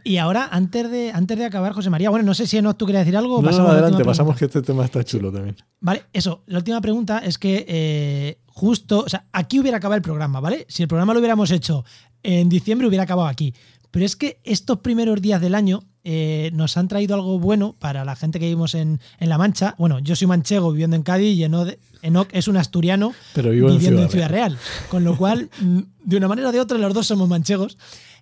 y 0.05 0.17
ahora, 0.17 0.49
antes 0.51 0.91
de, 0.91 1.11
antes 1.13 1.39
de 1.39 1.45
acabar, 1.45 1.73
José 1.73 1.91
María, 1.91 2.11
bueno, 2.11 2.25
no 2.25 2.35
sé 2.35 2.47
si 2.47 2.61
no 2.63 2.75
tú 2.75 2.87
querías 2.87 3.05
decir 3.05 3.17
algo. 3.17 3.43
No, 3.43 3.51
no 3.51 3.69
adelante, 3.69 4.05
pasamos 4.05 4.37
que 4.37 4.47
este 4.47 4.63
tema 4.63 4.85
está 4.85 5.05
chulo 5.05 5.33
también. 5.33 5.57
Vale, 5.81 6.05
eso. 6.13 6.43
La 6.47 6.59
última 6.59 6.81
pregunta 6.81 7.19
es 7.19 7.39
que 7.39 7.65
eh, 7.69 8.39
justo, 8.47 9.01
o 9.01 9.09
sea, 9.09 9.27
aquí 9.33 9.61
hubiera 9.61 9.79
acabado 9.79 9.97
el 9.97 10.03
programa, 10.03 10.41
¿vale? 10.41 10.67
Si 10.69 10.83
el 10.83 10.89
programa 10.89 11.13
lo 11.13 11.21
hubiéramos 11.21 11.51
hecho 11.51 11.85
en 12.23 12.49
diciembre, 12.49 12.89
hubiera 12.89 13.05
acabado 13.05 13.29
aquí. 13.29 13.55
Pero 13.91 14.07
es 14.07 14.17
que 14.17 14.41
estos 14.43 14.79
primeros 14.81 15.23
días 15.23 15.41
del 15.41 15.55
año 15.55 15.85
eh, 16.03 16.51
nos 16.53 16.77
han 16.77 16.89
traído 16.89 17.15
algo 17.15 17.39
bueno 17.39 17.77
para 17.79 18.05
la 18.05 18.17
gente 18.17 18.39
que 18.39 18.47
vivimos 18.47 18.75
en, 18.75 19.01
La 19.21 19.39
Mancha. 19.39 19.75
Bueno, 19.79 20.01
yo 20.01 20.17
soy 20.17 20.27
manchego 20.27 20.73
viviendo 20.73 20.97
en 20.97 21.03
Cádiz 21.03 21.37
y 21.37 21.45
Enoch, 21.45 22.29
es 22.33 22.49
un 22.49 22.57
asturiano 22.57 23.15
viviendo 23.35 24.03
en 24.03 24.11
Ciudad 24.11 24.29
Real. 24.29 24.59
Con 24.91 25.05
lo 25.05 25.17
cual, 25.17 25.49
de 26.05 26.17
una 26.17 26.29
manera 26.29 26.49
o 26.49 26.53
de 26.53 26.61
otra, 26.61 26.77
los 26.77 26.93
dos 26.93 27.07
somos 27.07 27.29
manchegos. 27.29 27.79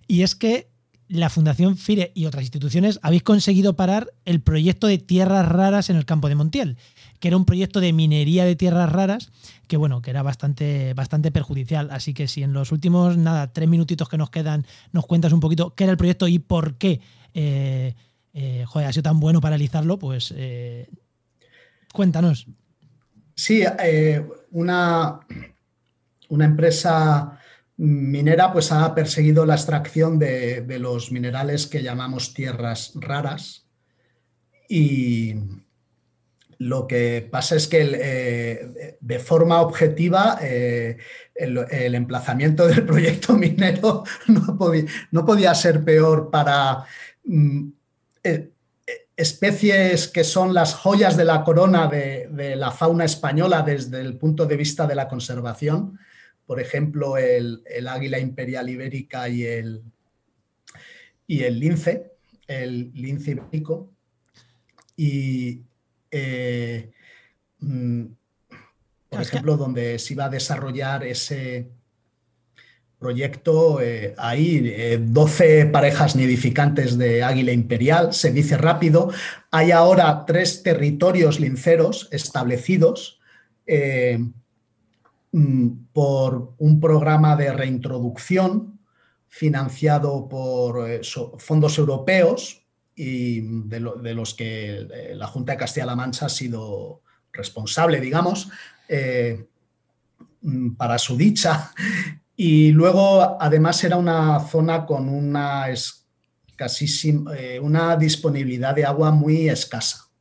Y 0.07 0.21
es 0.21 0.35
que 0.35 0.69
la 1.13 1.29
Fundación 1.29 1.77
FIRE 1.77 2.11
y 2.15 2.25
otras 2.25 2.43
instituciones 2.43 2.99
habéis 3.03 3.21
conseguido 3.21 3.75
parar 3.75 4.11
el 4.25 4.41
proyecto 4.41 4.87
de 4.87 4.97
tierras 4.97 5.47
raras 5.47 5.91
en 5.91 5.95
el 5.95 6.05
campo 6.05 6.27
de 6.27 6.33
Montiel, 6.33 6.75
que 7.19 7.27
era 7.27 7.37
un 7.37 7.45
proyecto 7.45 7.79
de 7.79 7.93
minería 7.93 8.45
de 8.45 8.55
tierras 8.55 8.91
raras 8.91 9.31
que 9.67 9.77
bueno, 9.77 10.01
que 10.01 10.09
era 10.09 10.23
bastante, 10.23 10.95
bastante 10.95 11.31
perjudicial. 11.31 11.89
Así 11.91 12.15
que 12.15 12.27
si 12.27 12.41
en 12.41 12.53
los 12.53 12.71
últimos, 12.71 13.15
nada, 13.17 13.53
tres 13.53 13.69
minutitos 13.69 14.09
que 14.09 14.17
nos 14.17 14.31
quedan, 14.31 14.65
nos 14.91 15.05
cuentas 15.05 15.33
un 15.33 15.39
poquito 15.39 15.75
qué 15.75 15.83
era 15.83 15.91
el 15.91 15.97
proyecto 15.97 16.27
y 16.27 16.39
por 16.39 16.77
qué 16.77 16.99
eh, 17.35 17.93
eh, 18.33 18.65
ha 18.73 18.91
sido 18.91 19.03
tan 19.03 19.19
bueno 19.19 19.39
paralizarlo, 19.39 19.99
pues 19.99 20.33
cuéntanos. 21.93 22.47
Sí, 23.35 23.63
una, 24.51 25.19
una 26.29 26.45
empresa 26.45 27.39
minera 27.77 28.53
pues 28.53 28.71
ha 28.71 28.93
perseguido 28.93 29.45
la 29.45 29.55
extracción 29.55 30.19
de, 30.19 30.65
los 30.79 31.11
minerales 31.11 31.67
que 31.67 31.83
llamamos 31.83 32.33
tierras 32.33 32.91
raras. 32.95 33.65
Y 34.69 35.35
lo 36.57 36.87
que 36.87 37.27
pasa 37.29 37.55
es 37.55 37.67
que 37.67 37.89
eh, 37.93 38.97
de 38.99 39.19
forma 39.19 39.61
objetiva 39.61 40.37
eh, 40.41 40.97
el, 41.35 41.95
emplazamiento 41.95 42.67
del 42.67 42.85
proyecto 42.85 43.33
minero 43.33 44.03
no 44.27 45.25
podía, 45.25 45.55
ser 45.55 45.83
peor 45.83 46.29
para 46.31 46.85
mm, 47.25 47.67
eh, 48.23 48.51
especies 49.17 50.07
que 50.07 50.23
son 50.23 50.53
las 50.53 50.73
joyas 50.73 51.17
de 51.17 51.25
la 51.25 51.43
corona 51.43 51.87
de 51.87 52.55
la 52.55 52.71
fauna 52.71 53.05
española 53.05 53.61
desde 53.61 54.01
el 54.01 54.17
punto 54.17 54.45
de 54.45 54.57
vista 54.57 54.87
de 54.87 54.95
la 54.95 55.07
conservación 55.07 55.99
por 56.45 56.59
ejemplo, 56.59 57.17
el, 57.17 57.63
águila 57.87 58.19
imperial 58.19 58.69
ibérica 58.69 59.29
y 59.29 59.43
el, 59.43 59.83
y 61.27 61.43
el 61.43 61.59
lince, 61.59 62.11
el 62.47 62.91
lince 62.93 63.31
ibérico. 63.31 63.91
Y, 64.95 65.61
eh, 66.11 66.91
mm, 67.59 68.03
por 69.09 69.21
ejemplo, 69.21 69.57
donde 69.57 69.99
se 69.99 70.13
iba 70.13 70.25
a 70.25 70.29
desarrollar 70.29 71.03
ese 71.05 71.69
proyecto, 72.99 73.81
eh, 73.81 74.15
hay 74.17 74.97
12 74.97 75.59
eh, 75.59 75.65
parejas 75.65 76.15
nidificantes 76.15 76.97
de 76.97 77.23
águila 77.23 77.51
imperial, 77.51 78.13
se 78.13 78.31
dice 78.31 78.57
rápido. 78.57 79.11
Hay 79.51 79.71
ahora 79.71 80.25
tres 80.25 80.63
territorios 80.63 81.39
linceros 81.39 82.07
establecidos. 82.11 83.19
Mm, 85.35 85.87
por 85.91 86.53
un 86.59 86.79
programa 86.79 87.35
de 87.35 87.51
reintroducción 87.51 88.79
financiado 89.27 90.29
por 90.29 90.87
eh, 90.87 91.01
fondos 91.39 91.79
europeos 91.79 92.63
y 92.95 93.41
de, 93.67 93.79
los 93.79 94.35
que 94.35 94.81
eh, 94.81 95.13
la 95.15 95.25
Junta 95.25 95.53
de 95.53 95.57
Castilla-La 95.57 95.95
Mancha 95.95 96.27
ha 96.27 96.29
sido 96.29 97.01
responsable, 97.31 97.99
digamos, 97.99 98.47
eh, 98.87 99.47
mm, 100.41 100.75
para 100.75 100.99
su 100.99 101.17
dicha. 101.17 101.71
Y 102.35 102.71
luego, 102.71 103.35
además, 103.41 103.83
era 103.83 103.97
una 103.97 104.39
zona 104.39 104.85
con 104.85 105.09
una, 105.09 105.65
una 107.59 107.95
disponibilidad 107.95 108.75
de 108.75 108.85
agua 108.85 109.09
muy 109.09 109.49
escasa. 109.49 110.11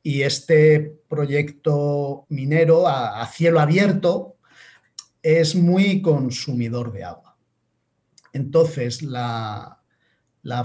Y 0.00 0.22
este 0.22 1.00
proyecto 1.08 2.26
minero 2.28 2.86
a 2.86 3.26
cielo 3.26 3.58
abierto 3.58 4.33
es 5.24 5.54
muy 5.54 6.02
consumidor 6.02 6.92
de 6.92 7.02
agua. 7.02 7.38
Entonces, 8.34 9.00
la, 9.02 9.80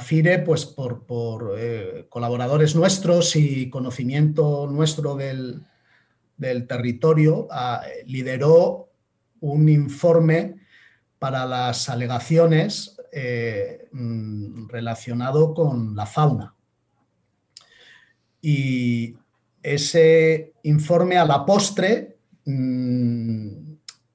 FIRE, 0.02 0.40
pues 0.40 0.66
por, 0.66 1.56
eh, 1.58 2.06
colaboradores 2.10 2.76
nuestros 2.76 3.38
y 3.38 3.70
conocimiento 3.70 4.68
nuestro 4.68 5.16
del, 5.16 5.64
territorio, 6.68 7.48
ah, 7.52 7.84
lideró 8.06 8.90
un 9.40 9.70
informe 9.70 10.56
para 11.20 11.46
las 11.46 11.88
alegaciones 11.88 12.98
eh, 13.14 13.88
mm, 13.94 14.68
relacionado 14.68 15.54
con 15.54 15.96
la 15.96 16.06
fauna. 16.06 16.54
Y 18.42 19.16
ese 19.64 20.54
informe 20.64 21.18
a 21.18 21.26
la 21.26 21.46
postre 21.46 22.18
mm, 22.46 23.70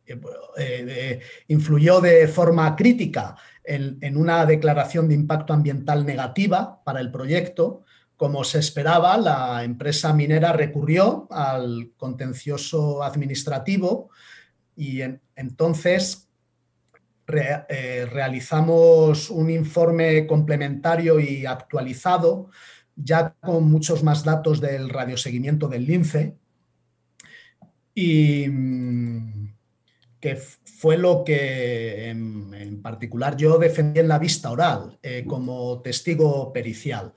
eh, 0.07 1.21
influyó 1.49 2.01
de 2.01 2.29
forma 2.29 2.77
crítica 2.77 3.37
en, 3.65 4.17
una 4.17 4.45
declaración 4.45 5.09
de 5.09 5.15
impacto 5.15 5.53
ambiental 5.53 6.05
negativa 6.05 6.83
para 6.85 7.01
el 7.01 7.11
proyecto. 7.11 7.83
Como 8.17 8.45
se 8.45 8.59
esperaba, 8.59 9.17
la 9.17 9.65
empresa 9.65 10.13
minera 10.13 10.53
recurrió 10.53 11.27
al 11.31 11.93
contencioso 11.97 13.03
administrativo 13.03 14.11
y 14.77 15.01
entonces 15.35 16.29
eh, 17.27 18.07
realizamos 18.11 19.31
un 19.31 19.51
informe 19.51 20.27
complementario 20.27 21.19
y 21.19 21.47
actualizado, 21.47 22.51
ya 22.95 23.35
con 23.41 23.71
muchos 23.71 24.03
más 24.03 24.23
datos 24.23 24.61
del 24.61 24.91
radioseguimiento 24.91 25.69
del 25.69 25.87
lince. 25.87 26.37
Y 27.95 28.47
mm, 28.49 29.44
que 30.25 30.37
fue 30.37 30.97
lo 30.97 31.23
que 31.23 32.09
en, 32.09 32.81
particular 32.81 33.37
yo 33.37 33.59
defendí 33.59 34.01
en 34.01 34.09
la 34.09 34.19
vista 34.19 34.51
oral 34.51 34.99
eh, 35.03 35.23
como 35.27 35.83
testigo 35.83 36.51
pericial. 36.51 37.13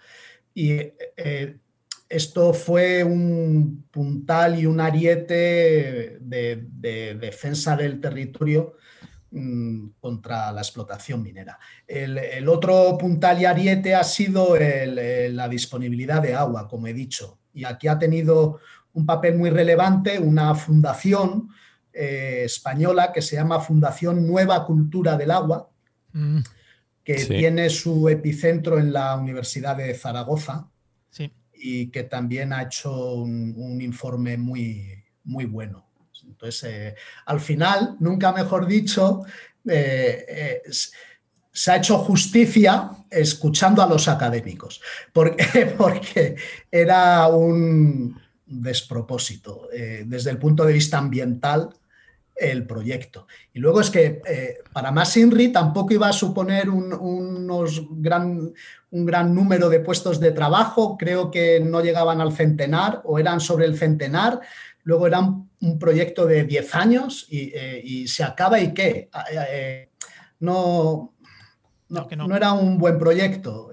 Y 0.54 0.72
eh, 0.74 1.58
esto 2.10 2.54
fue 2.54 3.06
un 3.06 3.86
puntal 3.90 4.60
y 4.60 4.66
un 4.66 4.82
ariete 4.82 6.18
de, 6.20 7.16
defensa 7.18 7.78
del 7.78 8.02
territorio 8.02 8.76
mm, 9.32 9.92
contra 10.02 10.52
la 10.52 10.60
explotación 10.60 11.24
minera. 11.24 11.58
El, 11.88 12.50
otro 12.50 12.98
puntal 12.98 13.42
y 13.42 13.46
ariete 13.46 13.96
ha 13.96 14.04
sido 14.04 14.58
la 14.58 15.48
disponibilidad 15.48 16.22
de 16.22 16.34
agua, 16.34 16.68
como 16.68 16.88
he 16.88 16.94
dicho, 16.94 17.40
y 17.54 17.64
aquí 17.64 17.88
ha 17.88 17.98
tenido 17.98 18.60
un 18.92 19.06
papel 19.06 19.38
muy 19.38 19.50
relevante 19.50 20.20
una 20.20 20.54
fundación 20.56 21.48
eh, 22.00 22.44
española 22.46 23.12
que 23.12 23.24
se 23.24 23.38
llama 23.38 23.60
Fundación 23.60 24.28
Nueva 24.28 24.64
Cultura 24.68 25.18
del 25.18 25.32
Agua, 25.32 25.68
mm. 26.14 26.42
que 27.04 27.16
tiene 27.26 27.72
su 27.72 28.08
epicentro 28.08 28.78
en 28.78 28.94
la 28.94 29.16
Universidad 29.16 29.76
de 29.76 29.96
Zaragoza 29.96 30.70
y 31.60 31.88
que 31.88 32.04
también 32.04 32.54
ha 32.54 32.62
hecho 32.62 33.16
un, 33.16 33.82
informe 33.82 34.38
muy, 34.38 35.04
muy 35.24 35.46
bueno. 35.46 35.88
Entonces, 36.24 36.64
eh, 36.66 36.96
al 37.26 37.40
final, 37.40 37.96
nunca 38.00 38.32
mejor 38.32 38.68
dicho, 38.68 39.24
eh, 39.68 40.62
se 41.52 41.72
ha 41.72 41.78
hecho 41.78 41.98
justicia 41.98 42.92
escuchando 43.10 43.82
a 43.82 43.88
los 43.88 44.08
académicos, 44.08 44.80
porque, 45.12 45.66
porque 45.80 46.36
era 46.70 47.26
un 47.26 48.22
despropósito 48.46 49.68
desde 50.06 50.30
el 50.30 50.38
punto 50.38 50.64
de 50.64 50.74
vista 50.74 51.00
ambiental 51.00 51.72
el 52.40 52.66
proyecto. 52.66 53.28
Y 53.54 53.60
luego 53.60 53.82
es 53.82 53.90
que 53.90 54.22
eh, 54.28 54.60
para 54.72 54.92
más 54.92 55.16
INRI 55.18 55.52
tampoco 55.52 55.94
iba 55.94 56.08
a 56.08 56.14
suponer 56.14 56.70
un, 56.70 56.94
unos 56.94 57.84
gran, 57.92 58.54
un 58.92 59.06
gran 59.06 59.34
número 59.34 59.70
de 59.70 59.80
puestos 59.80 60.20
de 60.20 60.32
trabajo, 60.32 60.98
creo 60.98 61.32
que 61.32 61.60
no 61.60 61.82
llegaban 61.82 62.22
al 62.22 62.34
centenar 62.34 63.02
o 63.06 63.20
eran 63.20 63.40
sobre 63.40 63.66
el 63.66 63.78
centenar, 63.78 64.40
luego 64.84 65.08
era 65.08 65.20
un 65.20 65.80
proyecto 65.80 66.26
de 66.26 66.44
10 66.44 66.76
años 66.76 67.28
eh, 67.32 67.82
y, 67.84 68.08
se 68.08 68.24
acaba 68.24 68.60
y 68.60 68.74
qué. 68.74 69.10
Ah, 69.12 69.26
eh, 69.52 69.90
no, 70.40 71.14
no, 71.90 72.36
era 72.36 72.54
un 72.54 72.78
buen 72.78 72.98
proyecto. 73.00 73.72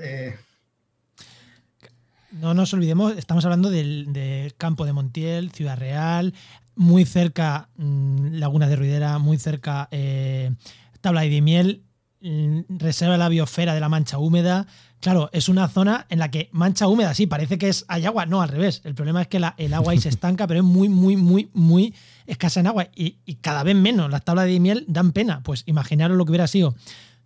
No 2.33 2.53
nos 2.53 2.75
olvidemos, 2.75 3.17
estamos 3.17 3.45
hablando 3.45 3.71
del, 3.71 4.13
del, 4.13 4.55
campo 4.57 4.85
de 4.85 4.93
Montiel, 4.93 5.53
Ciudad 5.53 5.79
Real, 5.79 6.35
muy 6.77 7.05
cerca 7.05 7.69
mm, 7.77 8.35
Laguna 8.35 8.69
de 8.69 8.77
Ruidera, 8.77 9.19
muy 9.19 9.39
cerca 9.39 9.89
eh, 9.91 10.53
Tabla 11.01 11.23
de 11.23 11.41
Miel, 11.41 11.85
mm, 12.21 12.61
reserva 12.69 13.15
de 13.15 13.19
la 13.19 13.29
biosfera 13.29 13.75
de 13.75 13.81
la 13.81 13.89
mancha 13.89 14.19
húmeda. 14.19 14.67
Claro, 15.01 15.29
es 15.33 15.49
una 15.49 15.69
zona 15.69 16.07
en 16.09 16.19
la 16.19 16.31
que 16.31 16.49
mancha 16.53 16.89
húmeda, 16.89 17.13
sí, 17.13 17.27
parece 17.27 17.59
que 17.59 17.69
es, 17.69 17.85
hay 17.89 18.07
agua, 18.07 18.25
no, 18.25 18.41
al 18.41 18.49
revés. 18.49 18.81
El 18.85 18.95
problema 18.95 19.21
es 19.21 19.29
que 19.29 19.37
el 19.37 19.75
agua 19.75 19.93
ahí 19.93 20.01
se 20.01 20.09
estanca, 20.11 20.47
pero 20.47 20.61
es 20.61 20.67
muy, 20.67 20.89
muy, 20.89 21.17
muy, 21.17 21.51
muy 21.53 21.95
escasa 22.27 22.61
en 22.61 22.69
agua 22.69 22.89
y, 22.95 23.19
cada 23.43 23.63
vez 23.63 23.77
menos. 23.77 24.11
Las 24.11 24.25
tablas 24.25 24.47
de 24.47 24.59
miel 24.61 24.85
dan 24.89 25.13
pena. 25.13 25.43
Pues 25.43 25.63
imaginaros 25.67 26.17
lo 26.17 26.25
que 26.25 26.31
hubiera 26.31 26.47
sido 26.47 26.75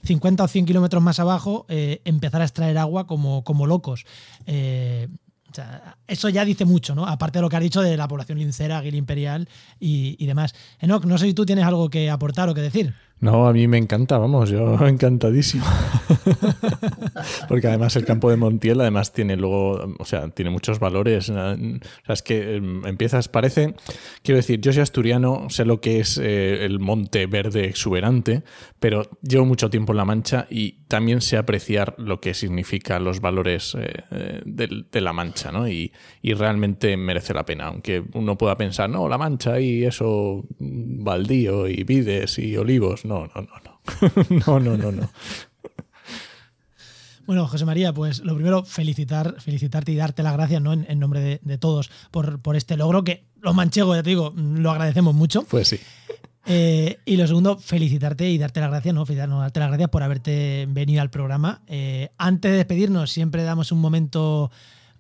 50 0.03 0.45
o 0.45 0.49
100 0.49 0.67
kilómetros 0.67 1.03
más 1.03 1.21
abajo, 1.21 1.67
eh, 1.69 2.03
empezar 2.05 2.41
a 2.41 2.45
extraer 2.45 2.79
agua 2.79 3.07
como, 3.07 3.45
como 3.45 3.67
locos. 3.67 4.07
Eh, 4.47 5.09
eso 6.07 6.29
ya 6.29 6.45
dice 6.45 6.65
mucho, 6.65 6.95
¿no? 6.95 7.07
Aparte 7.07 7.39
de 7.39 7.43
lo 7.43 7.49
que 7.49 7.57
ha 7.57 7.61
dicho 7.61 7.81
de 7.81 7.97
la 7.97 8.09
población 8.09 8.39
lincera, 8.39 8.79
Aguil 8.79 8.95
Imperial 8.95 9.49
y, 9.81 10.25
demás. 10.27 10.55
Enoch, 10.81 11.05
no 11.05 11.19
sé 11.19 11.27
si 11.27 11.35
tú 11.35 11.47
tienes 11.47 11.65
algo 11.65 11.91
que 11.91 12.11
aportar 12.11 12.49
o 12.49 12.55
que 12.55 12.61
decir. 12.61 12.95
No, 13.21 13.49
a 13.49 13.53
mí 13.53 13.67
me 13.67 13.79
encanta, 13.79 14.17
vamos, 14.19 14.51
yo 14.51 14.79
encantadísimo. 14.87 15.65
Porque 17.49 17.67
además 17.67 17.97
el 17.97 18.05
campo 18.05 18.31
de 18.31 18.37
Montiel 18.37 18.81
además 18.81 19.13
tiene 19.13 19.37
luego, 19.37 19.95
o 19.99 20.05
sea, 20.05 20.29
tiene 20.29 20.51
muchos 20.51 20.79
valores. 20.79 21.29
O 21.31 21.35
sea, 21.35 21.57
es 22.09 22.23
que 22.23 22.57
em, 22.57 22.87
empiezas, 22.87 23.29
parece, 23.29 23.75
quiero 24.23 24.37
decir, 24.37 24.61
yo 24.61 24.73
soy 24.73 24.83
asturiano, 24.83 25.47
sé 25.51 25.65
lo 25.65 25.81
que 25.81 25.99
es 26.01 26.19
eh, 26.19 26.65
el 26.65 26.79
monte 26.79 27.27
verde 27.27 27.65
exuberante, 27.65 28.45
pero 28.79 29.03
llevo 29.23 29.47
mucho 29.47 29.69
tiempo 29.69 29.93
en 29.93 29.97
La 29.97 30.05
Mancha 30.05 30.47
y 30.49 30.85
también 30.87 31.21
sé 31.21 31.37
apreciar 31.37 31.95
lo 31.99 32.21
que 32.21 32.35
significa 32.35 33.01
los 33.01 33.21
valores 33.21 33.77
eh, 33.79 34.05
eh, 34.13 34.43
de, 34.45 35.01
La 35.01 35.13
Mancha, 35.13 35.51
¿no? 35.51 35.69
Y, 35.69 35.93
y, 36.23 36.35
realmente 36.35 36.97
merece 36.97 37.35
la 37.35 37.45
pena, 37.45 37.67
aunque 37.67 38.03
uno 38.15 38.39
pueda 38.39 38.57
pensar, 38.57 38.89
no, 38.89 39.09
La 39.09 39.19
Mancha 39.19 39.59
y 39.59 39.85
eso, 39.85 40.45
baldío 40.59 41.67
y 41.67 41.83
vides 41.83 42.39
y 42.39 42.57
olivos 42.57 43.05
no, 43.09 43.27
no, 43.27 43.43
no, 43.43 43.49
no. 43.65 43.81
no, 44.47 44.61
no, 44.61 44.77
no, 44.77 44.93
no. 44.93 45.11
Bueno, 47.27 47.47
José 47.47 47.67
María, 47.67 47.93
pues 47.93 48.21
lo 48.21 48.35
primero, 48.35 48.65
felicitar, 48.65 49.39
felicitarte 49.39 49.93
y 49.93 49.97
darte 49.97 50.23
las 50.23 50.33
gracias 50.33 50.63
¿no? 50.63 50.73
en, 50.73 50.99
nombre 50.99 51.39
de, 51.43 51.59
todos 51.59 51.91
por, 52.11 52.41
por, 52.41 52.57
este 52.57 52.79
logro 52.79 53.05
que 53.05 53.27
los 53.43 53.55
manchegos, 53.55 53.99
ya 53.99 54.03
te 54.03 54.09
digo, 54.09 54.33
lo 54.35 54.71
agradecemos 54.71 55.15
mucho. 55.15 55.43
Pues 55.43 55.69
sí. 55.69 55.79
Eh, 56.51 56.99
y 57.05 57.19
lo 57.19 57.27
segundo, 57.27 57.59
felicitarte 57.59 58.31
y 58.31 58.39
darte 58.39 58.61
las 58.61 58.71
gracias, 58.71 58.95
¿no? 58.95 59.05
darte 59.05 59.61
las 59.61 59.69
gracias 59.69 59.91
por 59.91 60.03
haberte 60.03 60.67
venido 60.71 61.03
al 61.03 61.11
programa. 61.11 61.61
Eh, 61.67 62.09
antes 62.17 62.51
de 62.51 62.57
despedirnos, 62.57 63.11
siempre 63.11 63.43
damos 63.43 63.73
un 63.73 63.81
momento, 63.81 64.51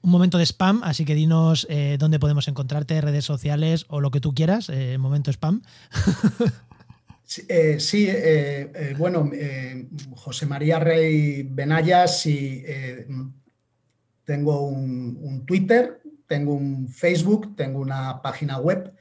un 0.02 0.10
momento 0.10 0.36
de 0.36 0.44
spam, 0.44 0.82
así 0.84 1.06
que 1.06 1.14
dinos 1.14 1.66
eh, 1.70 1.96
dónde 1.98 2.18
podemos 2.18 2.46
encontrarte, 2.48 3.00
redes 3.00 3.24
sociales 3.24 3.86
o 3.88 4.02
lo 4.02 4.10
que 4.10 4.20
tú 4.20 4.34
quieras, 4.34 4.70
momento 4.98 5.30
spam. 5.30 5.62
Sí, 7.28 7.44
eh, 8.08 8.72
eh, 8.74 8.94
bueno, 8.96 9.30
eh, 9.34 9.86
José 10.16 10.46
María 10.46 10.78
Rey 10.78 11.42
Benayas, 11.42 12.24
y 12.24 12.64
tengo 14.24 14.62
un, 14.62 15.44
Twitter, 15.44 16.00
tengo 16.26 16.54
un 16.54 16.88
Facebook, 16.88 17.54
tengo 17.54 17.80
una 17.80 18.22
página 18.22 18.58
web 18.58 18.94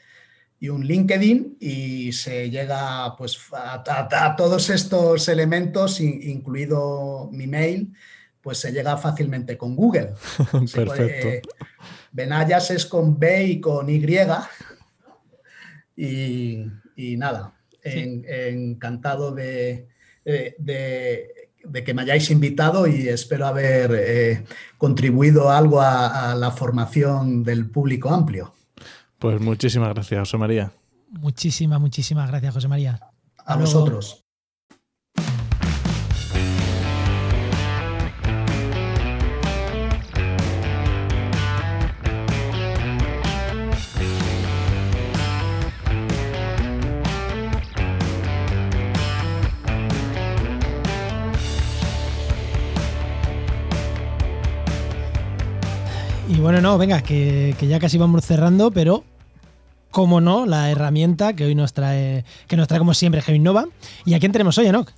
y 0.59 0.67
un 0.67 0.85
LinkedIn 0.85 1.55
y 1.61 2.11
se 2.11 2.49
llega 2.49 3.15
pues, 3.15 3.39
a, 3.53 4.35
todos 4.35 4.71
estos 4.71 5.29
elementos, 5.29 6.01
incluido 6.01 7.29
mi 7.31 7.47
mail, 7.47 7.93
pues 8.41 8.57
se 8.57 8.73
llega 8.73 8.97
fácilmente 8.97 9.57
con 9.57 9.73
Google. 9.73 10.15
Perfecto. 10.73 11.49
Benayas 12.11 12.71
es 12.71 12.85
con 12.85 13.17
B 13.17 13.45
y 13.45 13.61
con 13.61 13.89
Y. 13.89 14.01
y 15.95 17.17
nada, 17.17 17.56
encantado 17.87 19.33
de, 19.33 19.87
que 20.23 21.93
me 21.93 22.01
hayáis 22.01 22.29
invitado 22.31 22.87
y 22.87 23.07
espero 23.07 23.47
haber 23.47 23.91
eh, 23.93 24.45
contribuido 24.77 25.49
algo 25.49 25.81
a, 25.81 26.35
la 26.35 26.51
formación 26.51 27.43
del 27.43 27.69
público 27.69 28.09
amplio. 28.09 28.53
Pues 29.19 29.41
muchísimas 29.41 29.89
gracias, 29.89 30.19
José 30.19 30.37
María. 30.37 30.71
Muchísimas, 31.09 31.79
muchísimas 31.79 32.29
gracias, 32.29 32.53
José 32.53 32.67
María. 32.67 32.99
A 33.45 33.55
vosotros. 33.55 34.26
Y 56.29 56.39
bueno, 56.41 56.59
no, 56.59 56.77
venga, 56.77 57.01
que, 57.01 57.55
ya 57.61 57.79
casi 57.79 57.97
vamos 57.97 58.25
cerrando, 58.25 58.69
pero 58.71 59.05
como 59.91 60.19
no, 60.19 60.45
la 60.45 60.69
herramienta 60.69 61.33
que 61.33 61.45
hoy 61.45 61.55
nos 61.55 61.71
trae, 61.71 62.25
que 62.47 62.57
nos 62.57 62.67
trae 62.67 62.79
como 62.79 62.93
siempre 62.93 63.21
Nova. 63.39 63.65
¿Y 64.05 64.13
a 64.13 64.19
quién 64.19 64.33
tenemos 64.33 64.57
hoy, 64.57 64.67
Enoch? 64.67 64.91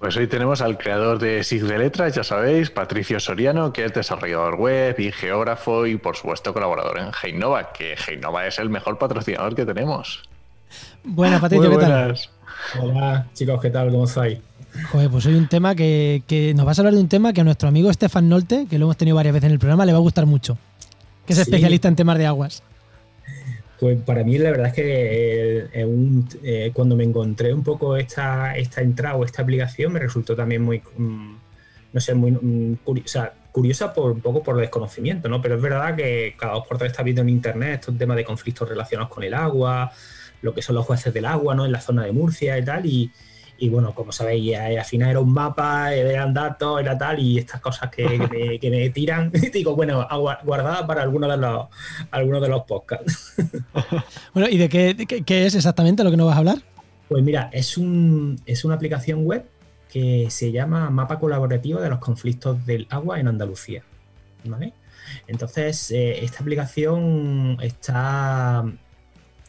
Pues 0.00 0.16
hoy 0.16 0.26
tenemos 0.26 0.60
al 0.60 0.76
creador 0.76 1.20
de 1.20 1.44
SIG 1.44 1.64
de 1.64 1.78
Letras, 1.78 2.14
ya 2.14 2.24
sabéis, 2.24 2.70
Patricio 2.70 3.20
Soriano, 3.20 3.72
que 3.72 3.84
es 3.84 3.94
desarrollador 3.94 4.56
web 4.56 4.98
y 4.98 5.12
geógrafo 5.12 5.86
y 5.86 5.96
por 5.96 6.16
supuesto 6.16 6.52
colaborador 6.52 6.98
en 6.98 7.10
Heinova, 7.22 7.72
que 7.72 7.94
Heinova 7.94 8.46
es 8.46 8.58
el 8.58 8.68
mejor 8.68 8.98
patrocinador 8.98 9.54
que 9.54 9.64
tenemos. 9.64 10.28
Buenas, 11.04 11.40
Patricio, 11.40 11.70
¿qué 11.70 11.78
tal? 11.78 12.18
Hola, 12.80 13.26
chicos, 13.32 13.60
¿qué 13.62 13.70
tal? 13.70 13.90
¿Cómo 13.90 14.04
estáis? 14.04 14.40
Joder, 14.90 15.10
pues 15.10 15.26
hoy 15.26 15.34
un 15.34 15.48
tema 15.48 15.74
que, 15.74 16.22
que, 16.26 16.52
nos 16.54 16.66
vas 16.66 16.78
a 16.78 16.82
hablar 16.82 16.94
de 16.94 17.00
un 17.00 17.08
tema 17.08 17.32
que 17.32 17.40
a 17.40 17.44
nuestro 17.44 17.68
amigo 17.68 17.92
Stefan 17.92 18.28
Nolte, 18.28 18.66
que 18.68 18.78
lo 18.78 18.86
hemos 18.86 18.96
tenido 18.96 19.16
varias 19.16 19.34
veces 19.34 19.46
en 19.46 19.52
el 19.52 19.58
programa, 19.58 19.86
le 19.86 19.92
va 19.92 19.98
a 19.98 20.02
gustar 20.02 20.26
mucho 20.26 20.58
que 21.26 21.32
es 21.32 21.38
especialista 21.38 21.88
en 21.88 21.96
temas 21.96 22.18
de 22.18 22.26
aguas. 22.26 22.62
Pues 23.80 23.98
para 24.02 24.22
mí 24.24 24.38
la 24.38 24.50
verdad 24.50 24.68
es 24.68 24.72
que 24.72 25.58
eh, 25.72 25.90
eh, 26.42 26.70
cuando 26.72 26.96
me 26.96 27.04
encontré 27.04 27.52
un 27.52 27.62
poco 27.62 27.96
esta, 27.96 28.56
esta 28.56 28.80
entrada 28.80 29.16
o 29.16 29.24
esta 29.24 29.42
aplicación 29.42 29.92
me 29.92 30.00
resultó 30.00 30.36
también 30.36 30.62
muy, 30.62 30.82
mm, 30.96 31.34
no 31.92 32.00
sé, 32.00 32.14
muy 32.14 32.30
mm, 32.32 32.76
curiosa, 32.84 33.32
curiosa 33.50 33.92
por 33.92 34.12
un 34.12 34.20
poco 34.20 34.42
por 34.42 34.56
desconocimiento, 34.56 35.28
¿no? 35.28 35.42
Pero 35.42 35.56
es 35.56 35.62
verdad 35.62 35.96
que 35.96 36.34
cada 36.38 36.54
dos 36.54 36.66
por 36.66 36.78
tres 36.78 36.92
está 36.92 37.02
viendo 37.02 37.22
en 37.22 37.28
internet 37.30 37.80
estos 37.80 37.98
temas 37.98 38.16
de 38.16 38.24
conflictos 38.24 38.68
relacionados 38.68 39.12
con 39.12 39.24
el 39.24 39.34
agua, 39.34 39.92
lo 40.40 40.54
que 40.54 40.62
son 40.62 40.76
los 40.76 40.86
jueces 40.86 41.12
del 41.12 41.26
agua, 41.26 41.54
¿no? 41.54 41.66
En 41.66 41.72
la 41.72 41.80
zona 41.80 42.04
de 42.04 42.12
Murcia 42.12 42.56
y 42.58 42.64
tal, 42.64 42.86
y, 42.86 43.10
y 43.58 43.68
bueno, 43.68 43.94
como 43.94 44.12
sabéis, 44.12 44.56
al 44.56 44.84
final 44.84 45.10
era 45.10 45.20
un 45.20 45.32
mapa, 45.32 45.94
eran 45.94 46.34
datos, 46.34 46.80
era 46.80 46.98
tal, 46.98 47.18
y 47.18 47.38
estas 47.38 47.60
cosas 47.60 47.90
que, 47.90 48.58
me, 48.62 48.90
tiran, 48.90 49.30
digo, 49.52 49.76
bueno, 49.76 50.06
guardada 50.44 50.86
para 50.86 51.02
algunos 51.02 51.30
de 51.30 51.36
los, 51.36 51.66
algunos 52.10 52.42
de 52.42 52.48
los 52.48 52.62
podcasts. 52.62 53.34
bueno, 54.34 54.48
¿y 54.48 54.58
de 54.58 54.68
qué, 54.68 55.46
es 55.46 55.54
exactamente 55.54 56.04
lo 56.04 56.10
que 56.10 56.16
nos 56.16 56.26
vas 56.26 56.36
a 56.36 56.38
hablar? 56.38 56.58
Pues 57.08 57.22
mira, 57.22 57.50
es, 57.52 57.76
un, 57.76 58.40
es 58.46 58.64
una 58.64 58.74
aplicación 58.74 59.24
web 59.24 59.44
que 59.90 60.26
se 60.30 60.50
llama 60.50 60.90
Mapa 60.90 61.20
Colaborativo 61.20 61.80
de 61.80 61.88
los 61.88 61.98
Conflictos 61.98 62.66
del 62.66 62.86
Agua 62.90 63.20
en 63.20 63.28
Andalucía. 63.28 63.84
¿vale? 64.44 64.72
Entonces, 65.26 65.90
eh, 65.90 66.24
esta 66.24 66.40
aplicación 66.40 67.58
está 67.60 68.64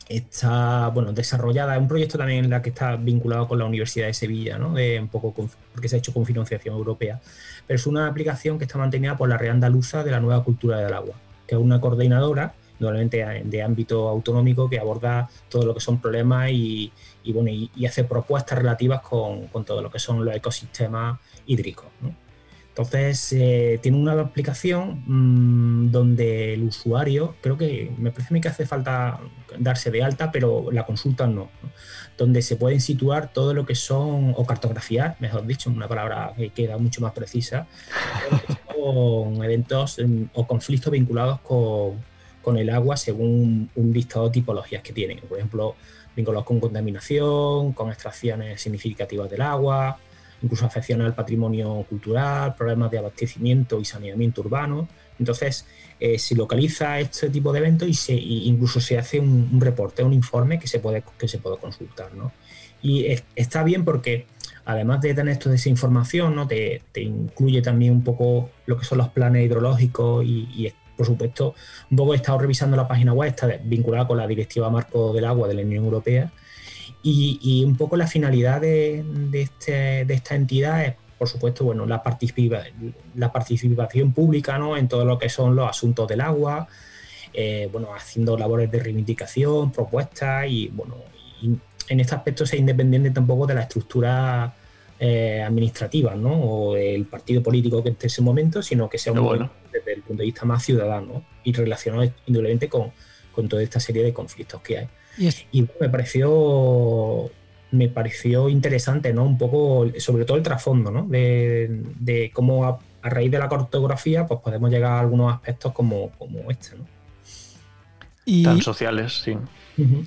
está 0.08 0.89
bueno 0.89 1.14
desarrollada, 1.14 1.76
es 1.76 1.82
un 1.82 1.88
proyecto 1.88 2.18
también 2.18 2.49
la 2.49 2.62
que 2.62 2.70
está 2.70 2.95
vinculado 2.95 3.47
con 3.47 3.60
la 3.60 3.66
Universidad 3.66 4.08
de 4.08 4.14
Sevilla, 4.14 4.58
¿no? 4.58 4.74
de 4.74 4.99
un 4.99 5.08
poco 5.08 5.34
porque 5.74 5.89
se 5.89 5.95
ha 5.95 5.99
hecho 5.99 6.14
con 6.14 6.26
financiación 6.26 6.76
europea, 6.76 7.20
pero 7.66 7.76
es 7.76 7.88
una 7.88 8.08
aplicación 8.08 8.58
que 8.58 8.66
está 8.66 8.78
mantenida 8.78 9.18
por 9.18 9.30
la 9.30 9.38
Red 9.38 9.49
Andaluza 9.49 10.03
de 10.03 10.12
la 10.12 10.20
Nueva 10.20 10.43
Cultura 10.43 10.78
del 10.78 10.93
Agua, 10.93 11.16
que 11.47 11.56
es 11.56 11.62
una 11.62 11.82
coordinadora 11.82 12.53
normalmente 12.80 13.43
de 13.45 13.64
ámbito 13.64 14.10
autonómico 14.10 14.70
que 14.70 14.80
aborda 14.80 15.30
todo 15.49 15.66
lo 15.66 15.74
que 15.74 15.80
son 15.80 15.99
problemas 15.99 16.49
y, 16.51 16.91
bueno, 17.28 17.49
y, 17.49 17.86
hace 17.86 18.03
propuestas 18.03 18.58
relativas 18.58 19.01
con, 19.01 19.47
con, 19.47 19.64
todo 19.64 19.82
lo 19.82 19.89
que 19.89 19.97
son 19.97 20.26
los 20.26 20.36
ecosistemas 20.36 21.20
hídricos. 21.45 21.86
Entonces, 22.78 23.32
eh, 23.32 23.80
tiene 23.82 23.97
una 23.97 24.19
aplicación 24.19 25.01
mm, 25.07 25.91
donde 25.91 26.55
el 26.55 26.63
usuario, 26.63 27.36
creo 27.39 27.57
que 27.57 27.89
me 27.97 28.11
parece 28.11 28.41
que 28.41 28.49
hace 28.49 28.65
falta 28.65 29.21
darse 29.57 29.91
de 29.91 30.03
alta, 30.03 30.30
pero 30.30 30.69
la 30.73 30.86
consulta 30.86 31.26
no, 31.26 31.49
donde 32.17 32.41
se 32.41 32.57
pueden 32.57 32.82
situar 32.82 33.32
todo 33.32 33.53
lo 33.53 33.65
que 33.65 33.76
son, 33.76 34.34
o 34.36 34.45
cartografiar, 34.45 35.15
mejor 35.21 35.47
dicho, 35.47 35.69
una 35.69 35.88
palabra 35.88 36.34
que 36.36 36.49
queda 36.49 36.78
mucho 36.78 36.99
más 36.99 37.13
precisa, 37.13 37.65
con 38.67 39.41
eventos 39.45 39.97
mm, 39.97 40.23
o 40.34 40.45
conflictos 40.45 40.91
vinculados 40.91 41.39
con, 41.39 42.03
con 42.41 42.57
el 42.57 42.69
agua 42.69 42.97
según 42.97 43.69
un 43.73 43.93
listado 43.93 44.26
de 44.26 44.32
tipologías 44.32 44.84
que 44.84 44.91
tienen. 44.91 45.21
Por 45.21 45.38
ejemplo, 45.38 45.76
vinculados 46.13 46.45
con 46.45 46.59
contaminación, 46.59 47.71
con 47.71 47.88
extracciones 47.88 48.59
significativas 48.59 49.30
del 49.30 49.43
agua, 49.43 49.97
incluso 50.45 50.65
afecciones 50.65 51.07
al 51.07 51.15
patrimonio 51.15 51.85
cultural, 51.89 52.55
problemas 52.55 52.91
de 52.91 52.99
abastecimiento 52.99 53.79
y 53.79 53.85
saneamiento 53.85 54.41
urbano. 54.41 54.87
Entonces, 55.19 55.65
eh, 55.99 56.19
se 56.19 56.35
localiza 56.35 56.99
este 56.99 57.29
tipo 57.29 57.51
de 57.51 57.59
eventos 57.59 58.09
y 58.09 58.43
incluso 58.45 58.79
se 58.79 58.97
hace 58.97 59.19
un, 59.19 59.59
reporte, 59.59 60.03
un 60.03 60.13
informe 60.13 60.59
que 60.59 60.67
se 60.67 60.79
puede, 60.79 61.03
que 61.17 61.27
se 61.27 61.39
puede 61.39 61.57
consultar. 61.57 62.13
¿no? 62.13 62.31
Y 62.81 63.07
está 63.35 63.63
bien 63.63 63.83
porque 63.83 64.27
además 64.65 65.01
de 65.01 65.13
tener 65.15 65.37
toda 65.37 65.55
esa 65.55 65.69
información, 65.69 66.35
¿no? 66.35 66.47
te, 66.47 66.81
incluye 66.95 67.61
también 67.61 67.91
un 67.91 68.03
poco 68.03 68.51
lo 68.67 68.77
que 68.77 68.85
son 68.85 68.99
los 68.99 69.09
planes 69.09 69.45
hidrológicos 69.45 70.23
y, 70.25 70.71
por 70.95 71.07
supuesto, 71.07 71.55
un 71.89 71.97
poco 71.97 72.13
he 72.13 72.17
estado 72.17 72.37
revisando 72.37 72.77
la 72.77 72.87
página 72.87 73.13
web, 73.13 73.29
está 73.29 73.47
vinculada 73.63 74.07
con 74.07 74.17
la 74.17 74.27
Directiva 74.27 74.69
Marco 74.69 75.11
del 75.11 75.25
Agua 75.25 75.47
de 75.47 75.55
la 75.55 75.61
Unión 75.63 75.85
Europea 75.85 76.31
y, 77.08 77.64
un 77.64 77.76
poco 77.76 77.97
la 77.97 78.08
finalidad 78.08 78.62
de, 78.62 79.06
este, 79.34 80.06
de, 80.06 80.14
esta 80.16 80.34
entidad 80.34 80.84
es, 80.86 80.95
por 81.20 81.30
supuesto, 81.30 81.64
bueno, 81.64 81.86
la, 81.86 82.01
la 83.16 83.32
participación 83.32 84.12
pública 84.12 84.58
¿no? 84.58 84.76
en 84.76 84.88
todo 84.88 85.06
lo 85.06 85.20
que 85.20 85.30
son 85.30 85.56
los 85.56 85.70
asuntos 85.70 86.08
del 86.08 86.22
agua, 86.22 86.68
eh, 87.32 87.70
bueno, 87.72 87.93
haciendo 87.95 88.36
labores 88.36 88.72
de 88.72 88.80
reivindicación, 88.80 89.72
propuestas 89.72 90.47
y, 90.49 90.70
bueno, 90.70 90.95
en 91.89 91.99
este 91.99 92.16
aspecto 92.16 92.43
sea 92.43 92.58
independiente 92.58 93.12
tampoco 93.12 93.45
de 93.45 93.53
la 93.53 93.62
estructura 93.62 94.56
eh, 94.99 95.43
administrativa, 95.45 96.16
¿no? 96.16 96.34
O 96.34 96.76
el 96.76 97.06
partido 97.06 97.43
político 97.43 97.84
que 97.84 97.89
esté 97.89 98.08
en 98.08 98.10
ese 98.10 98.22
momento, 98.24 98.64
sino 98.64 98.89
que 98.89 98.97
sea 98.97 99.14
un 99.14 99.22
bueno. 99.22 99.51
desde 99.72 99.93
el 99.93 100.01
punto 100.01 100.22
de 100.22 100.26
vista 100.26 100.45
más 100.45 100.64
ciudadano 100.64 101.24
y 101.43 101.53
relacionado 101.53 102.12
indudablemente 102.26 102.68
con, 102.68 102.91
con 103.32 103.47
toda 103.47 103.62
esta 103.62 103.80
serie 103.80 104.01
de 104.01 104.12
conflictos 104.12 104.62
que 104.62 104.80
hay. 104.80 104.88
Y 105.51 105.68
me 105.80 105.89
pareció 105.89 107.30
me 107.72 107.89
pareció 107.89 108.47
interesante, 108.47 109.13
¿no? 109.13 109.26
Un 109.26 109.38
poco, 109.38 109.88
sobre 109.99 110.24
todo 110.24 110.38
el 110.38 110.43
trasfondo, 110.43 110.91
¿no? 110.91 111.05
De, 111.07 111.84
de 111.99 112.32
cómo 112.34 112.66
a, 112.66 112.80
a 113.01 113.09
raíz 113.09 113.30
de 113.30 113.38
la 113.38 113.49
cartografía, 113.49 114.26
pues 114.26 114.39
podemos 114.39 114.72
llegar 114.72 114.93
a 114.93 114.99
algunos 114.99 115.34
aspectos 115.34 115.74
como, 115.74 116.09
como 116.11 116.49
este, 116.49 116.78
¿no? 116.78 116.86
y, 118.26 118.43
Tan 118.43 118.61
sociales, 118.61 119.22
sí. 119.24 119.38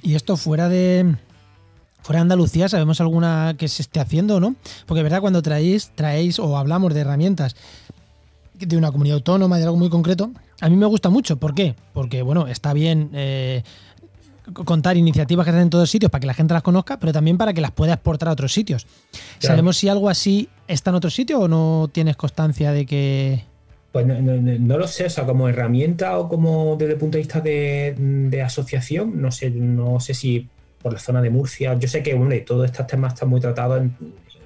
y 0.02 0.14
esto 0.14 0.36
fuera 0.36 0.68
de. 0.68 1.14
Fuera 2.02 2.20
de 2.20 2.22
Andalucía, 2.22 2.68
¿sabemos 2.68 3.00
alguna 3.00 3.54
que 3.58 3.68
se 3.68 3.82
esté 3.82 4.00
haciendo 4.00 4.36
o 4.36 4.40
no? 4.40 4.54
Porque, 4.86 5.02
¿verdad? 5.02 5.20
Cuando 5.20 5.42
traéis, 5.42 5.90
traéis 5.94 6.38
o 6.38 6.56
hablamos 6.56 6.94
de 6.94 7.00
herramientas 7.00 7.54
de 8.54 8.76
una 8.76 8.90
comunidad 8.90 9.16
autónoma, 9.16 9.58
de 9.58 9.64
algo 9.64 9.76
muy 9.76 9.90
concreto, 9.90 10.30
a 10.60 10.68
mí 10.68 10.76
me 10.76 10.86
gusta 10.86 11.10
mucho. 11.10 11.36
¿Por 11.36 11.54
qué? 11.54 11.74
Porque, 11.92 12.22
bueno, 12.22 12.46
está 12.46 12.72
bien 12.72 13.10
eh, 13.12 13.62
contar 14.52 14.96
iniciativas 14.96 15.44
que 15.44 15.50
están 15.50 15.62
en 15.62 15.70
todos 15.70 15.90
sitios 15.90 16.10
para 16.10 16.20
que 16.20 16.26
la 16.26 16.34
gente 16.34 16.54
las 16.54 16.62
conozca, 16.62 16.98
pero 16.98 17.12
también 17.12 17.36
para 17.38 17.52
que 17.52 17.60
las 17.60 17.70
pueda 17.70 17.94
exportar 17.94 18.28
a 18.28 18.32
otros 18.32 18.52
sitios. 18.52 18.84
Claro. 19.12 19.22
¿Sabemos 19.40 19.76
si 19.76 19.88
algo 19.88 20.08
así 20.08 20.48
está 20.66 20.90
en 20.90 20.96
otro 20.96 21.10
sitio 21.10 21.40
o 21.40 21.48
no 21.48 21.88
tienes 21.92 22.16
constancia 22.16 22.72
de 22.72 22.86
que. 22.86 23.44
Pues 23.92 24.06
no, 24.06 24.20
no- 24.20 24.36
no- 24.40 24.78
lo 24.78 24.86
sé, 24.86 25.06
o 25.06 25.10
sea, 25.10 25.24
como 25.24 25.48
herramienta 25.48 26.18
o 26.18 26.28
como 26.28 26.76
desde 26.78 26.92
el 26.92 26.98
punto 26.98 27.16
de 27.16 27.22
vista 27.22 27.40
de, 27.40 27.94
de 27.98 28.42
asociación, 28.42 29.20
no 29.20 29.32
sé, 29.32 29.50
no 29.50 29.98
sé 30.00 30.12
si 30.14 30.46
por 30.82 30.92
la 30.92 30.98
zona 30.98 31.22
de 31.22 31.30
Murcia, 31.30 31.74
yo 31.78 31.88
sé 31.88 32.02
que 32.02 32.14
hombre, 32.14 32.40
todos 32.42 32.66
estos 32.66 32.86
temas 32.86 33.14
están 33.14 33.28
muy 33.30 33.40
tratados 33.40 33.80
en, 33.80 33.96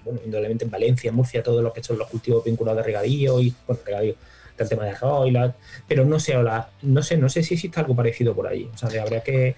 bueno, 0.05 0.21
indudablemente 0.25 0.65
en 0.65 0.71
Valencia, 0.71 1.09
en 1.11 1.15
Murcia, 1.17 1.43
todo 1.43 1.61
lo 1.61 1.73
que 1.73 1.83
son 1.83 1.99
los 1.99 2.09
cultivos 2.09 2.45
vinculados 2.45 2.79
de 2.79 2.85
regadío 2.85 3.41
y 3.41 3.53
bueno, 3.67 3.83
regadío, 3.85 4.15
del 4.57 4.69
tema 4.69 4.85
de 4.85 4.91
arroz 4.91 5.27
y 5.29 5.31
la, 5.33 5.55
pero 5.89 6.05
no 6.05 6.19
sé, 6.21 6.41
la- 6.43 6.69
no 6.83 7.03
sé, 7.03 7.17
no 7.17 7.29
sé 7.29 7.43
si 7.43 7.55
existe 7.55 7.81
algo 7.81 7.95
parecido 7.97 8.35
por 8.35 8.47
ahí. 8.47 8.71
O 8.73 8.79
sea, 8.79 8.89
que 8.89 9.01
habría 9.01 9.23
que. 9.23 9.57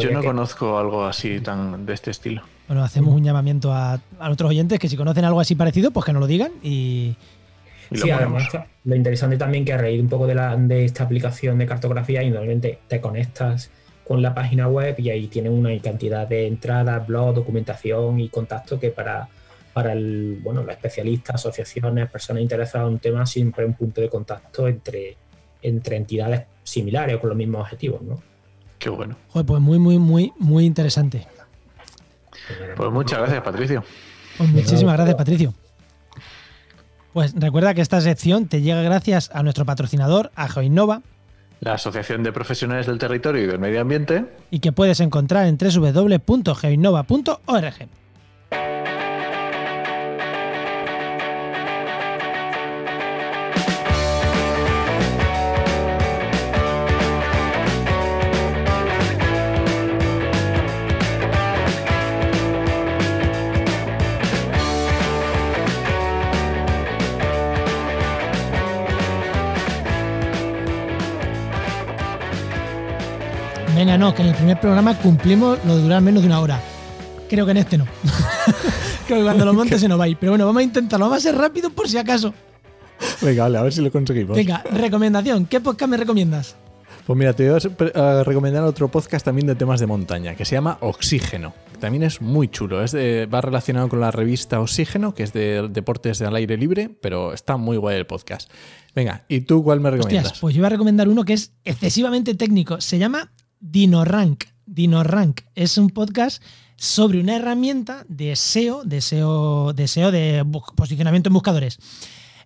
Yo 0.00 0.10
no 0.10 0.20
que- 0.20 0.26
conozco 0.26 0.78
algo 0.78 1.04
así 1.04 1.40
tan 1.40 1.84
de 1.86 1.92
este 1.94 2.10
estilo. 2.10 2.42
Bueno, 2.68 2.82
hacemos 2.84 3.14
un 3.14 3.22
llamamiento 3.22 3.72
a, 3.72 3.94
a 4.18 4.26
nuestros 4.26 4.48
oyentes 4.50 4.78
que 4.78 4.88
si 4.88 4.96
conocen 4.96 5.24
algo 5.24 5.40
así 5.40 5.54
parecido, 5.54 5.90
pues 5.90 6.06
que 6.06 6.12
nos 6.12 6.20
lo 6.20 6.26
digan 6.26 6.52
y. 6.62 7.14
Y 7.90 7.96
lo 7.98 8.04
Sí, 8.04 8.10
además, 8.10 8.48
lo 8.84 8.96
interesante 8.96 9.36
también 9.36 9.66
que 9.66 9.74
a 9.74 9.76
raíz 9.76 10.00
un 10.00 10.08
poco 10.08 10.26
de, 10.26 10.34
la, 10.34 10.56
de 10.56 10.86
esta 10.86 11.04
aplicación 11.04 11.58
de 11.58 11.66
cartografía, 11.66 12.22
indudablemente 12.22 12.78
te 12.88 13.02
conectas 13.02 13.70
con 14.06 14.22
la 14.22 14.34
página 14.34 14.66
web 14.66 14.94
y 14.98 15.10
ahí 15.10 15.26
tienen 15.26 15.52
una 15.52 15.76
cantidad 15.80 16.26
de 16.26 16.46
entradas, 16.46 17.06
blog, 17.06 17.34
documentación 17.34 18.18
y 18.18 18.30
contacto 18.30 18.80
que 18.80 18.90
para, 18.90 19.28
para 19.74 19.92
el, 19.92 20.40
bueno, 20.42 20.62
los 20.62 20.70
especialistas, 20.70 21.34
asociaciones, 21.34 22.10
personas 22.10 22.42
interesadas 22.42 22.86
en 22.88 22.94
un 22.94 22.98
tema, 22.98 23.26
siempre 23.26 23.66
un 23.66 23.74
punto 23.74 24.00
de 24.00 24.08
contacto 24.08 24.66
entre, 24.68 25.16
entre 25.60 25.96
entidades 25.96 26.44
similares 26.62 27.16
o 27.16 27.20
con 27.20 27.28
los 27.28 27.36
mismos 27.36 27.60
objetivos, 27.60 28.00
¿no? 28.00 28.22
Qué 28.82 28.90
bueno. 28.90 29.14
Joder, 29.28 29.46
pues 29.46 29.60
muy, 29.60 29.78
muy, 29.78 30.00
muy, 30.00 30.32
muy 30.40 30.64
interesante. 30.64 31.28
Pues 32.76 32.90
muchas 32.90 33.20
gracias, 33.20 33.40
Patricio. 33.42 33.84
Pues 34.36 34.50
muchísimas 34.50 34.96
gracias, 34.96 35.16
Patricio. 35.16 35.54
Pues 37.12 37.32
recuerda 37.36 37.74
que 37.74 37.80
esta 37.80 38.00
sección 38.00 38.48
te 38.48 38.60
llega 38.60 38.82
gracias 38.82 39.30
a 39.32 39.44
nuestro 39.44 39.64
patrocinador, 39.64 40.32
a 40.34 40.48
Geoinnova, 40.48 41.02
La 41.60 41.74
Asociación 41.74 42.24
de 42.24 42.32
Profesionales 42.32 42.86
del 42.86 42.98
Territorio 42.98 43.44
y 43.44 43.46
del 43.46 43.60
Medio 43.60 43.82
Ambiente. 43.82 44.24
y 44.50 44.58
que 44.58 44.72
puedes 44.72 44.98
encontrar 44.98 45.46
en 45.46 45.58
www.geoinnova.org. 45.58 47.88
no, 74.02 74.12
que 74.12 74.22
en 74.22 74.28
el 74.30 74.34
primer 74.34 74.58
programa 74.58 74.98
cumplimos 74.98 75.58
lo 75.64 75.76
de 75.76 75.82
durar 75.82 76.02
menos 76.02 76.22
de 76.22 76.26
una 76.26 76.40
hora. 76.40 76.60
Creo 77.30 77.44
que 77.44 77.52
en 77.52 77.58
este 77.58 77.78
no. 77.78 77.86
Creo 79.06 79.18
que 79.18 79.22
cuando 79.22 79.44
lo 79.44 79.54
montes 79.54 79.80
se 79.80 79.86
nos 79.86 79.98
va 79.98 80.04
a 80.04 80.08
ir. 80.08 80.16
Pero 80.18 80.32
bueno, 80.32 80.44
vamos 80.44 80.58
a 80.58 80.64
intentarlo. 80.64 81.06
Vamos 81.06 81.18
a 81.18 81.28
ser 81.30 81.36
rápido 81.38 81.70
por 81.70 81.88
si 81.88 81.98
acaso. 81.98 82.34
Venga, 83.20 83.44
vale, 83.44 83.58
a 83.58 83.62
ver 83.62 83.72
si 83.72 83.80
lo 83.80 83.92
conseguimos. 83.92 84.36
Venga, 84.36 84.64
recomendación. 84.72 85.46
¿Qué 85.46 85.60
podcast 85.60 85.88
me 85.88 85.96
recomiendas? 85.96 86.56
Pues 87.06 87.16
mira, 87.16 87.32
te 87.32 87.48
voy 87.48 87.60
a 87.94 88.24
recomendar 88.24 88.64
otro 88.64 88.88
podcast 88.88 89.24
también 89.24 89.46
de 89.46 89.54
temas 89.54 89.78
de 89.78 89.86
montaña, 89.86 90.34
que 90.34 90.44
se 90.44 90.56
llama 90.56 90.78
Oxígeno. 90.80 91.54
También 91.78 92.02
es 92.02 92.20
muy 92.20 92.48
chulo. 92.48 92.82
Es 92.82 92.90
de- 92.90 93.26
va 93.26 93.40
relacionado 93.40 93.88
con 93.88 94.00
la 94.00 94.10
revista 94.10 94.58
Oxígeno, 94.58 95.14
que 95.14 95.22
es 95.22 95.32
de 95.32 95.68
deportes 95.70 96.20
al 96.22 96.34
aire 96.34 96.56
libre, 96.56 96.90
pero 97.00 97.32
está 97.32 97.56
muy 97.56 97.76
guay 97.76 97.98
el 97.98 98.06
podcast. 98.06 98.50
Venga, 98.96 99.24
¿y 99.28 99.42
tú 99.42 99.62
cuál 99.62 99.78
me 99.78 99.92
recomiendas? 99.92 100.24
Hostias, 100.26 100.40
pues 100.40 100.56
yo 100.56 100.60
voy 100.60 100.66
a 100.66 100.70
recomendar 100.70 101.08
uno 101.08 101.24
que 101.24 101.34
es 101.34 101.52
excesivamente 101.64 102.34
técnico. 102.34 102.80
Se 102.80 102.98
llama 102.98 103.30
DinoRank. 103.62 104.44
DinoRank 104.66 105.40
es 105.54 105.78
un 105.78 105.88
podcast 105.90 106.42
sobre 106.76 107.20
una 107.20 107.36
herramienta 107.36 108.04
de 108.08 108.34
SEO, 108.36 108.82
de 108.84 109.00
SEO, 109.00 109.72
de, 109.72 110.42
bu- 110.44 110.74
posicionamiento 110.74 111.28
en 111.28 111.34
buscadores, 111.34 111.78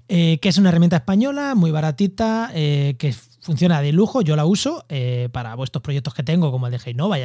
eh, 0.09 0.39
que 0.41 0.49
es 0.51 0.59
una 0.59 0.69
herramienta 0.69 0.97
española 0.97 1.55
muy 1.55 1.71
baratita, 1.71 2.51
eh, 2.55 2.97
que 2.99 3.15
funciona 3.41 3.81
de 3.81 3.93
lujo. 3.93 4.21
Yo 4.21 4.37
la 4.37 4.45
uso 4.45 4.85
eh, 4.89 5.29
para 5.33 5.55
vuestros 5.55 5.83
proyectos 5.83 6.13
que 6.15 6.23
tengo, 6.23 6.51
como 6.53 6.67
el 6.67 6.73
de 6.73 6.81
Heinova 6.85 7.17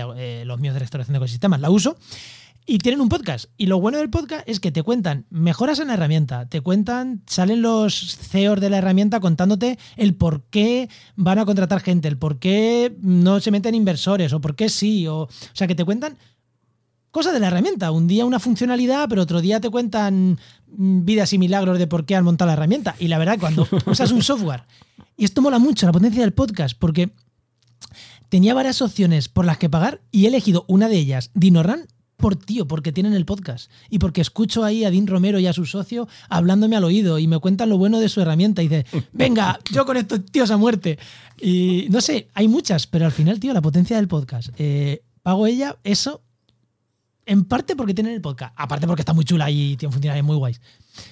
los 0.46 0.60
míos 0.60 0.74
de 0.74 0.80
restauración 0.80 1.14
de 1.14 1.18
ecosistemas, 1.18 1.60
la 1.60 1.70
uso. 1.70 1.98
Y 2.66 2.78
tienen 2.78 3.02
un 3.02 3.10
podcast. 3.10 3.46
Y 3.58 3.66
lo 3.66 3.80
bueno 3.80 3.98
del 3.98 4.10
podcast 4.10 4.48
es 4.48 4.60
que 4.60 4.72
te 4.72 4.84
cuentan 4.84 5.26
mejoras 5.30 5.80
en 5.80 5.88
la 5.88 5.96
herramienta, 5.96 6.48
te 6.48 6.62
cuentan, 6.62 7.24
salen 7.26 7.62
los 7.62 8.18
CEOs 8.18 8.62
de 8.62 8.70
la 8.70 8.78
herramienta 8.78 9.20
contándote 9.20 9.80
el 9.98 10.16
por 10.16 10.44
qué 10.44 10.90
van 11.16 11.40
a 11.40 11.46
contratar 11.46 11.82
gente, 11.82 12.08
el 12.08 12.18
por 12.18 12.40
qué 12.40 12.96
no 13.02 13.40
se 13.40 13.52
meten 13.52 13.76
inversores, 13.76 14.32
o 14.34 14.42
por 14.42 14.56
qué 14.56 14.70
sí, 14.70 15.08
o, 15.08 15.24
o 15.24 15.30
sea, 15.54 15.68
que 15.68 15.76
te 15.76 15.86
cuentan 15.86 16.18
cosas 17.12 17.34
de 17.34 17.40
la 17.40 17.48
herramienta. 17.48 17.92
Un 17.92 18.08
día 18.08 18.26
una 18.26 18.40
funcionalidad, 18.40 19.08
pero 19.10 19.22
otro 19.22 19.42
día 19.42 19.60
te 19.60 19.70
cuentan 19.70 20.40
mm, 20.68 21.06
vidas 21.06 21.34
y 21.34 21.38
milagros 21.38 21.78
de 21.78 21.88
por 21.88 22.06
qué 22.06 22.16
han 22.16 22.24
montado 22.24 22.48
la 22.48 22.54
herramienta. 22.54 22.96
Y 23.00 23.08
la 23.08 23.18
verdad, 23.18 23.38
cuando 23.40 23.68
usas 23.86 24.12
un 24.12 24.24
software, 24.24 24.64
y 25.18 25.26
esto 25.26 25.42
mola 25.42 25.60
mucho, 25.60 25.86
la 25.86 25.92
potencia 25.92 26.22
del 26.22 26.34
podcast, 26.34 26.78
porque 26.78 27.12
tenía 28.30 28.54
varias 28.54 28.82
opciones 28.82 29.30
por 29.30 29.46
las 29.46 29.58
que 29.58 29.70
pagar 29.70 30.02
y 30.12 30.26
he 30.26 30.30
elegido 30.30 30.66
una 30.68 30.88
de 30.88 30.98
ellas, 30.98 31.32
DinoRan, 31.34 31.88
por 32.22 32.38
tío, 32.38 32.68
porque 32.68 32.94
tienen 32.94 33.14
el 33.14 33.26
podcast 33.26 33.70
y 33.90 34.00
porque 34.00 34.22
escucho 34.22 34.64
ahí 34.64 34.86
a 34.86 34.92
Dean 34.92 35.08
Romero 35.08 35.40
y 35.40 35.48
a 35.48 35.54
su 35.54 35.66
socio 35.66 36.08
hablándome 36.30 36.78
al 36.78 36.86
oído 36.86 37.20
y 37.20 37.28
me 37.28 37.40
cuentan 37.40 37.70
lo 37.70 37.78
bueno 37.78 38.00
de 38.00 38.08
su 38.08 38.22
herramienta 38.22 38.64
y 38.64 38.70
dice, 38.70 38.86
venga, 39.12 39.60
yo 39.72 39.86
con 39.86 39.98
estos 39.98 40.24
tíos 40.26 40.52
a 40.52 40.58
muerte. 40.58 40.98
Y 41.42 41.88
no 41.90 42.00
sé, 42.00 42.30
hay 42.34 42.48
muchas, 42.48 42.88
pero 42.88 43.06
al 43.06 43.12
final, 43.12 43.40
tío, 43.40 43.54
la 43.54 43.62
potencia 43.62 43.98
del 43.98 44.08
podcast. 44.08 44.50
Eh, 44.58 45.04
pago 45.24 45.48
ella 45.48 45.78
eso 45.84 46.22
en 47.26 47.46
parte 47.46 47.76
porque 47.76 47.94
tienen 47.94 48.14
el 48.14 48.22
podcast, 48.22 48.54
aparte 48.58 48.88
porque 48.88 49.02
está 49.02 49.14
muy 49.14 49.26
chula 49.26 49.50
y 49.50 49.78
tiene 49.78 49.92
funcionalidades 49.92 50.24
muy 50.24 50.38
guays. 50.38 50.62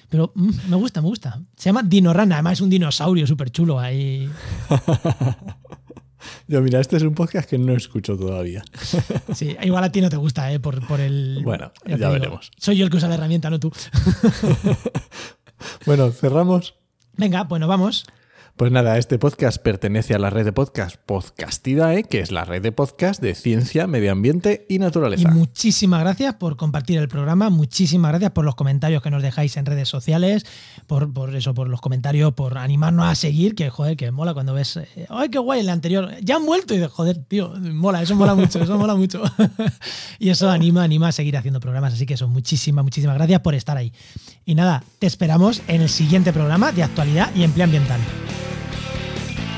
Pero 0.09 0.31
mm, 0.35 0.69
me 0.69 0.75
gusta, 0.75 1.01
me 1.01 1.07
gusta. 1.07 1.41
Se 1.55 1.69
llama 1.69 1.83
Dinoran, 1.83 2.31
además 2.31 2.53
es 2.53 2.61
un 2.61 2.69
dinosaurio 2.69 3.25
súper 3.27 3.51
chulo 3.51 3.79
ahí. 3.79 4.29
Yo, 6.47 6.61
mira, 6.61 6.79
este 6.79 6.97
es 6.97 7.03
un 7.03 7.13
podcast 7.13 7.49
que 7.49 7.57
no 7.57 7.73
escucho 7.73 8.17
todavía. 8.17 8.63
Sí, 9.33 9.55
igual 9.61 9.83
a 9.83 9.91
ti 9.91 10.01
no 10.01 10.09
te 10.09 10.17
gusta, 10.17 10.51
¿eh? 10.51 10.59
Por, 10.59 10.85
por 10.87 10.99
el. 10.99 11.41
Bueno, 11.43 11.71
ya 11.85 11.95
digo, 11.97 12.11
veremos. 12.11 12.51
Soy 12.57 12.77
yo 12.77 12.85
el 12.85 12.91
que 12.91 12.97
usa 12.97 13.07
la 13.07 13.15
herramienta, 13.15 13.49
no 13.49 13.59
tú. 13.59 13.71
Bueno, 15.85 16.11
cerramos. 16.11 16.75
Venga, 17.17 17.43
bueno, 17.43 17.67
vamos. 17.67 18.05
Pues 18.59 18.73
nada, 18.73 18.97
este 18.97 19.17
podcast 19.17 19.57
pertenece 19.57 20.15
a 20.15 20.19
la 20.19 20.29
red 20.29 20.43
de 20.43 20.51
podcast 20.51 20.97
Podcastidae, 21.05 22.03
que 22.03 22.19
es 22.19 22.29
la 22.29 22.43
red 22.43 22.61
de 22.61 22.73
podcast 22.73 23.21
de 23.21 23.33
ciencia, 23.33 23.87
medio 23.87 24.11
ambiente 24.11 24.65
y 24.67 24.75
Y 24.75 24.79
naturaleza. 24.79 25.29
muchísimas 25.29 26.01
gracias 26.01 26.33
por 26.33 26.57
compartir 26.57 26.97
el 26.97 27.07
programa, 27.07 27.49
muchísimas 27.49 28.11
gracias 28.11 28.31
por 28.31 28.43
los 28.43 28.55
comentarios 28.55 29.01
que 29.01 29.11
nos 29.11 29.23
dejáis 29.23 29.55
en 29.55 29.65
redes 29.65 29.87
sociales, 29.87 30.45
por, 30.87 31.13
por 31.13 31.33
eso, 31.37 31.53
por 31.53 31.69
los 31.69 31.79
comentarios, 31.79 32.33
por 32.33 32.57
animarnos 32.57 33.07
a 33.07 33.15
seguir, 33.15 33.55
que 33.55 33.69
joder, 33.69 33.95
que 33.95 34.11
mola 34.11 34.33
cuando 34.33 34.53
ves, 34.53 34.75
eh, 34.75 35.05
¡ay, 35.07 35.29
qué 35.29 35.39
guay! 35.39 35.61
El 35.61 35.69
anterior, 35.69 36.09
ya 36.21 36.35
han 36.35 36.45
vuelto 36.45 36.73
y 36.75 36.79
de 36.79 36.87
joder, 36.89 37.23
tío, 37.29 37.53
mola, 37.57 38.01
eso 38.01 38.17
mola 38.17 38.35
mucho, 38.35 38.61
eso 38.61 38.77
mola 38.77 38.95
mucho. 38.95 39.23
y 40.19 40.31
eso 40.31 40.49
anima, 40.49 40.83
anima 40.83 41.07
a 41.07 41.11
seguir 41.13 41.37
haciendo 41.37 41.61
programas, 41.61 41.93
así 41.93 42.05
que 42.05 42.15
eso, 42.15 42.27
muchísimas, 42.27 42.83
muchísimas 42.83 43.15
gracias 43.15 43.39
por 43.39 43.55
estar 43.55 43.77
ahí. 43.77 43.93
Y 44.43 44.53
nada, 44.53 44.83
te 44.99 45.07
esperamos 45.07 45.61
en 45.69 45.79
el 45.79 45.87
siguiente 45.87 46.33
programa 46.33 46.73
de 46.73 46.83
actualidad 46.83 47.33
y 47.33 47.43
empleo 47.43 47.63
ambiental. 47.63 48.01